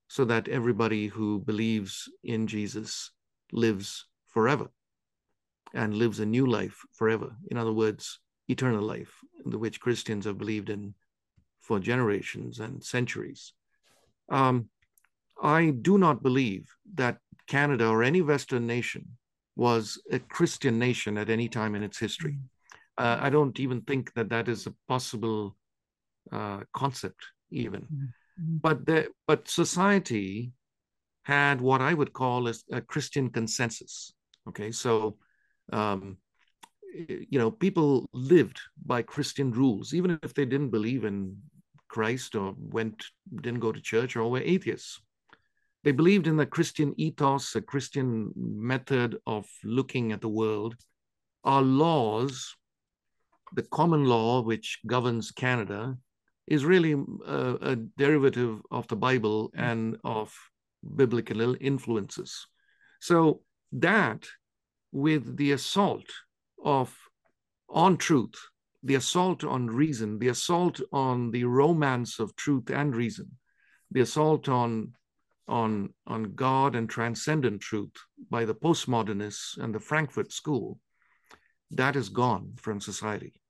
so 0.07 0.25
that 0.25 0.47
everybody 0.47 1.07
who 1.07 1.39
believes 1.39 2.09
in 2.23 2.47
Jesus 2.47 3.11
lives 3.53 4.05
forever 4.27 4.69
and 5.73 5.93
lives 5.93 6.19
a 6.19 6.25
new 6.25 6.45
life 6.45 6.81
forever. 6.93 7.31
In 7.49 7.57
other 7.57 7.73
words, 7.73 8.19
eternal 8.47 8.83
life, 8.83 9.13
which 9.45 9.79
Christians 9.79 10.25
have 10.25 10.37
believed 10.37 10.69
in 10.69 10.95
for 11.61 11.79
generations 11.79 12.59
and 12.59 12.83
centuries. 12.83 13.53
Um, 14.29 14.69
I 15.41 15.71
do 15.71 15.97
not 15.97 16.21
believe 16.21 16.69
that 16.95 17.17
Canada 17.47 17.87
or 17.87 18.03
any 18.03 18.21
Western 18.21 18.67
nation 18.67 19.17
was 19.55 20.01
a 20.11 20.19
Christian 20.19 20.79
nation 20.79 21.17
at 21.17 21.29
any 21.29 21.47
time 21.49 21.75
in 21.75 21.83
its 21.83 21.99
history. 21.99 22.37
Uh, 22.97 23.17
I 23.19 23.29
don't 23.29 23.59
even 23.59 23.81
think 23.81 24.13
that 24.13 24.29
that 24.29 24.47
is 24.47 24.67
a 24.67 24.73
possible 24.87 25.55
uh, 26.31 26.61
concept, 26.73 27.25
even. 27.51 27.81
Mm-hmm. 27.81 28.57
But 28.61 28.85
the, 28.85 29.07
but 29.27 29.47
society 29.47 30.51
had 31.23 31.61
what 31.61 31.81
I 31.81 31.93
would 31.93 32.13
call 32.13 32.47
a, 32.47 32.53
a 32.71 32.81
Christian 32.81 33.29
consensus. 33.29 34.13
Okay, 34.47 34.71
so 34.71 35.17
um, 35.71 36.17
you 36.93 37.39
know, 37.39 37.51
people 37.51 38.09
lived 38.13 38.59
by 38.85 39.01
Christian 39.01 39.51
rules, 39.51 39.93
even 39.93 40.19
if 40.23 40.33
they 40.33 40.45
didn't 40.45 40.69
believe 40.69 41.05
in 41.05 41.37
Christ 41.87 42.35
or 42.35 42.55
went 42.57 43.05
didn't 43.41 43.59
go 43.59 43.71
to 43.71 43.81
church 43.81 44.15
or 44.15 44.29
were 44.29 44.41
atheists. 44.41 44.99
They 45.83 45.91
believed 45.91 46.27
in 46.27 46.37
the 46.37 46.45
Christian 46.45 46.93
ethos, 46.97 47.55
a 47.55 47.61
Christian 47.61 48.31
method 48.35 49.17
of 49.25 49.47
looking 49.63 50.11
at 50.11 50.21
the 50.21 50.29
world. 50.29 50.75
Our 51.43 51.63
laws, 51.63 52.55
the 53.55 53.63
common 53.63 54.05
law 54.05 54.41
which 54.41 54.79
governs 54.85 55.31
Canada, 55.31 55.97
is 56.47 56.65
really 56.65 56.93
a, 57.25 57.57
a 57.61 57.75
derivative 57.97 58.61
of 58.69 58.87
the 58.87 58.95
Bible 58.95 59.51
and 59.55 59.97
of 60.03 60.33
biblical 60.95 61.55
influences. 61.59 62.45
So 62.99 63.41
that 63.71 64.27
with 64.91 65.37
the 65.37 65.53
assault 65.53 66.05
of 66.63 66.95
on 67.69 67.97
truth, 67.97 68.35
the 68.83 68.95
assault 68.95 69.43
on 69.43 69.67
reason, 69.67 70.19
the 70.19 70.27
assault 70.27 70.81
on 70.91 71.31
the 71.31 71.43
romance 71.43 72.19
of 72.19 72.35
truth 72.35 72.69
and 72.69 72.95
reason, 72.95 73.31
the 73.91 74.01
assault 74.01 74.49
on 74.49 74.93
on 75.47 75.93
on 76.07 76.33
God 76.35 76.75
and 76.75 76.89
transcendent 76.89 77.61
truth 77.61 77.91
by 78.29 78.45
the 78.45 78.55
postmodernists 78.55 79.57
and 79.57 79.73
the 79.73 79.79
Frankfurt 79.79 80.31
School, 80.31 80.79
that 81.71 81.95
is 81.95 82.09
gone 82.09 82.53
from 82.57 82.79
society. 82.79 83.41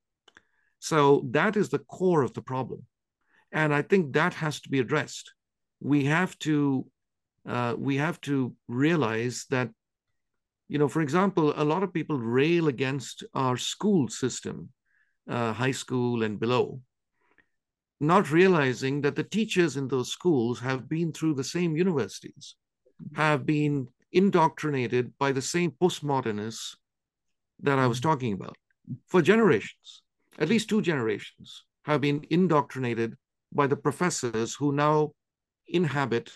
So 0.79 1.27
that 1.31 1.55
is 1.55 1.69
the 1.69 1.79
core 1.79 2.23
of 2.23 2.33
the 2.33 2.41
problem, 2.41 2.85
and 3.51 3.73
I 3.73 3.81
think 3.81 4.13
that 4.13 4.33
has 4.35 4.61
to 4.61 4.69
be 4.69 4.79
addressed. 4.79 5.33
We 5.79 6.05
have 6.05 6.37
to 6.39 6.85
uh, 7.47 7.75
we 7.77 7.97
have 7.97 8.19
to 8.21 8.53
realize 8.67 9.45
that 9.49 9.69
you 10.71 10.77
know, 10.77 10.87
for 10.87 11.01
example, 11.01 11.53
a 11.57 11.65
lot 11.65 11.83
of 11.83 11.91
people 11.91 12.17
rail 12.17 12.69
against 12.69 13.25
our 13.33 13.57
school 13.57 14.07
system, 14.07 14.69
uh, 15.29 15.51
high 15.51 15.73
school 15.73 16.23
and 16.23 16.39
below, 16.39 16.79
not 17.99 18.31
realizing 18.31 19.01
that 19.01 19.17
the 19.17 19.29
teachers 19.37 19.75
in 19.75 19.89
those 19.89 20.09
schools 20.09 20.61
have 20.61 20.87
been 20.87 21.11
through 21.11 21.33
the 21.33 21.43
same 21.43 21.75
universities, 21.75 22.55
have 23.17 23.45
been 23.45 23.89
indoctrinated 24.13 25.11
by 25.17 25.33
the 25.33 25.41
same 25.41 25.71
postmodernists 25.71 26.77
that 27.59 27.77
I 27.77 27.85
was 27.85 27.99
mm-hmm. 27.99 28.09
talking 28.09 28.33
about 28.33 28.55
for 29.09 29.21
generations. 29.21 30.03
At 30.39 30.47
least 30.47 30.69
two 30.69 30.81
generations 30.81 31.65
have 31.83 31.99
been 31.99 32.25
indoctrinated 32.29 33.17
by 33.51 33.67
the 33.67 33.75
professors 33.75 34.55
who 34.55 34.71
now 34.71 35.11
inhabit 35.67 36.31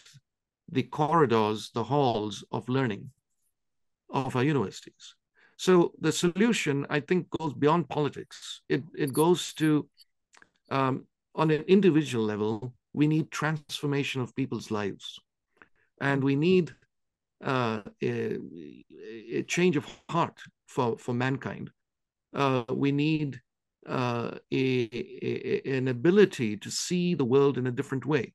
the 0.69 0.83
corridors, 0.83 1.71
the 1.73 1.85
halls 1.85 2.43
of 2.51 2.67
learning 2.67 3.11
of 4.09 4.35
our 4.35 4.43
universities. 4.43 5.15
So 5.57 5.93
the 5.99 6.11
solution, 6.11 6.85
I 6.89 6.99
think, 6.99 7.29
goes 7.29 7.53
beyond 7.53 7.89
politics. 7.89 8.61
It, 8.67 8.83
it 8.97 9.13
goes 9.13 9.53
to, 9.53 9.87
um, 10.69 11.05
on 11.33 11.51
an 11.51 11.63
individual 11.67 12.25
level, 12.25 12.73
we 12.93 13.07
need 13.07 13.31
transformation 13.31 14.21
of 14.21 14.35
people's 14.35 14.71
lives. 14.71 15.19
And 16.01 16.23
we 16.23 16.35
need 16.35 16.73
uh, 17.43 17.81
a, 18.03 18.37
a, 19.31 19.43
change 19.43 19.77
of 19.77 19.85
heart 20.09 20.41
for, 20.67 20.97
for 20.97 21.13
mankind. 21.13 21.69
Uh, 22.33 22.63
we 22.71 22.91
need 22.91 23.39
uh, 23.87 24.31
a, 24.51 25.61
an 25.65 25.87
ability 25.87 26.57
to 26.57 26.69
see 26.69 27.15
the 27.15 27.25
world 27.25 27.57
in 27.57 27.67
a 27.67 27.71
different 27.71 28.05
way. 28.05 28.33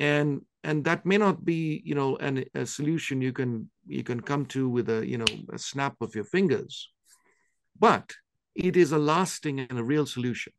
And 0.00 0.40
and 0.64 0.84
that 0.84 1.06
may 1.06 1.16
not 1.16 1.44
be 1.44 1.82
you 1.84 1.94
know 1.94 2.16
an, 2.16 2.44
a 2.54 2.66
solution 2.66 3.20
you 3.20 3.32
can 3.32 3.70
you 3.86 4.02
can 4.02 4.20
come 4.20 4.44
to 4.46 4.68
with 4.68 4.88
a 4.90 5.06
you 5.06 5.18
know 5.18 5.32
a 5.52 5.58
snap 5.58 5.94
of 6.00 6.14
your 6.14 6.24
fingers 6.24 6.90
but 7.78 8.12
it 8.54 8.76
is 8.76 8.92
a 8.92 8.98
lasting 8.98 9.60
and 9.60 9.78
a 9.78 9.84
real 9.84 10.06
solution. 10.06 10.52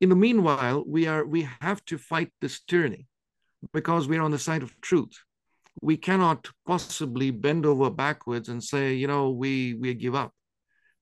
In 0.00 0.08
the 0.08 0.16
meanwhile 0.16 0.84
we 0.86 1.06
are 1.06 1.24
we 1.24 1.48
have 1.60 1.84
to 1.86 1.98
fight 1.98 2.32
this 2.40 2.60
tyranny 2.60 3.06
because 3.72 4.08
we're 4.08 4.22
on 4.22 4.30
the 4.30 4.38
side 4.38 4.62
of 4.62 4.80
truth. 4.80 5.16
We 5.80 5.96
cannot 5.96 6.48
possibly 6.66 7.30
bend 7.30 7.64
over 7.64 7.90
backwards 7.90 8.48
and 8.48 8.62
say 8.62 8.94
you 8.94 9.06
know 9.06 9.30
we 9.30 9.74
we 9.74 9.94
give 9.94 10.14
up. 10.14 10.32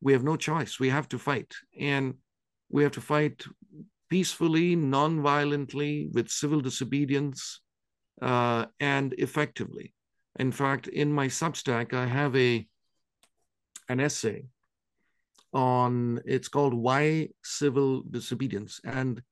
We 0.00 0.12
have 0.12 0.24
no 0.24 0.36
choice. 0.36 0.78
We 0.78 0.90
have 0.90 1.08
to 1.08 1.18
fight. 1.18 1.54
And 1.78 2.14
we 2.68 2.82
have 2.82 2.92
to 2.92 3.00
fight 3.00 3.44
peacefully 4.10 4.76
non-violently 4.76 6.08
with 6.12 6.28
civil 6.28 6.60
disobedience 6.60 7.60
uh, 8.22 8.66
and 8.80 9.14
effectively. 9.18 9.94
In 10.38 10.52
fact, 10.52 10.88
in 10.88 11.12
my 11.12 11.28
Substack, 11.28 11.94
I 11.94 12.06
have 12.06 12.36
a 12.36 12.66
an 13.88 14.00
essay 14.00 14.46
on 15.52 16.20
it's 16.24 16.48
called 16.48 16.74
Why 16.74 17.28
Civil 17.42 18.02
Disobedience, 18.02 18.80
and 18.84 19.22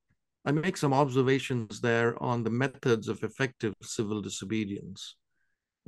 I 0.46 0.52
make 0.52 0.76
some 0.76 0.92
observations 0.92 1.80
there 1.80 2.22
on 2.22 2.44
the 2.44 2.50
methods 2.50 3.08
of 3.08 3.22
effective 3.22 3.74
civil 3.82 4.20
disobedience, 4.20 5.16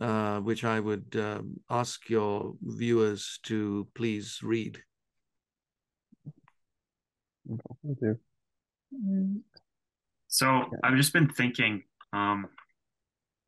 uh, 0.00 0.40
which 0.40 0.64
I 0.64 0.80
would 0.80 1.14
um, 1.16 1.60
ask 1.70 2.08
your 2.08 2.54
viewers 2.62 3.38
to 3.44 3.86
please 3.94 4.40
read. 4.42 4.78
Thank 7.84 7.98
you. 8.02 8.18
So 10.28 10.64
I've 10.82 10.96
just 10.96 11.12
been 11.12 11.28
thinking. 11.28 11.82
Um, 12.12 12.48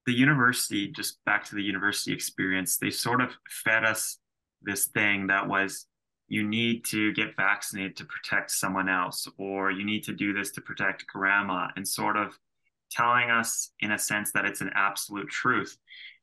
the 0.09 0.14
university, 0.14 0.88
just 0.88 1.22
back 1.26 1.44
to 1.44 1.54
the 1.54 1.62
university 1.62 2.14
experience, 2.14 2.78
they 2.78 2.88
sort 2.88 3.20
of 3.20 3.30
fed 3.46 3.84
us 3.84 4.16
this 4.62 4.86
thing 4.86 5.26
that 5.26 5.46
was 5.46 5.84
you 6.28 6.42
need 6.42 6.82
to 6.86 7.12
get 7.12 7.36
vaccinated 7.36 7.94
to 7.98 8.06
protect 8.06 8.50
someone 8.50 8.88
else, 8.88 9.28
or 9.36 9.70
you 9.70 9.84
need 9.84 10.02
to 10.04 10.14
do 10.14 10.32
this 10.32 10.50
to 10.52 10.62
protect 10.62 11.06
grandma, 11.06 11.68
and 11.76 11.86
sort 11.86 12.16
of 12.16 12.38
telling 12.90 13.30
us 13.30 13.70
in 13.80 13.92
a 13.92 13.98
sense 13.98 14.32
that 14.32 14.46
it's 14.46 14.62
an 14.62 14.70
absolute 14.74 15.28
truth. 15.28 15.76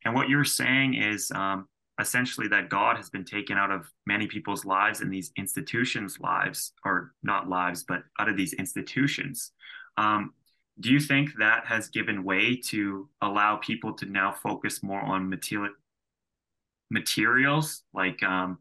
And 0.03 0.15
what 0.15 0.29
you're 0.29 0.43
saying 0.43 0.95
is 0.95 1.31
um, 1.35 1.67
essentially 2.01 2.47
that 2.47 2.69
God 2.69 2.97
has 2.97 3.11
been 3.11 3.23
taken 3.23 3.55
out 3.55 3.69
of 3.69 3.91
many 4.07 4.25
people's 4.25 4.65
lives 4.65 5.01
and 5.01 5.13
these 5.13 5.31
institutions' 5.37 6.19
lives, 6.19 6.73
or 6.83 7.13
not 7.21 7.47
lives, 7.47 7.83
but 7.87 8.01
out 8.19 8.29
of 8.29 8.35
these 8.35 8.53
institutions. 8.53 9.51
Um, 9.97 10.33
do 10.79 10.91
you 10.91 10.99
think 10.99 11.29
that 11.39 11.65
has 11.65 11.89
given 11.89 12.23
way 12.23 12.55
to 12.55 13.07
allow 13.21 13.55
people 13.55 13.93
to 13.93 14.05
now 14.05 14.31
focus 14.31 14.83
more 14.83 15.01
on 15.01 15.29
material 15.29 15.73
materials 16.91 17.83
like 17.93 18.21
um, 18.23 18.59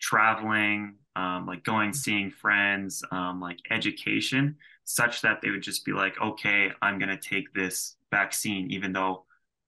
traveling 0.00 0.96
um, 1.16 1.46
like 1.46 1.64
going 1.64 1.92
seeing 1.92 2.30
friends 2.30 3.02
um, 3.10 3.40
like 3.40 3.58
education 3.70 4.56
such 4.84 5.22
that 5.22 5.40
they 5.42 5.50
would 5.50 5.62
just 5.62 5.84
be 5.84 5.92
like 5.92 6.14
okay 6.20 6.70
i'm 6.82 6.98
going 6.98 7.08
to 7.08 7.16
take 7.18 7.52
this 7.52 7.96
vaccine 8.10 8.70
even 8.70 8.92
though 8.92 9.24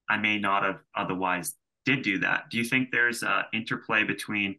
i 0.08 0.16
may 0.16 0.38
not 0.38 0.62
have 0.62 0.78
otherwise 0.96 1.54
did 1.84 2.02
do 2.02 2.18
that. 2.18 2.50
Do 2.50 2.58
you 2.58 2.64
think 2.64 2.90
there's 2.90 3.22
a 3.22 3.46
interplay 3.52 4.04
between 4.04 4.56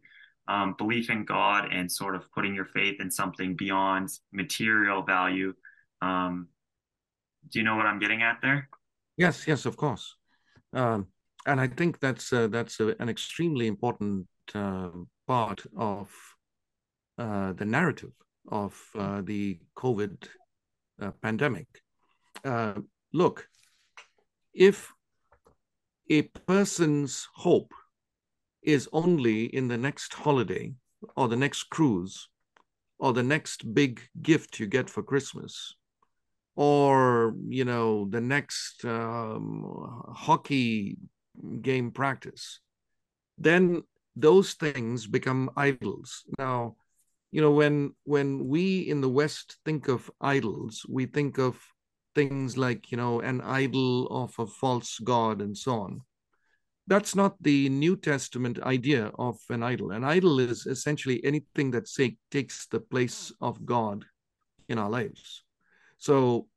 um, 0.48 0.76
belief 0.78 1.10
in 1.10 1.24
god 1.24 1.72
and 1.72 1.92
sort 1.92 2.16
of 2.16 2.30
putting 2.34 2.56
your 2.56 2.66
faith 2.66 3.00
in 3.00 3.12
something 3.12 3.56
beyond 3.56 4.10
material 4.34 5.04
value 5.04 5.54
um, 6.02 6.48
do 7.50 7.60
you 7.60 7.66
know 7.66 7.76
what 7.76 7.86
I'm 7.86 8.00
getting 8.00 8.22
at 8.22 8.40
there? 8.42 8.70
Yes, 9.18 9.48
yes, 9.48 9.66
of 9.66 9.78
course. 9.78 10.16
Um, 10.74 11.08
and 11.46 11.60
I 11.60 11.68
think 11.68 12.00
that's 12.00 12.32
uh, 12.32 12.48
that's 12.48 12.80
a, 12.80 12.96
an 13.00 13.10
extremely 13.10 13.68
important 13.68 14.28
uh, 14.54 14.90
part 15.28 15.64
of 15.78 16.10
uh, 17.18 17.54
the 17.54 17.66
narrative 17.66 18.14
of 18.50 18.80
uh, 18.98 19.22
the 19.22 19.60
COVID 19.76 20.28
uh, 21.02 21.12
pandemic. 21.22 21.68
Uh, 22.44 22.74
look, 23.14 23.48
if 24.54 24.92
a 26.10 26.24
person's 26.24 27.28
hope 27.36 27.74
is 28.62 28.88
only 28.94 29.46
in 29.46 29.68
the 29.68 29.78
next 29.78 30.14
holiday 30.14 30.74
or 31.16 31.28
the 31.28 31.36
next 31.36 31.64
cruise 31.70 32.30
or 33.00 33.14
the 33.14 33.24
next 33.24 33.74
big 33.74 34.02
gift 34.22 34.60
you 34.60 34.68
get 34.68 34.90
for 34.90 35.02
Christmas 35.02 35.76
or 36.62 37.34
you 37.48 37.66
know 37.66 38.06
the 38.12 38.22
next 38.22 38.86
um, 38.86 39.66
hockey 40.14 40.96
game 41.62 41.90
practice 41.90 42.60
then 43.38 43.82
those 44.16 44.54
things 44.54 45.08
become 45.08 45.50
idols. 45.58 46.24
Now 46.38 46.76
you 47.32 47.42
know 47.42 47.52
when 47.52 47.96
when 48.04 48.48
we 48.48 48.82
in 48.82 49.02
the 49.02 49.10
west 49.10 49.58
think 49.66 49.88
of 49.88 50.12
idols 50.22 50.86
we 50.88 51.06
think 51.06 51.40
of 51.40 51.58
things 52.14 52.58
like 52.58 52.92
you 52.92 52.98
know 52.98 53.22
an 53.22 53.42
idol 53.42 54.06
of 54.12 54.38
a 54.38 54.46
false 54.46 55.00
god 55.00 55.42
and 55.42 55.58
so 55.58 55.80
on. 55.80 56.02
That's 56.86 57.16
not 57.16 57.42
the 57.42 57.70
new 57.70 57.96
testament 57.96 58.60
idea 58.62 59.12
of 59.18 59.40
an 59.50 59.64
idol. 59.64 59.92
An 59.92 60.04
idol 60.04 60.40
is 60.40 60.68
essentially 60.68 61.24
anything 61.24 61.72
that 61.72 61.88
say, 61.88 62.18
takes 62.30 62.68
the 62.68 62.82
place 62.82 63.32
of 63.40 63.66
god 63.66 64.06
in 64.68 64.78
our 64.78 64.90
lives. 64.90 65.44
So 65.98 66.48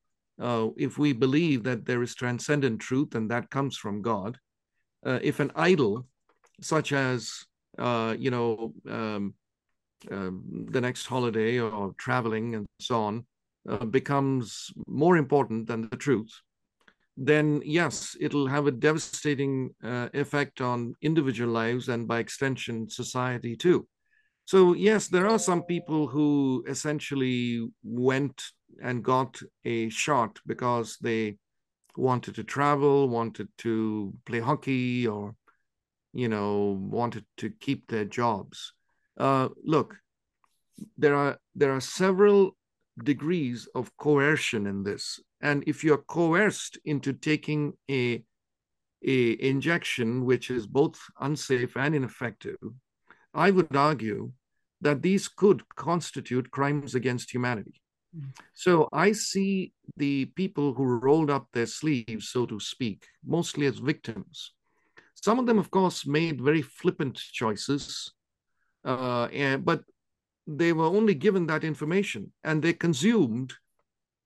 uh, 0.41 0.68
if 0.76 0.99
we 0.99 1.12
believe 1.12 1.62
that 1.64 1.85
there 1.85 2.03
is 2.03 2.14
transcendent 2.14 2.80
truth 2.80 3.14
and 3.14 3.30
that 3.30 3.51
comes 3.51 3.76
from 3.76 4.03
God, 4.03 4.39
uh, 5.07 5.18
if 5.22 5.41
an 5.41 5.53
idol, 5.55 6.07
such 6.61 6.93
as 6.93 7.45
uh, 7.78 8.14
you 8.18 8.30
know 8.30 8.72
um, 8.89 9.35
um, 10.11 10.66
the 10.70 10.80
next 10.80 11.07
holiday 11.07 11.59
or 11.59 11.95
traveling 11.99 12.55
and 12.55 12.66
so 12.80 13.03
on, 13.03 13.26
uh, 13.68 13.85
becomes 13.85 14.70
more 14.87 15.16
important 15.16 15.66
than 15.66 15.89
the 15.89 15.97
truth, 15.97 16.32
then 17.16 17.62
yes, 17.64 18.16
it'll 18.20 18.47
have 18.47 18.66
a 18.66 18.72
devastating 18.72 19.74
uh, 19.82 20.09
effect 20.14 20.61
on 20.61 20.95
individual 21.03 21.53
lives 21.53 21.89
and 21.89 22.09
by 22.09 22.18
extension 22.18 22.89
society 22.89 23.57
too. 23.57 23.87
So 24.47 24.74
yes, 24.74 25.09
there 25.09 25.26
are 25.26 25.38
some 25.38 25.62
people 25.62 26.07
who 26.07 26.64
essentially 26.68 27.66
went 27.82 28.42
and 28.82 29.03
got 29.03 29.40
a 29.64 29.88
shot 29.88 30.38
because 30.47 30.99
they 31.01 31.36
wanted 31.97 32.34
to 32.34 32.45
travel, 32.45 33.09
wanted 33.09 33.49
to 33.59 34.12
play 34.26 34.40
hockey, 34.40 35.07
or 35.07 35.34
you 36.12 36.28
know, 36.28 36.78
wanted 36.80 37.24
to 37.38 37.51
keep 37.51 37.88
their 37.88 38.05
jobs. 38.05 38.72
Uh, 39.18 39.49
look, 39.64 39.97
there 40.99 41.14
are 41.14 41.38
there 41.55 41.72
are 41.72 41.80
several 41.80 42.57
degrees 43.03 43.68
of 43.74 43.97
coercion 43.97 44.66
in 44.66 44.82
this, 44.82 45.20
and 45.40 45.64
if 45.66 45.82
you're 45.82 46.05
coerced 46.09 46.78
into 46.84 47.12
taking 47.12 47.72
a 47.90 48.22
a 49.07 49.42
injection 49.42 50.24
which 50.24 50.51
is 50.51 50.66
both 50.66 50.99
unsafe 51.20 51.76
and 51.76 51.95
ineffective, 51.95 52.57
I 53.35 53.51
would 53.51 53.74
argue 53.74 54.32
that 54.80 55.03
these 55.03 55.28
could 55.28 55.62
constitute 55.76 56.51
crimes 56.51 56.95
against 56.95 57.32
humanity. 57.32 57.80
So 58.53 58.89
I 58.93 59.12
see 59.12 59.72
the 59.97 60.26
people 60.26 60.72
who 60.74 60.85
rolled 60.85 61.30
up 61.30 61.49
their 61.53 61.66
sleeves, 61.66 62.28
so 62.28 62.47
to 62.47 62.61
speak, 62.61 63.07
mostly 63.26 63.66
as 63.66 63.78
victims. 63.78 64.53
Some 65.14 65.39
of 65.39 65.47
them, 65.47 65.59
of 65.59 65.70
course, 65.70 66.07
made 66.07 66.41
very 66.41 66.62
flippant 66.62 67.16
choices, 67.16 68.12
uh, 68.85 69.28
and, 69.32 69.64
but 69.64 69.82
they 70.47 70.72
were 70.72 70.85
only 70.85 71.14
given 71.14 71.47
that 71.47 71.64
information 71.64 72.30
and 72.45 72.62
they 72.62 72.72
consumed 72.72 73.55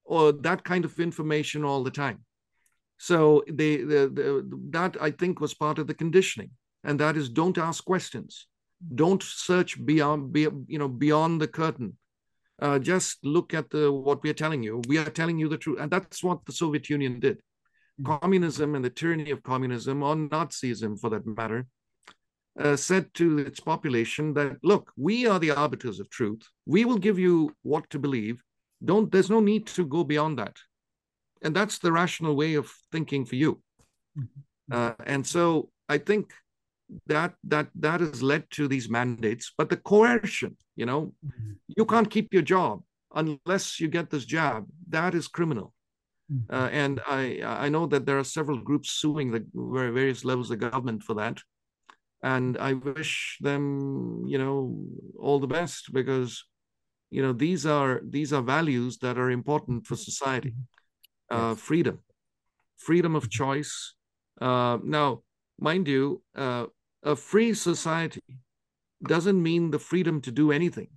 or 0.04 0.32
that 0.32 0.64
kind 0.64 0.84
of 0.84 0.98
information 0.98 1.64
all 1.64 1.84
the 1.84 1.90
time. 1.90 2.24
So 2.98 3.44
they, 3.48 3.76
the, 3.76 4.10
the, 4.12 4.48
that 4.70 4.96
I 5.00 5.12
think 5.12 5.40
was 5.40 5.54
part 5.54 5.78
of 5.78 5.86
the 5.86 5.94
conditioning, 5.94 6.50
and 6.82 6.98
that 6.98 7.16
is 7.16 7.28
don't 7.28 7.56
ask 7.56 7.84
questions, 7.84 8.46
don't 8.94 9.22
search 9.22 9.84
beyond, 9.84 10.32
be, 10.32 10.48
you 10.66 10.78
know, 10.78 10.88
beyond 10.88 11.40
the 11.40 11.48
curtain 11.48 11.96
uh, 12.60 12.78
just 12.78 13.24
look 13.24 13.54
at 13.54 13.70
the 13.70 13.90
what 13.90 14.22
we 14.22 14.30
are 14.30 14.34
telling 14.34 14.62
you. 14.62 14.82
We 14.88 14.98
are 14.98 15.10
telling 15.10 15.38
you 15.38 15.48
the 15.48 15.58
truth, 15.58 15.78
and 15.80 15.90
that's 15.90 16.22
what 16.22 16.44
the 16.44 16.52
Soviet 16.52 16.88
Union 16.88 17.20
did. 17.20 17.40
Communism 18.04 18.74
and 18.74 18.84
the 18.84 18.90
tyranny 18.90 19.30
of 19.30 19.42
communism, 19.42 20.02
or 20.02 20.16
Nazism 20.16 20.98
for 20.98 21.10
that 21.10 21.26
matter, 21.26 21.66
uh, 22.58 22.76
said 22.76 23.12
to 23.14 23.38
its 23.38 23.60
population 23.60 24.34
that 24.34 24.56
look, 24.62 24.92
we 24.96 25.26
are 25.26 25.38
the 25.38 25.52
arbiters 25.52 26.00
of 26.00 26.10
truth. 26.10 26.42
We 26.66 26.84
will 26.84 26.98
give 26.98 27.18
you 27.18 27.54
what 27.62 27.88
to 27.90 27.98
believe. 27.98 28.42
Don't. 28.84 29.10
There's 29.10 29.30
no 29.30 29.40
need 29.40 29.66
to 29.68 29.86
go 29.86 30.02
beyond 30.04 30.38
that, 30.38 30.56
and 31.42 31.54
that's 31.54 31.78
the 31.78 31.92
rational 31.92 32.34
way 32.34 32.54
of 32.54 32.70
thinking 32.90 33.24
for 33.24 33.36
you. 33.36 33.60
Mm-hmm. 34.18 34.72
Uh, 34.72 34.94
and 35.06 35.26
so 35.26 35.70
I 35.88 35.98
think 35.98 36.32
that 37.06 37.34
that 37.44 37.68
that 37.74 38.00
has 38.00 38.22
led 38.22 38.44
to 38.50 38.66
these 38.68 38.88
mandates 38.88 39.52
but 39.56 39.68
the 39.68 39.76
coercion 39.76 40.56
you 40.76 40.86
know 40.86 41.12
mm-hmm. 41.24 41.52
you 41.76 41.84
can't 41.84 42.10
keep 42.10 42.32
your 42.32 42.42
job 42.42 42.82
unless 43.14 43.80
you 43.80 43.88
get 43.88 44.10
this 44.10 44.24
job 44.24 44.66
that 44.88 45.14
is 45.14 45.28
criminal 45.28 45.74
mm-hmm. 46.32 46.54
uh, 46.54 46.68
and 46.68 47.00
i 47.06 47.40
i 47.44 47.68
know 47.68 47.86
that 47.86 48.06
there 48.06 48.18
are 48.18 48.24
several 48.24 48.58
groups 48.58 48.90
suing 48.90 49.30
the 49.30 49.44
various 49.54 50.24
levels 50.24 50.50
of 50.50 50.58
government 50.58 51.02
for 51.02 51.14
that 51.14 51.38
and 52.22 52.56
i 52.58 52.72
wish 52.72 53.38
them 53.40 54.24
you 54.26 54.38
know 54.38 54.74
all 55.18 55.38
the 55.38 55.46
best 55.46 55.92
because 55.92 56.44
you 57.10 57.22
know 57.22 57.32
these 57.32 57.64
are 57.66 58.00
these 58.08 58.32
are 58.32 58.42
values 58.42 58.98
that 58.98 59.18
are 59.18 59.30
important 59.30 59.86
for 59.86 59.96
society 59.96 60.54
mm-hmm. 61.30 61.52
uh, 61.52 61.54
freedom 61.54 61.98
freedom 62.76 63.14
of 63.14 63.24
mm-hmm. 63.24 63.44
choice 63.44 63.94
uh, 64.40 64.78
now 64.82 65.22
mind 65.58 65.88
you 65.88 66.22
uh, 66.34 66.66
a 67.08 67.16
free 67.16 67.54
society 67.54 68.22
doesn't 69.02 69.42
mean 69.42 69.70
the 69.70 69.78
freedom 69.78 70.20
to 70.20 70.30
do 70.30 70.52
anything. 70.52 70.88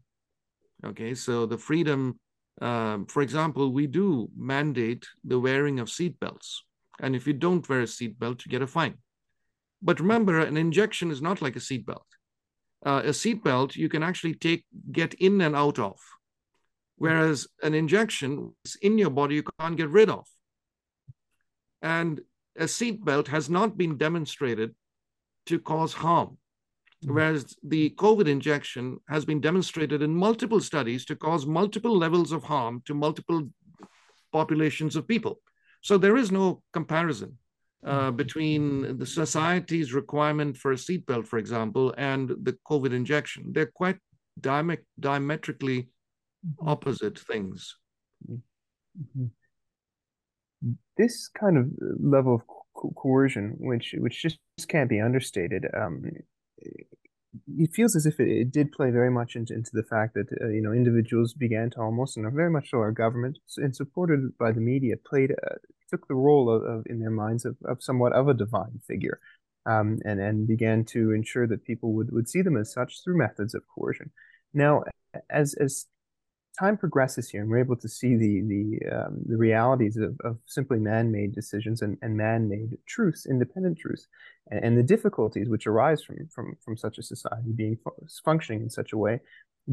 Okay, 0.86 1.14
so 1.16 1.46
the 1.46 1.58
freedom, 1.58 2.20
um, 2.62 3.06
for 3.06 3.22
example, 3.22 3.72
we 3.72 3.88
do 3.88 4.30
mandate 4.36 5.08
the 5.24 5.40
wearing 5.40 5.80
of 5.80 5.88
seatbelts. 5.88 6.50
And 7.00 7.16
if 7.16 7.26
you 7.26 7.34
don't 7.34 7.68
wear 7.70 7.82
a 7.82 7.94
seatbelt, 7.98 8.46
you 8.46 8.50
get 8.52 8.62
a 8.62 8.68
fine. 8.68 8.96
But 9.82 10.02
remember, 10.02 10.40
an 10.40 10.58
injection 10.58 11.12
is 11.12 11.22
not 11.22 11.42
like 11.42 11.56
a 11.56 11.60
seatbelt. 11.60 12.10
Uh, 12.86 13.04
a 13.06 13.14
seatbelt 13.22 13.78
you 13.78 13.88
can 13.88 14.04
actually 14.04 14.34
take, 14.34 14.66
get 14.92 15.14
in 15.14 15.40
and 15.40 15.56
out 15.56 15.80
of. 15.80 15.98
Whereas 16.98 17.48
an 17.64 17.74
injection 17.74 18.54
is 18.66 18.76
in 18.82 18.98
your 18.98 19.12
body, 19.12 19.36
you 19.36 19.44
can't 19.60 19.78
get 19.78 19.90
rid 19.90 20.10
of. 20.10 20.28
And 21.82 22.20
a 22.58 22.66
seatbelt 22.66 23.28
has 23.28 23.50
not 23.50 23.78
been 23.78 23.98
demonstrated 23.98 24.76
to 25.48 25.60
cause 25.60 25.94
harm. 25.94 26.38
Hmm. 27.04 27.14
Whereas 27.14 27.56
the 27.64 27.92
COVID 27.92 28.28
injection 28.28 29.00
has 29.10 29.26
been 29.26 29.42
demonstrated 29.42 30.02
in 30.02 30.16
multiple 30.16 30.60
studies 30.60 31.06
to 31.06 31.16
cause 31.16 31.46
multiple 31.46 31.98
levels 31.98 32.32
of 32.32 32.44
harm 32.44 32.82
to 32.86 32.94
multiple 32.94 33.50
populations 34.32 34.96
of 34.96 35.08
people. 35.08 35.42
So 35.82 35.98
there 35.98 36.18
is 36.18 36.32
no 36.32 36.62
comparison 36.74 37.38
uh, 37.86 38.10
hmm. 38.10 38.16
between 38.16 38.98
the 38.98 39.06
society's 39.06 39.94
requirement 39.94 40.58
for 40.58 40.72
a 40.72 40.76
seatbelt, 40.76 41.28
for 41.28 41.40
example, 41.40 41.94
and 41.98 42.30
the 42.30 42.58
COVID 42.70 42.94
injection. 42.94 43.52
They're 43.52 43.74
quite 43.74 43.98
diametrically 44.40 45.90
hmm. 46.44 46.68
opposite 46.68 47.20
things. 47.20 47.76
Mm-hmm. 48.30 49.26
This 50.98 51.28
kind 51.30 51.58
of 51.58 51.72
level 52.00 52.36
of 52.36 52.42
co- 52.82 52.94
coercion, 52.96 53.56
which 53.60 53.96
which 53.98 54.22
just 54.22 54.40
can't 54.68 54.90
be 54.90 55.00
understated. 55.00 55.66
Um, 55.74 56.04
it 57.58 57.74
feels 57.74 57.96
as 57.96 58.06
if 58.06 58.20
it, 58.20 58.28
it, 58.28 58.52
did 58.52 58.72
play 58.72 58.92
very 58.92 59.10
much 59.10 59.36
into, 59.36 59.54
into 59.54 59.72
the 59.74 59.84
fact 59.84 60.14
that 60.16 60.28
uh, 60.42 60.48
you 60.48 60.62
know 60.62 60.72
individuals 60.72 61.34
began 61.34 61.70
to 61.72 61.80
almost 61.80 62.18
and 62.18 62.32
very 62.34 62.50
much 62.50 62.70
so 62.70 62.80
our 62.80 62.92
government 62.92 63.40
and 63.58 63.76
supported 63.76 64.38
by 64.38 64.52
the 64.52 64.60
media 64.60 64.96
played 64.98 65.32
uh, 65.32 65.56
took 65.90 66.08
the 66.08 66.16
role 66.16 66.50
of, 66.50 66.64
of, 66.64 66.84
in 66.88 67.00
their 67.00 67.12
minds 67.12 67.46
of, 67.46 67.56
of 67.66 67.82
somewhat 67.82 68.14
of 68.14 68.28
a 68.28 68.34
divine 68.34 68.82
figure 68.86 69.20
um, 69.66 70.00
and 70.04 70.20
and 70.20 70.48
began 70.48 70.84
to 70.84 71.12
ensure 71.12 71.48
that 71.48 71.64
people 71.64 71.94
would, 71.94 72.12
would 72.12 72.28
see 72.28 72.42
them 72.42 72.58
as 72.58 72.72
such 72.72 73.02
through 73.04 73.18
methods 73.18 73.54
of 73.54 73.64
coercion 73.74 74.12
now 74.54 74.84
as 75.30 75.54
as 75.54 75.86
time 76.60 76.78
progresses 76.78 77.30
here 77.30 77.42
and 77.42 77.50
we're 77.50 77.58
able 77.58 77.76
to 77.76 77.88
see 77.88 78.16
the 78.16 78.42
the 78.42 78.96
um, 78.96 79.22
the 79.26 79.38
realities 79.38 79.98
of, 79.98 80.18
of 80.24 80.38
simply 80.46 80.80
man-made 80.80 81.34
decisions 81.34 81.82
and, 81.82 81.98
and 82.02 82.16
man-made 82.16 82.78
truths 82.86 83.26
independent 83.26 83.78
truths 83.78 84.08
and, 84.50 84.64
and, 84.66 84.78
the 84.78 84.84
difficulties 84.84 85.48
which 85.50 85.66
arise 85.66 86.04
from 86.04 86.18
from 86.28 86.58
from 86.64 86.76
such 86.76 86.98
a 86.98 87.04
society 87.04 87.52
being 87.56 87.78
functioning 88.24 88.62
in 88.62 88.70
such 88.70 88.92
a 88.92 88.98
way 88.98 89.20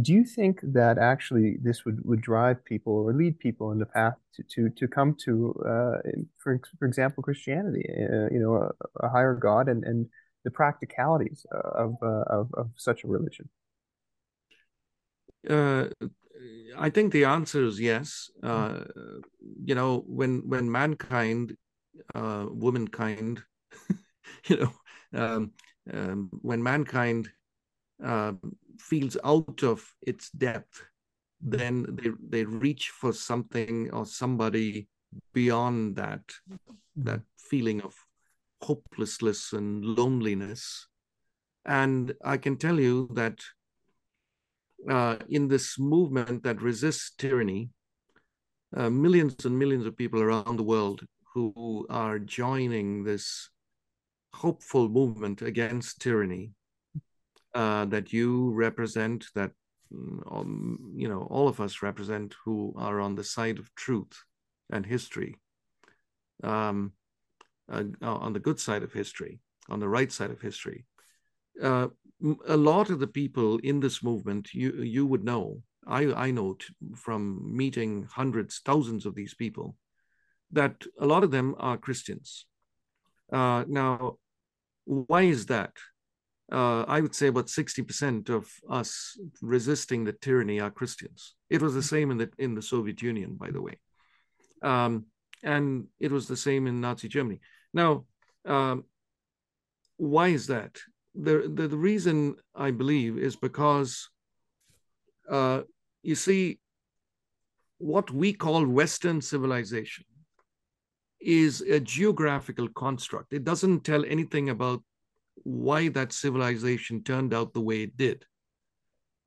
do 0.01 0.13
you 0.13 0.25
think 0.25 0.61
that 0.63 0.99
actually 0.99 1.57
this 1.63 1.85
would, 1.85 2.05
would 2.05 2.21
drive 2.21 2.65
people 2.65 2.93
or 2.93 3.13
lead 3.13 3.39
people 3.39 3.73
in 3.73 3.79
the 3.79 3.87
path 3.87 4.15
to 4.35 4.43
to, 4.43 4.69
to 4.71 4.87
come 4.87 5.17
to, 5.25 5.55
uh, 5.67 6.11
for 6.37 6.61
for 6.79 6.87
example, 6.87 7.23
Christianity, 7.23 7.89
uh, 7.89 8.29
you 8.31 8.39
know, 8.39 8.55
a, 8.57 9.07
a, 9.07 9.09
higher 9.09 9.35
God 9.35 9.69
and 9.69 9.85
and 9.85 10.07
the 10.45 10.51
practicalities 10.51 11.47
of 11.51 11.97
uh, 12.03 12.25
of, 12.29 12.51
of 12.55 12.71
such 12.77 13.05
a 13.05 13.09
religion? 13.09 13.49
Uh, 15.49 15.89
I 16.79 16.91
think 16.91 17.13
the 17.13 17.25
answer 17.25 17.65
is 17.65 17.81
yes. 17.81 18.31
Uh, 18.43 18.85
you 19.65 19.75
know, 19.75 20.05
when 20.07 20.43
when 20.49 20.71
mankind, 20.71 21.57
uh, 22.15 22.47
womankind, 22.51 23.43
you 24.47 24.57
know, 24.57 24.73
um, 25.15 25.53
um, 25.93 26.31
when 26.43 26.63
mankind 26.63 27.31
uh, 28.05 28.33
feels 28.79 29.17
out 29.25 29.63
of 29.63 29.85
its 30.03 30.31
depth, 30.31 30.85
then 31.41 31.87
they 31.91 32.11
they 32.29 32.45
reach 32.45 32.91
for 32.91 33.13
something 33.13 33.91
or 33.91 34.07
somebody 34.07 34.89
beyond 35.33 35.97
that 35.97 36.23
that 36.97 37.23
feeling 37.37 37.81
of 37.83 37.95
hopelessness 38.63 39.53
and 39.53 39.85
loneliness. 39.85 40.87
And 41.65 42.15
I 42.25 42.37
can 42.39 42.57
tell 42.57 42.81
you 42.81 43.09
that 43.15 43.41
uh, 44.89 45.17
in 45.29 45.49
this 45.49 45.79
movement 45.79 46.43
that 46.45 46.63
resists 46.63 47.11
tyranny, 47.17 47.71
uh, 48.77 48.91
millions 48.91 49.45
and 49.45 49.59
millions 49.59 49.87
of 49.87 49.97
people 49.97 50.21
around 50.21 50.57
the 50.57 50.63
world 50.63 51.05
who 51.35 51.87
are 51.91 52.19
joining 52.19 53.05
this 53.05 53.51
hopeful 54.35 54.89
movement 54.89 55.43
against 55.43 56.01
tyranny 56.01 56.53
uh, 57.55 57.85
that 57.87 58.13
you 58.13 58.51
represent, 58.51 59.27
that 59.35 59.51
mm, 59.93 60.21
um, 60.31 60.93
you 60.95 61.09
know 61.09 61.23
all 61.31 61.49
of 61.49 61.61
us 61.61 61.83
represent, 61.83 62.35
who 62.45 62.75
are 62.77 63.01
on 63.01 63.15
the 63.15 63.25
side 63.25 63.59
of 63.59 63.75
truth 63.75 64.23
and 64.71 64.85
history, 64.87 65.35
um, 66.43 66.93
uh, 67.73 67.85
on 68.03 68.33
the 68.33 68.41
good 68.41 68.61
side 68.61 68.83
of 68.83 68.93
history, 68.93 69.41
on 69.69 69.81
the 69.81 69.89
right 69.89 70.13
side 70.13 70.31
of 70.31 70.41
history. 70.41 70.85
Uh, 71.63 71.89
a 72.47 72.57
lot 72.57 72.91
of 72.91 72.99
the 72.99 73.07
people 73.07 73.59
in 73.59 73.81
this 73.81 74.03
movement, 74.03 74.53
you 74.53 74.83
you 74.83 75.07
would 75.07 75.25
know, 75.25 75.63
I 75.87 76.13
I 76.13 76.31
know 76.31 76.57
from 76.97 77.57
meeting 77.57 78.09
hundreds, 78.11 78.61
thousands 78.65 79.07
of 79.07 79.15
these 79.15 79.35
people, 79.35 79.77
that 80.53 80.75
a 80.99 81.07
lot 81.07 81.25
of 81.25 81.31
them 81.31 81.55
are 81.59 81.77
Christians. 81.77 82.47
Uh, 83.33 83.65
now, 83.69 84.19
why 84.85 85.23
is 85.23 85.47
that? 85.47 85.73
Uh, 86.51 86.83
I 86.89 87.03
would 87.03 87.15
say 87.15 87.27
about 87.27 87.49
60% 87.49 88.31
of 88.31 88.51
us 88.71 89.19
resisting 89.43 90.05
the 90.05 90.15
tyranny 90.15 90.61
are 90.61 90.71
Christians. 90.71 91.35
It 91.51 91.61
was 91.61 91.75
the 91.75 91.83
same 91.83 92.11
in 92.11 92.17
the 92.19 92.31
in 92.39 92.55
the 92.55 92.63
Soviet 92.63 93.03
Union, 93.03 93.37
by 93.37 93.51
the 93.51 93.61
way, 93.61 93.79
um, 94.63 95.07
and 95.43 95.89
it 96.01 96.11
was 96.11 96.27
the 96.27 96.37
same 96.37 96.67
in 96.67 96.81
Nazi 96.81 97.09
Germany. 97.09 97.41
Now, 97.75 98.07
um, 98.47 98.85
why 99.99 100.29
is 100.29 100.47
that? 100.47 100.79
The, 101.21 101.51
the, 101.53 101.69
the 101.69 101.77
reason 101.77 102.37
I 102.55 102.71
believe 102.71 103.19
is 103.19 103.37
because 103.37 104.09
uh, 105.29 105.63
you 106.03 106.15
see, 106.15 106.59
what 107.79 108.11
we 108.11 108.33
call 108.33 108.67
Western 108.67 109.21
civilization 109.21 110.05
is 111.21 111.61
a 111.61 111.81
geographical 111.81 112.69
construct. 112.69 113.33
It 113.33 113.45
doesn't 113.45 113.85
tell 113.85 114.05
anything 114.05 114.51
about 114.51 114.83
why 115.43 115.89
that 115.89 116.13
civilization 116.13 117.03
turned 117.03 117.35
out 117.35 117.53
the 117.53 117.61
way 117.61 117.83
it 117.83 117.97
did. 117.97 118.25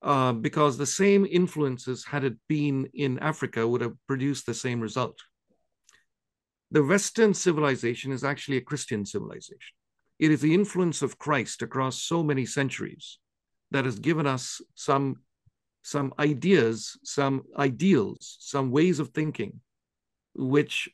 Uh, 0.02 0.34
because 0.34 0.78
the 0.78 0.86
same 0.86 1.28
influences, 1.30 2.04
had 2.06 2.24
it 2.24 2.36
been 2.50 2.90
in 2.94 3.20
Africa, 3.20 3.68
would 3.68 3.82
have 3.82 3.96
produced 4.08 4.46
the 4.46 4.54
same 4.54 4.82
result. 4.82 5.20
The 6.72 6.84
Western 6.84 7.34
civilization 7.34 8.12
is 8.12 8.24
actually 8.24 8.58
a 8.58 8.62
Christian 8.62 9.06
civilization. 9.06 9.76
It 10.22 10.30
is 10.30 10.40
the 10.40 10.54
influence 10.54 11.02
of 11.02 11.18
Christ 11.18 11.64
across 11.64 12.04
so 12.04 12.22
many 12.22 12.46
centuries 12.46 13.18
that 13.72 13.86
has 13.86 13.98
given 13.98 14.28
us 14.28 14.62
some, 14.76 15.16
some 15.82 16.14
ideas, 16.20 16.96
some 17.04 17.42
ideals, 17.58 18.38
some 18.40 18.70
ways 18.70 19.00
of 19.00 19.10
thinking, 19.10 19.60
which, 20.36 20.88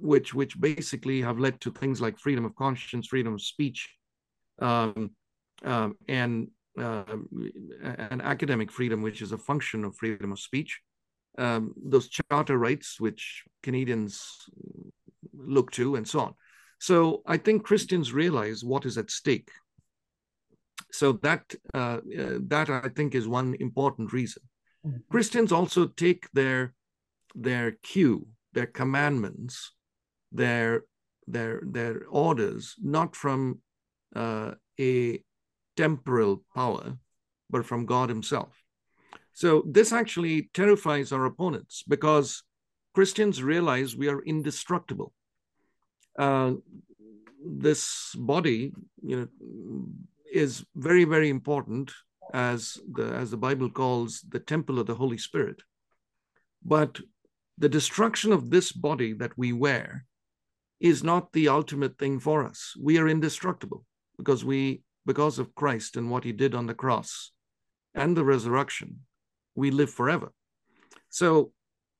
which, 0.00 0.34
which 0.34 0.60
basically 0.60 1.22
have 1.22 1.38
led 1.38 1.60
to 1.60 1.70
things 1.70 2.00
like 2.00 2.18
freedom 2.18 2.44
of 2.44 2.56
conscience, 2.56 3.06
freedom 3.06 3.34
of 3.34 3.40
speech, 3.40 3.94
um, 4.60 5.12
um, 5.64 5.96
and 6.08 6.48
uh, 6.80 7.04
academic 7.84 8.72
freedom, 8.72 9.02
which 9.02 9.22
is 9.22 9.30
a 9.30 9.38
function 9.38 9.84
of 9.84 9.94
freedom 9.94 10.32
of 10.32 10.40
speech. 10.40 10.80
Um, 11.38 11.74
those 11.80 12.08
charter 12.08 12.58
rights, 12.58 12.98
which 12.98 13.44
Canadians 13.62 14.48
look 15.32 15.70
to, 15.72 15.94
and 15.94 16.08
so 16.08 16.20
on. 16.20 16.34
So 16.78 17.22
I 17.26 17.36
think 17.36 17.64
Christians 17.64 18.12
realize 18.12 18.64
what 18.64 18.86
is 18.86 18.98
at 18.98 19.10
stake. 19.10 19.50
So 20.92 21.12
that 21.22 21.54
uh, 21.74 21.98
uh, 22.18 22.38
that 22.46 22.70
I 22.70 22.88
think 22.88 23.14
is 23.14 23.28
one 23.28 23.56
important 23.60 24.12
reason. 24.12 24.42
Mm-hmm. 24.86 24.98
Christians 25.10 25.52
also 25.52 25.86
take 25.86 26.30
their 26.32 26.74
their 27.34 27.72
cue, 27.82 28.26
their 28.52 28.66
commandments, 28.66 29.72
their 30.32 30.84
their 31.26 31.60
their 31.64 32.06
orders 32.08 32.74
not 32.80 33.14
from 33.14 33.60
uh, 34.14 34.52
a 34.80 35.22
temporal 35.76 36.42
power, 36.54 36.96
but 37.50 37.66
from 37.66 37.86
God 37.86 38.08
Himself. 38.08 38.62
So 39.32 39.62
this 39.66 39.92
actually 39.92 40.50
terrifies 40.54 41.12
our 41.12 41.24
opponents 41.24 41.84
because 41.86 42.42
Christians 42.94 43.42
realize 43.42 43.96
we 43.96 44.08
are 44.08 44.22
indestructible. 44.22 45.12
Uh, 46.18 46.54
this 47.46 48.14
body, 48.16 48.72
you 49.02 49.16
know, 49.16 49.28
is 50.30 50.64
very, 50.74 51.04
very 51.04 51.30
important 51.30 51.92
as 52.34 52.78
the 52.92 53.06
as 53.14 53.30
the 53.30 53.36
Bible 53.36 53.70
calls 53.70 54.20
the 54.28 54.40
temple 54.40 54.78
of 54.78 54.86
the 54.86 54.94
Holy 54.94 55.18
Spirit. 55.18 55.62
But 56.62 56.98
the 57.56 57.68
destruction 57.68 58.32
of 58.32 58.50
this 58.50 58.72
body 58.72 59.12
that 59.14 59.36
we 59.38 59.52
wear 59.52 60.04
is 60.80 61.02
not 61.02 61.32
the 61.32 61.48
ultimate 61.48 61.98
thing 61.98 62.20
for 62.20 62.44
us. 62.44 62.74
We 62.80 62.98
are 62.98 63.08
indestructible 63.08 63.84
because 64.16 64.44
we 64.44 64.82
because 65.06 65.38
of 65.38 65.54
Christ 65.54 65.96
and 65.96 66.10
what 66.10 66.24
he 66.24 66.32
did 66.32 66.54
on 66.54 66.66
the 66.66 66.74
cross 66.74 67.32
and 67.94 68.16
the 68.16 68.24
resurrection, 68.24 69.00
we 69.54 69.70
live 69.70 69.90
forever. 69.90 70.32
So 71.08 71.52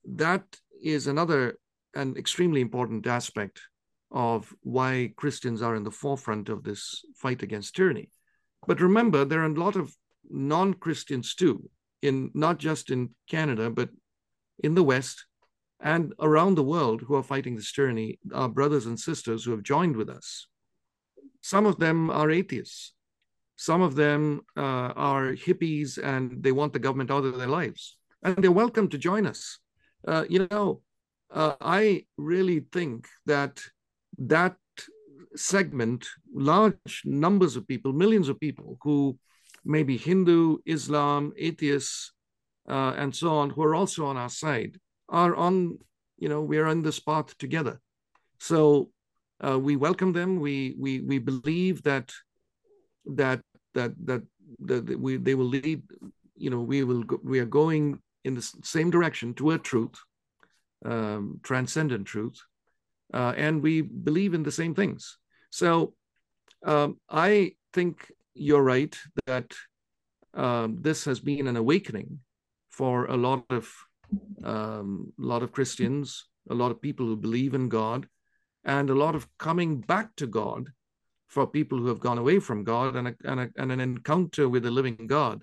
that 0.05 0.45
is 0.83 1.07
another 1.07 1.59
an 1.95 2.17
extremely 2.17 2.61
important 2.61 3.07
aspect 3.07 3.63
of 4.11 4.55
why 4.63 5.13
Christians 5.17 5.63
are 5.63 5.77
in 5.77 5.85
the 5.85 5.91
forefront 5.91 6.49
of 6.49 6.65
this 6.65 7.05
fight 7.17 7.43
against 7.43 7.77
tyranny. 7.77 8.11
But 8.67 8.81
remember, 8.81 9.25
there 9.25 9.43
are 9.43 9.47
a 9.47 9.61
lot 9.61 9.77
of 9.77 9.95
non 10.31 10.75
Christians 10.75 11.35
too, 11.35 11.69
in 12.03 12.31
not 12.35 12.59
just 12.59 12.91
in 12.91 13.11
Canada, 13.29 13.71
but 13.71 13.91
in 14.63 14.75
the 14.75 14.83
West 14.83 15.25
and 15.81 16.13
around 16.21 16.55
the 16.55 16.65
world 16.65 17.03
who 17.03 17.15
are 17.15 17.23
fighting 17.23 17.55
this 17.55 17.73
tyranny, 17.73 18.19
our 18.35 18.49
brothers 18.49 18.87
and 18.87 18.99
sisters 18.99 19.45
who 19.45 19.53
have 19.53 19.63
joined 19.63 19.97
with 19.97 20.09
us. 20.09 20.47
Some 21.41 21.67
of 21.67 21.79
them 21.79 22.11
are 22.11 22.31
atheists. 22.31 22.95
Some 23.57 23.81
of 23.83 23.95
them 23.95 24.43
uh, 24.57 24.61
are 24.61 25.33
hippies 25.33 25.99
and 26.03 26.43
they 26.43 26.53
want 26.53 26.73
the 26.73 26.79
government 26.79 27.11
out 27.11 27.25
of 27.25 27.39
their 27.39 27.49
lives. 27.49 27.97
And 28.23 28.37
they're 28.37 28.51
welcome 28.51 28.89
to 28.89 28.99
join 28.99 29.27
us. 29.27 29.59
Uh, 30.07 30.25
you 30.29 30.47
know, 30.51 30.83
uh, 31.31 31.55
I 31.61 32.05
really 32.17 32.61
think 32.73 33.07
that 33.27 33.61
that 34.19 34.57
segment, 35.37 36.07
large 36.35 37.03
numbers 37.05 37.57
of 37.57 37.67
people, 37.67 37.93
millions 37.93 38.29
of 38.29 38.41
people 38.41 38.79
who 38.83 39.19
may 39.65 39.83
be 39.83 39.97
Hindu, 39.97 40.59
Islam, 40.67 41.33
atheists, 41.37 42.13
uh, 42.69 42.95
and 42.97 43.15
so 43.15 43.31
on, 43.31 43.51
who 43.51 43.63
are 43.63 43.75
also 43.75 44.07
on 44.07 44.17
our 44.17 44.29
side, 44.29 44.79
are 45.09 45.35
on, 45.35 45.79
you 46.19 46.29
know, 46.29 46.43
we 46.43 46.59
are 46.59 46.67
on 46.67 46.83
this 46.83 47.01
path 47.01 47.37
together. 47.39 47.81
So 48.39 48.91
uh, 49.47 49.59
we 49.59 49.77
welcome 49.77 50.13
them. 50.13 50.41
We 50.41 50.75
we 50.79 51.01
we 51.01 51.19
believe 51.19 51.83
that 51.85 52.13
that 53.07 53.41
that 53.75 53.93
that 54.05 54.23
that 54.61 54.99
we 54.99 55.17
they 55.17 55.35
will 55.35 55.47
lead. 55.47 55.83
You 56.37 56.51
know, 56.51 56.61
we 56.61 56.85
will 56.85 57.03
go, 57.03 57.19
we 57.23 57.41
are 57.41 57.47
going 57.47 58.01
in 58.25 58.35
the 58.35 58.43
same 58.63 58.91
direction 58.91 59.35
toward 59.35 59.65
truth, 59.65 59.95
um, 60.85 61.41
transcendent 61.43 62.07
truth, 62.07 62.41
uh, 63.13 63.35
and 63.37 63.63
we 63.63 63.83
believe 63.83 64.35
in 64.35 64.43
the 64.43 64.53
same 64.53 64.75
things. 64.75 65.19
So 65.51 65.95
um, 66.65 66.99
I 67.09 67.53
think 67.73 68.11
you're 68.35 68.63
right 68.63 68.97
that 69.27 69.55
um, 70.35 70.79
this 70.81 71.05
has 71.05 71.21
been 71.21 71.47
an 71.49 71.57
awakening 71.57 72.21
for 72.71 73.07
a 73.07 73.17
lot 73.17 73.45
of 73.51 73.71
um, 74.45 75.13
a 75.19 75.27
lot 75.27 75.43
of 75.43 75.53
Christians, 75.53 76.29
a 76.49 76.55
lot 76.55 76.71
of 76.71 76.81
people 76.81 77.07
who 77.07 77.17
believe 77.17 77.55
in 77.55 77.69
God, 77.69 78.09
and 78.65 78.89
a 78.89 78.95
lot 78.95 79.15
of 79.15 79.27
coming 79.39 79.81
back 79.81 80.15
to 80.17 80.27
God 80.27 80.71
for 81.27 81.47
people 81.47 81.79
who 81.79 81.89
have 81.89 82.01
gone 82.01 82.19
away 82.19 82.39
from 82.39 82.65
God 82.65 82.97
and, 82.97 83.09
a, 83.09 83.15
and, 83.25 83.41
a, 83.41 83.51
and 83.57 83.71
an 83.71 83.81
encounter 83.81 84.49
with 84.49 84.63
the 84.63 84.71
living 84.71 85.07
God 85.07 85.43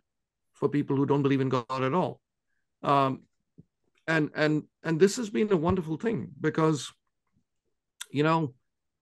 for 0.53 0.67
people 0.67 0.95
who 0.95 1.05
don't 1.05 1.21
believe 1.21 1.41
in 1.41 1.49
God 1.49 1.83
at 1.83 1.93
all. 1.93 2.19
Um, 2.81 3.21
and 4.07 4.29
and 4.35 4.63
and 4.83 4.99
this 4.99 5.17
has 5.17 5.29
been 5.29 5.51
a 5.51 5.57
wonderful 5.57 5.97
thing 5.97 6.29
because, 6.39 6.91
you 8.11 8.23
know, 8.23 8.53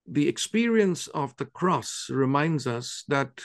the 0.08 0.28
experience 0.28 1.08
of 1.08 1.36
the 1.38 1.46
cross 1.46 2.08
reminds 2.10 2.68
us 2.68 3.04
that 3.08 3.42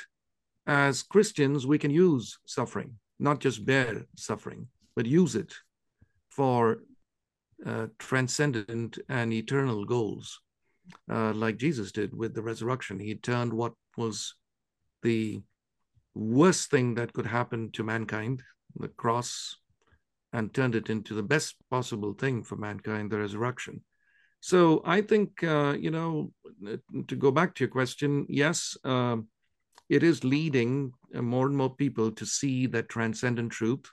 as 0.66 1.02
Christians 1.02 1.66
we 1.66 1.78
can 1.78 1.90
use 1.90 2.38
suffering, 2.46 2.98
not 3.18 3.40
just 3.40 3.64
bear 3.64 4.06
suffering, 4.16 4.68
but 4.96 5.06
use 5.06 5.34
it 5.34 5.54
for 6.30 6.82
uh, 7.64 7.86
transcendent 7.98 8.98
and 9.08 9.32
eternal 9.32 9.84
goals, 9.84 10.40
uh, 11.10 11.32
like 11.32 11.56
Jesus 11.56 11.92
did 11.92 12.14
with 12.14 12.34
the 12.34 12.42
resurrection. 12.42 12.98
He 12.98 13.14
turned 13.14 13.52
what 13.52 13.72
was 13.96 14.34
the 15.02 15.42
worst 16.14 16.70
thing 16.70 16.94
that 16.94 17.12
could 17.12 17.26
happen 17.26 17.70
to 17.72 17.84
mankind, 17.84 18.42
the 18.76 18.88
cross, 18.88 19.56
and 20.32 20.52
turned 20.52 20.74
it 20.74 20.90
into 20.90 21.14
the 21.14 21.22
best 21.22 21.56
possible 21.70 22.12
thing 22.12 22.42
for 22.42 22.56
mankind, 22.56 23.10
the 23.10 23.18
resurrection. 23.18 23.80
So 24.48 24.80
I 24.86 25.02
think, 25.02 25.44
uh, 25.44 25.76
you 25.78 25.90
know, 25.90 26.32
to 27.06 27.16
go 27.16 27.30
back 27.30 27.54
to 27.54 27.64
your 27.64 27.68
question, 27.68 28.24
yes, 28.30 28.78
uh, 28.82 29.16
it 29.90 30.02
is 30.02 30.24
leading 30.24 30.94
more 31.12 31.46
and 31.48 31.54
more 31.54 31.74
people 31.74 32.10
to 32.12 32.24
see 32.24 32.66
that 32.68 32.88
transcendent 32.88 33.52
truth. 33.52 33.84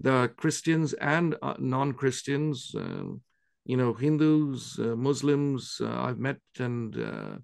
The 0.00 0.32
Christians 0.38 0.94
and 0.94 1.36
uh, 1.42 1.56
non-Christians, 1.58 2.74
um, 2.74 3.20
you 3.66 3.76
know, 3.76 3.92
Hindus, 3.92 4.78
uh, 4.78 4.96
Muslims, 4.96 5.78
uh, 5.82 6.04
I've 6.06 6.18
met 6.18 6.40
and 6.58 6.96
uh, 6.96 7.36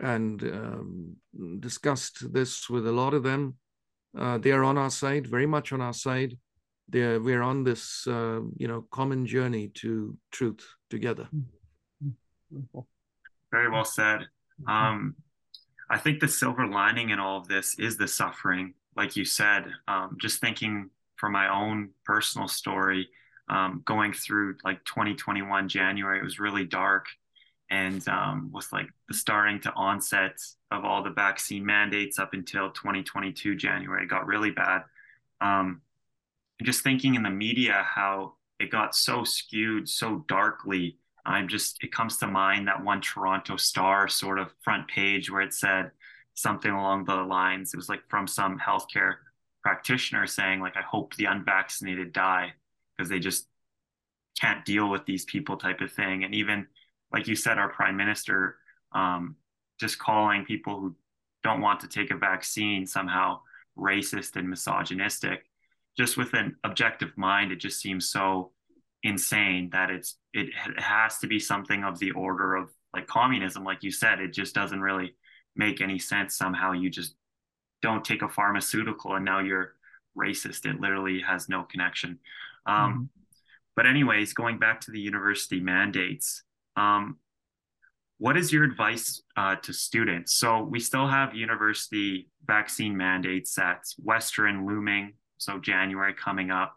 and 0.00 0.42
um, 0.44 1.16
discussed 1.58 2.32
this 2.32 2.70
with 2.70 2.86
a 2.86 2.92
lot 2.92 3.12
of 3.12 3.24
them. 3.24 3.56
Uh, 4.16 4.38
they 4.38 4.52
are 4.52 4.62
on 4.62 4.78
our 4.78 4.90
side, 4.90 5.26
very 5.26 5.46
much 5.46 5.72
on 5.72 5.80
our 5.80 5.94
side. 5.94 6.38
They're, 6.88 7.18
we're 7.20 7.42
on 7.42 7.64
this, 7.64 8.06
uh, 8.06 8.42
you 8.56 8.68
know, 8.68 8.86
common 8.92 9.26
journey 9.26 9.72
to 9.82 10.16
truth 10.30 10.64
together. 10.90 11.28
Very 13.50 13.70
well 13.70 13.84
said. 13.84 14.26
Um, 14.66 15.16
I 15.88 15.98
think 15.98 16.20
the 16.20 16.28
silver 16.28 16.66
lining 16.66 17.10
in 17.10 17.18
all 17.18 17.38
of 17.38 17.48
this 17.48 17.78
is 17.78 17.96
the 17.96 18.08
suffering, 18.08 18.74
like 18.96 19.16
you 19.16 19.24
said. 19.24 19.66
Um, 19.86 20.16
just 20.20 20.40
thinking 20.40 20.90
from 21.16 21.32
my 21.32 21.48
own 21.48 21.90
personal 22.04 22.48
story, 22.48 23.08
um, 23.48 23.82
going 23.84 24.12
through 24.12 24.56
like 24.64 24.84
2021 24.84 25.68
January, 25.68 26.18
it 26.18 26.24
was 26.24 26.40
really 26.40 26.64
dark 26.64 27.06
and 27.70 28.06
um, 28.08 28.50
was 28.52 28.72
like 28.72 28.88
the 29.08 29.14
starting 29.14 29.60
to 29.60 29.72
onset 29.74 30.38
of 30.70 30.84
all 30.84 31.02
the 31.02 31.10
vaccine 31.10 31.64
mandates 31.64 32.18
up 32.18 32.32
until 32.32 32.70
2022 32.70 33.56
January 33.56 34.06
got 34.06 34.26
really 34.26 34.50
bad. 34.50 34.82
Um, 35.40 35.82
just 36.62 36.82
thinking 36.82 37.14
in 37.14 37.22
the 37.22 37.30
media 37.30 37.84
how 37.86 38.34
it 38.58 38.70
got 38.70 38.94
so 38.94 39.24
skewed 39.24 39.88
so 39.88 40.24
darkly. 40.28 40.96
I'm 41.26 41.48
just 41.48 41.82
it 41.82 41.92
comes 41.92 42.16
to 42.18 42.26
mind 42.26 42.68
that 42.68 42.84
one 42.84 43.00
Toronto 43.00 43.56
Star 43.56 44.08
sort 44.08 44.38
of 44.38 44.54
front 44.62 44.88
page 44.88 45.30
where 45.30 45.42
it 45.42 45.54
said 45.54 45.90
something 46.34 46.70
along 46.70 47.04
the 47.04 47.16
lines. 47.16 47.74
It 47.74 47.76
was 47.76 47.88
like 47.88 48.08
from 48.08 48.26
some 48.26 48.58
healthcare 48.58 49.16
practitioner 49.62 50.26
saying 50.26 50.60
like 50.60 50.76
I 50.76 50.82
hope 50.82 51.14
the 51.16 51.24
unvaccinated 51.24 52.12
die 52.12 52.52
because 52.96 53.10
they 53.10 53.18
just 53.18 53.48
can't 54.40 54.64
deal 54.64 54.88
with 54.88 55.04
these 55.06 55.24
people 55.24 55.56
type 55.56 55.80
of 55.80 55.92
thing. 55.92 56.24
And 56.24 56.34
even 56.34 56.66
like 57.12 57.26
you 57.26 57.34
said, 57.34 57.58
our 57.58 57.70
prime 57.70 57.96
minister 57.96 58.56
um, 58.92 59.36
just 59.78 59.98
calling 59.98 60.44
people 60.44 60.80
who 60.80 60.94
don't 61.42 61.60
want 61.60 61.80
to 61.80 61.88
take 61.88 62.10
a 62.10 62.16
vaccine 62.16 62.86
somehow 62.86 63.40
racist 63.78 64.36
and 64.36 64.48
misogynistic. 64.48 65.44
Just 65.96 66.16
with 66.16 66.34
an 66.34 66.56
objective 66.64 67.16
mind, 67.16 67.52
it 67.52 67.56
just 67.56 67.80
seems 67.80 68.10
so 68.10 68.52
insane 69.02 69.70
that 69.72 69.90
it's 69.90 70.16
it, 70.32 70.48
has 70.76 71.18
to 71.18 71.26
be 71.26 71.38
something 71.38 71.84
of 71.84 71.98
the 71.98 72.12
order 72.12 72.54
of 72.54 72.70
like 72.92 73.06
communism, 73.06 73.64
like 73.64 73.82
you 73.82 73.90
said. 73.90 74.20
It 74.20 74.32
just 74.32 74.54
doesn't 74.54 74.80
really 74.80 75.14
make 75.54 75.80
any 75.80 75.98
sense. 75.98 76.36
Somehow, 76.36 76.72
you 76.72 76.90
just 76.90 77.14
don't 77.82 78.04
take 78.04 78.22
a 78.22 78.28
pharmaceutical 78.28 79.14
and 79.14 79.24
now 79.24 79.40
you're 79.40 79.74
racist. 80.16 80.66
It 80.66 80.80
literally 80.80 81.20
has 81.20 81.48
no 81.48 81.62
connection. 81.62 82.18
Um, 82.66 82.92
mm-hmm. 82.92 83.02
But 83.76 83.86
anyways, 83.86 84.32
going 84.32 84.58
back 84.58 84.80
to 84.82 84.90
the 84.90 85.00
university 85.00 85.60
mandates, 85.60 86.42
um, 86.76 87.18
what 88.18 88.36
is 88.36 88.52
your 88.52 88.64
advice 88.64 89.22
uh, 89.36 89.56
to 89.56 89.72
students? 89.72 90.34
So 90.34 90.62
we 90.62 90.80
still 90.80 91.06
have 91.06 91.34
university 91.34 92.30
vaccine 92.46 92.96
mandates 92.96 93.58
at 93.58 93.82
Western 94.02 94.66
looming. 94.66 95.12
So 95.36 95.58
January 95.58 96.14
coming 96.14 96.50
up. 96.50 96.76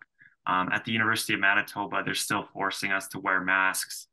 Um, 0.49 0.69
at 0.71 0.83
the 0.83 0.91
University 0.91 1.35
of 1.35 1.41
Manitoba, 1.41 2.01
they're 2.03 2.15
still 2.15 2.47
forcing 2.53 2.91
us 2.91 3.07
to 3.09 3.19
wear 3.19 3.39
masks. 3.39 4.07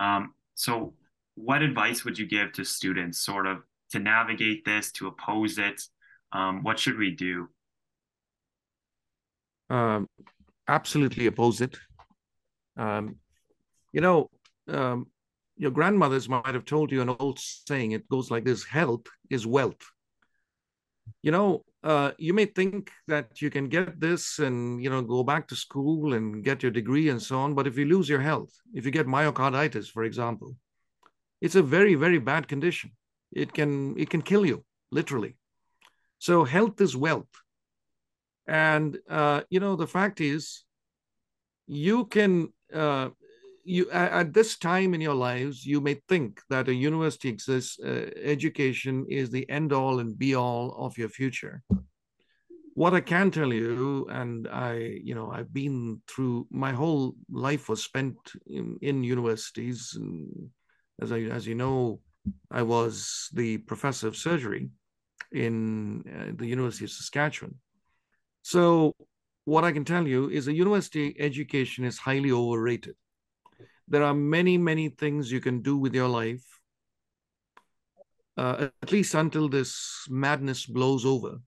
Um, 0.00 0.34
so 0.54 0.94
what 1.36 1.62
advice 1.62 2.04
would 2.04 2.18
you 2.18 2.26
give 2.26 2.52
to 2.54 2.64
students 2.64 3.20
sort 3.20 3.46
of 3.46 3.58
to 3.92 4.00
navigate 4.00 4.64
this, 4.64 4.90
to 4.92 5.06
oppose 5.06 5.58
it? 5.58 5.80
Um, 6.32 6.64
what 6.64 6.80
should 6.80 6.98
we 6.98 7.12
do? 7.12 7.48
Um, 9.70 10.08
absolutely 10.66 11.26
oppose 11.26 11.60
it. 11.60 11.76
Um, 12.76 13.16
you 13.92 14.00
know, 14.00 14.28
um, 14.68 15.06
your 15.56 15.70
grandmothers 15.70 16.28
might 16.28 16.54
have 16.54 16.64
told 16.64 16.90
you 16.90 17.00
an 17.00 17.14
old 17.20 17.38
saying. 17.38 17.92
It 17.92 18.08
goes 18.08 18.28
like 18.28 18.44
this 18.44 18.64
health 18.64 19.06
is 19.30 19.46
wealth. 19.46 19.84
You 21.22 21.30
know, 21.30 21.64
uh, 21.84 22.12
you 22.18 22.32
may 22.32 22.46
think 22.46 22.90
that 23.06 23.40
you 23.40 23.50
can 23.50 23.68
get 23.68 24.00
this 24.00 24.38
and, 24.38 24.82
you 24.82 24.90
know, 24.90 25.02
go 25.02 25.22
back 25.22 25.46
to 25.48 25.56
school 25.56 26.14
and 26.14 26.42
get 26.42 26.62
your 26.62 26.72
degree 26.72 27.08
and 27.08 27.22
so 27.22 27.38
on. 27.38 27.54
But 27.54 27.66
if 27.66 27.78
you 27.78 27.84
lose 27.84 28.08
your 28.08 28.20
health, 28.20 28.52
if 28.74 28.84
you 28.84 28.90
get 28.90 29.06
myocarditis, 29.06 29.88
for 29.88 30.04
example, 30.04 30.56
it's 31.40 31.54
a 31.54 31.62
very, 31.62 31.94
very 31.94 32.18
bad 32.18 32.48
condition. 32.48 32.92
It 33.32 33.52
can, 33.52 33.98
it 33.98 34.10
can 34.10 34.22
kill 34.22 34.46
you, 34.46 34.64
literally. 34.90 35.36
So 36.18 36.44
health 36.44 36.80
is 36.80 36.96
wealth. 36.96 37.28
And, 38.46 38.98
uh, 39.08 39.42
you 39.50 39.60
know, 39.60 39.76
the 39.76 39.86
fact 39.86 40.20
is, 40.20 40.64
you 41.66 42.06
can 42.06 42.52
uh, 42.72 43.10
you 43.66 43.90
at 43.90 44.32
this 44.32 44.56
time 44.56 44.94
in 44.94 45.00
your 45.00 45.14
lives 45.14 45.66
you 45.66 45.80
may 45.80 45.94
think 46.08 46.40
that 46.48 46.68
a 46.68 46.74
university 46.74 47.28
exists 47.28 47.78
uh, 47.80 48.08
education 48.22 49.04
is 49.08 49.28
the 49.28 49.48
end 49.50 49.72
all 49.72 49.98
and 49.98 50.16
be 50.16 50.34
all 50.36 50.74
of 50.78 50.96
your 50.96 51.08
future. 51.08 51.62
What 52.74 52.94
i 52.94 53.00
can 53.00 53.30
tell 53.30 53.52
you 53.52 54.06
and 54.10 54.46
i 54.48 54.74
you 55.02 55.14
know 55.14 55.30
i've 55.30 55.52
been 55.52 56.00
through 56.06 56.46
my 56.50 56.72
whole 56.72 57.16
life 57.30 57.68
was 57.68 57.82
spent 57.82 58.16
in, 58.46 58.78
in 58.82 59.02
universities 59.02 59.94
and 59.96 60.50
as 61.02 61.10
i 61.10 61.20
as 61.38 61.46
you 61.46 61.54
know 61.54 62.00
i 62.50 62.62
was 62.62 63.30
the 63.32 63.58
professor 63.58 64.06
of 64.08 64.16
surgery 64.16 64.68
in 65.32 66.04
uh, 66.16 66.32
the 66.36 66.46
university 66.46 66.84
of 66.84 66.90
saskatchewan. 66.90 67.54
So 68.42 68.94
what 69.44 69.64
i 69.64 69.72
can 69.72 69.84
tell 69.84 70.06
you 70.06 70.28
is 70.28 70.46
a 70.46 70.54
university 70.64 71.16
education 71.18 71.84
is 71.84 71.98
highly 71.98 72.30
overrated 72.30 72.94
there 73.88 74.02
are 74.02 74.14
many, 74.14 74.58
many 74.58 74.88
things 74.88 75.30
you 75.30 75.40
can 75.40 75.62
do 75.62 75.76
with 75.76 75.94
your 75.94 76.08
life, 76.08 76.44
uh, 78.36 78.68
at 78.82 78.92
least 78.92 79.14
until 79.14 79.48
this 79.48 80.06
madness 80.08 80.66
blows 80.66 81.04
over. 81.04 81.38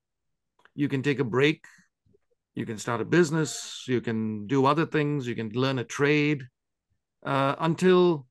You 0.76 0.88
can 0.88 1.04
take 1.04 1.20
a 1.20 1.24
break, 1.26 1.66
you 2.56 2.66
can 2.66 2.78
start 2.78 3.02
a 3.02 3.06
business, 3.06 3.84
you 3.88 4.02
can 4.02 4.48
do 4.48 4.66
other 4.66 4.86
things, 4.86 5.28
you 5.28 5.36
can 5.36 5.50
learn 5.50 5.80
a 5.80 5.84
trade 5.84 6.44
uh, 7.26 7.56
until, 7.60 8.28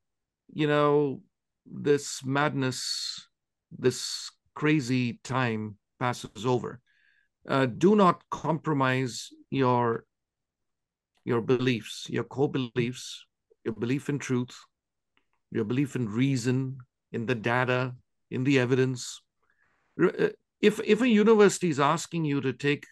you 0.52 0.66
know, 0.66 1.20
this 1.66 2.24
madness, 2.24 3.28
this 3.78 4.30
crazy 4.54 5.20
time 5.22 5.76
passes 6.00 6.46
over. 6.46 6.80
Uh, 7.46 7.66
do 7.66 7.94
not 7.94 8.22
compromise 8.30 9.28
your 9.50 10.04
your 11.24 11.42
beliefs, 11.42 12.06
your 12.08 12.24
core 12.24 12.50
beliefs, 12.50 13.26
your 13.64 13.74
belief 13.74 14.08
in 14.08 14.18
truth, 14.18 14.56
your 15.50 15.64
belief 15.64 15.96
in 15.96 16.08
reason, 16.08 16.78
in 17.12 17.26
the 17.26 17.34
data, 17.34 17.94
in 18.30 18.44
the 18.44 18.58
evidence. 18.58 19.20
Uh, 20.02 20.28
if, 20.60 20.80
if 20.84 21.00
a 21.00 21.08
university 21.08 21.68
is 21.68 21.80
asking 21.80 22.24
you 22.24 22.40
to 22.40 22.52
take 22.52 22.84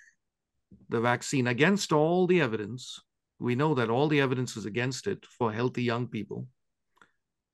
the 0.88 1.00
vaccine 1.00 1.46
against 1.46 1.92
all 1.92 2.26
the 2.26 2.40
evidence, 2.40 3.00
we 3.38 3.54
know 3.54 3.74
that 3.74 3.90
all 3.90 4.08
the 4.08 4.20
evidence 4.20 4.56
is 4.56 4.66
against 4.66 5.06
it 5.06 5.24
for 5.38 5.52
healthy 5.52 5.82
young 5.82 6.06
people. 6.06 6.46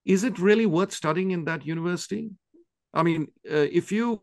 Is 0.04 0.24
it 0.24 0.38
really 0.38 0.66
worth 0.66 0.92
studying 0.92 1.30
in 1.30 1.44
that 1.44 1.66
university? 1.66 2.30
I 2.94 3.02
mean, 3.02 3.28
uh, 3.50 3.68
if 3.72 3.90
you, 3.92 4.20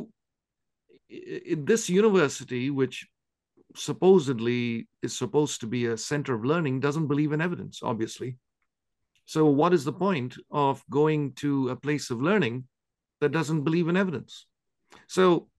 this 1.09 1.89
university, 1.89 2.69
which 2.69 3.07
supposedly 3.75 4.87
is 5.01 5.17
supposed 5.17 5.61
to 5.61 5.67
be 5.67 5.87
a 5.87 5.97
center 5.97 6.33
of 6.33 6.45
learning, 6.45 6.79
doesn't 6.79 7.07
believe 7.07 7.31
in 7.31 7.41
evidence, 7.41 7.79
obviously. 7.81 8.37
So, 9.29 9.45
what 9.45 9.75
is 9.75 9.83
the 9.85 9.93
point 9.93 10.37
of 10.49 10.83
going 10.89 11.33
to 11.33 11.69
a 11.69 11.75
place 11.75 12.09
of 12.09 12.19
learning 12.19 12.63
that 13.21 13.31
doesn't 13.31 13.63
believe 13.63 13.87
in 13.87 13.95
evidence? 13.95 14.47
So, 15.07 15.49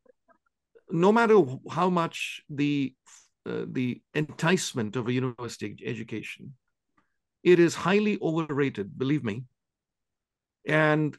no 0.90 1.12
matter 1.12 1.38
how 1.70 1.88
much 1.88 2.42
the 2.50 2.92
uh, 3.46 3.64
the 3.70 4.02
enticement 4.14 4.96
of 4.96 5.08
a 5.08 5.12
university 5.12 5.76
education. 5.86 6.52
It 7.42 7.58
is 7.58 7.74
highly 7.74 8.18
overrated, 8.20 8.98
believe 8.98 9.24
me. 9.24 9.44
And 10.66 11.16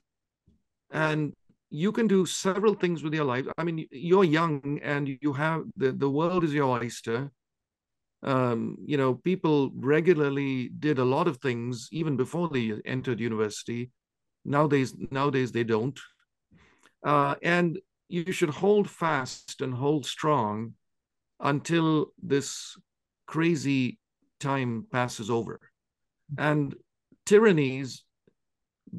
and 0.91 1.33
you 1.69 1.91
can 1.91 2.07
do 2.07 2.25
several 2.25 2.73
things 2.73 3.01
with 3.01 3.13
your 3.13 3.23
life. 3.23 3.45
I 3.57 3.63
mean, 3.63 3.87
you're 3.91 4.25
young 4.25 4.79
and 4.83 5.17
you 5.21 5.33
have 5.33 5.63
the, 5.77 5.93
the 5.93 6.09
world 6.09 6.43
is 6.43 6.53
your 6.53 6.77
oyster. 6.77 7.31
Um, 8.23 8.77
you 8.85 8.97
know, 8.97 9.15
people 9.15 9.71
regularly 9.75 10.69
did 10.69 10.99
a 10.99 11.05
lot 11.05 11.27
of 11.27 11.37
things 11.37 11.89
even 11.91 12.15
before 12.15 12.49
they 12.49 12.73
entered 12.85 13.19
university. 13.19 13.91
Nowadays, 14.45 14.93
nowadays 15.09 15.51
they 15.51 15.63
don't. 15.63 15.99
Uh, 17.03 17.35
and 17.41 17.79
you 18.09 18.31
should 18.31 18.49
hold 18.49 18.89
fast 18.89 19.61
and 19.61 19.73
hold 19.73 20.05
strong 20.05 20.73
until 21.39 22.13
this 22.21 22.77
crazy 23.25 23.97
time 24.39 24.85
passes 24.91 25.29
over. 25.29 25.59
And 26.37 26.75
tyrannies 27.25 28.03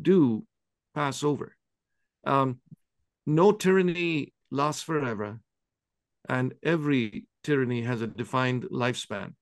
do 0.00 0.44
pass 0.94 1.22
over. 1.22 1.56
Um, 2.24 2.60
no 3.26 3.52
tyranny 3.52 4.32
lasts 4.50 4.82
forever, 4.82 5.40
and 6.28 6.54
every 6.62 7.26
tyranny 7.42 7.82
has 7.82 8.02
a 8.02 8.06
defined 8.06 8.64
lifespan. 8.64 9.34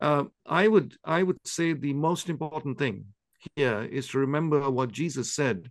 Uh, 0.00 0.24
I 0.46 0.68
would 0.68 0.96
I 1.04 1.22
would 1.22 1.38
say 1.46 1.72
the 1.72 1.92
most 1.92 2.28
important 2.28 2.78
thing 2.78 3.06
here 3.56 3.82
is 3.82 4.08
to 4.08 4.18
remember 4.18 4.70
what 4.70 4.92
Jesus 4.92 5.34
said 5.34 5.70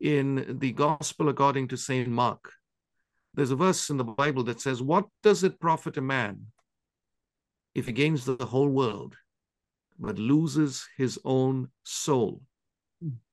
in 0.00 0.58
the 0.60 0.72
Gospel 0.72 1.28
according 1.28 1.68
to 1.68 1.76
Saint 1.76 2.08
Mark. 2.08 2.52
There's 3.32 3.50
a 3.50 3.56
verse 3.56 3.90
in 3.90 3.96
the 3.96 4.04
Bible 4.04 4.44
that 4.44 4.60
says, 4.60 4.82
"What 4.82 5.06
does 5.22 5.42
it 5.42 5.60
profit 5.60 5.96
a 5.96 6.02
man 6.02 6.46
if 7.74 7.86
he 7.86 7.92
gains 7.92 8.24
the 8.24 8.46
whole 8.46 8.68
world, 8.68 9.16
but 9.98 10.18
loses 10.18 10.86
his 10.96 11.18
own 11.24 11.70
soul?" 11.82 12.42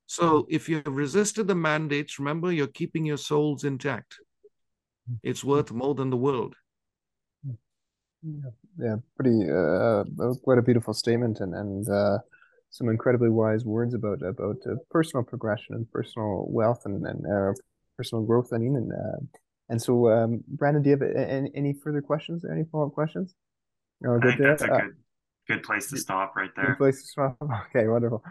So 0.06 0.46
if 0.50 0.68
you 0.68 0.82
have 0.84 0.96
resisted 0.96 1.48
the 1.48 1.56
mandates, 1.56 2.20
remember 2.20 2.52
you're 2.52 2.68
keeping 2.68 3.06
your 3.06 3.18
souls 3.18 3.64
intact. 3.64 4.20
It's 5.24 5.44
worth 5.44 5.72
more 5.72 5.96
than 5.96 6.10
the 6.10 6.18
world. 6.18 6.56
Yeah, 8.24 8.50
yeah 8.78 8.96
pretty 9.16 9.50
uh, 9.50 10.04
uh, 10.24 10.34
quite 10.44 10.58
a 10.58 10.62
beautiful 10.62 10.94
statement 10.94 11.40
and 11.40 11.56
and 11.56 11.90
uh, 11.90 12.20
some 12.70 12.90
incredibly 12.90 13.30
wise 13.30 13.66
words 13.66 13.94
about 13.94 14.22
about 14.22 14.58
uh, 14.66 14.76
personal 14.90 15.24
progression 15.24 15.76
and 15.76 15.92
personal 15.92 16.46
wealth 16.50 16.84
and 16.86 17.06
and 17.06 17.26
uh, 17.26 17.54
personal 17.98 18.24
growth. 18.24 18.50
I 18.54 18.58
mean, 18.58 18.76
and 18.76 18.92
uh, 18.92 19.40
and 19.70 19.82
so 19.82 20.10
um, 20.10 20.44
Brandon, 20.48 20.84
do 20.84 20.90
you 20.90 20.98
have 20.98 21.16
any, 21.16 21.52
any 21.56 21.74
further 21.74 22.02
questions? 22.02 22.46
Any 22.50 22.64
follow 22.72 22.88
up 22.88 22.94
questions? 22.94 23.34
No, 24.02 24.18
I 24.18 24.20
think 24.20 24.40
that's 24.40 24.64
a 24.64 24.68
good 24.68 24.96
good 25.48 25.64
place 25.64 25.90
to 25.90 25.98
stop 25.98 26.36
right 26.36 26.50
there. 26.56 26.68
Good 26.68 26.78
place 26.78 27.02
to 27.02 27.08
stop. 27.08 27.38
Okay, 27.76 27.88
wonderful. 27.88 28.24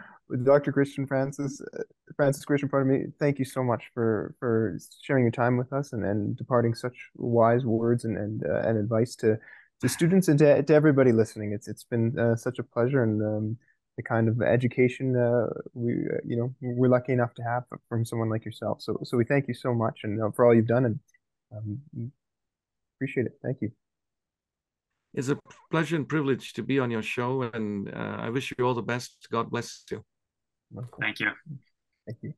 Dr. 0.43 0.71
Christian 0.71 1.05
Francis, 1.05 1.61
uh, 1.77 1.83
Francis 2.15 2.45
Christian, 2.45 2.69
pardon 2.69 2.93
me. 2.93 3.05
Thank 3.19 3.39
you 3.39 3.45
so 3.45 3.63
much 3.63 3.83
for 3.93 4.35
for 4.39 4.77
sharing 5.01 5.23
your 5.23 5.31
time 5.31 5.57
with 5.57 5.73
us 5.73 5.93
and, 5.93 6.05
and 6.05 6.37
departing 6.37 6.73
such 6.73 6.95
wise 7.15 7.65
words 7.65 8.05
and 8.05 8.17
and, 8.17 8.45
uh, 8.45 8.61
and 8.67 8.77
advice 8.77 9.15
to 9.17 9.37
to 9.81 9.89
students 9.89 10.27
and 10.27 10.39
to, 10.39 10.63
to 10.63 10.73
everybody 10.73 11.11
listening. 11.11 11.51
It's 11.51 11.67
it's 11.67 11.83
been 11.83 12.17
uh, 12.17 12.35
such 12.35 12.59
a 12.59 12.63
pleasure 12.63 13.03
and 13.03 13.21
um, 13.21 13.57
the 13.97 14.03
kind 14.03 14.27
of 14.29 14.41
education 14.41 15.15
uh, 15.17 15.47
we 15.73 15.93
uh, 15.93 16.19
you 16.25 16.37
know 16.37 16.53
we're 16.61 16.89
lucky 16.89 17.13
enough 17.13 17.33
to 17.35 17.43
have 17.43 17.63
from 17.89 18.05
someone 18.05 18.29
like 18.29 18.45
yourself. 18.45 18.81
So 18.81 18.99
so 19.03 19.17
we 19.17 19.25
thank 19.25 19.47
you 19.47 19.53
so 19.53 19.73
much 19.73 20.01
and 20.03 20.21
uh, 20.21 20.31
for 20.31 20.45
all 20.45 20.53
you've 20.53 20.67
done 20.67 20.85
and 20.85 20.99
um, 21.55 22.11
appreciate 22.97 23.25
it. 23.25 23.33
Thank 23.43 23.57
you. 23.61 23.71
It's 25.13 25.27
a 25.27 25.37
pleasure 25.69 25.97
and 25.97 26.07
privilege 26.07 26.53
to 26.53 26.63
be 26.63 26.79
on 26.79 26.89
your 26.89 27.01
show, 27.01 27.41
and 27.41 27.89
uh, 27.93 28.15
I 28.19 28.29
wish 28.29 28.53
you 28.57 28.65
all 28.65 28.73
the 28.73 28.81
best. 28.81 29.27
God 29.29 29.49
bless 29.49 29.83
you. 29.91 30.05
Thank 31.01 31.19
you. 31.19 31.31
Thank 32.05 32.19
you. 32.21 32.33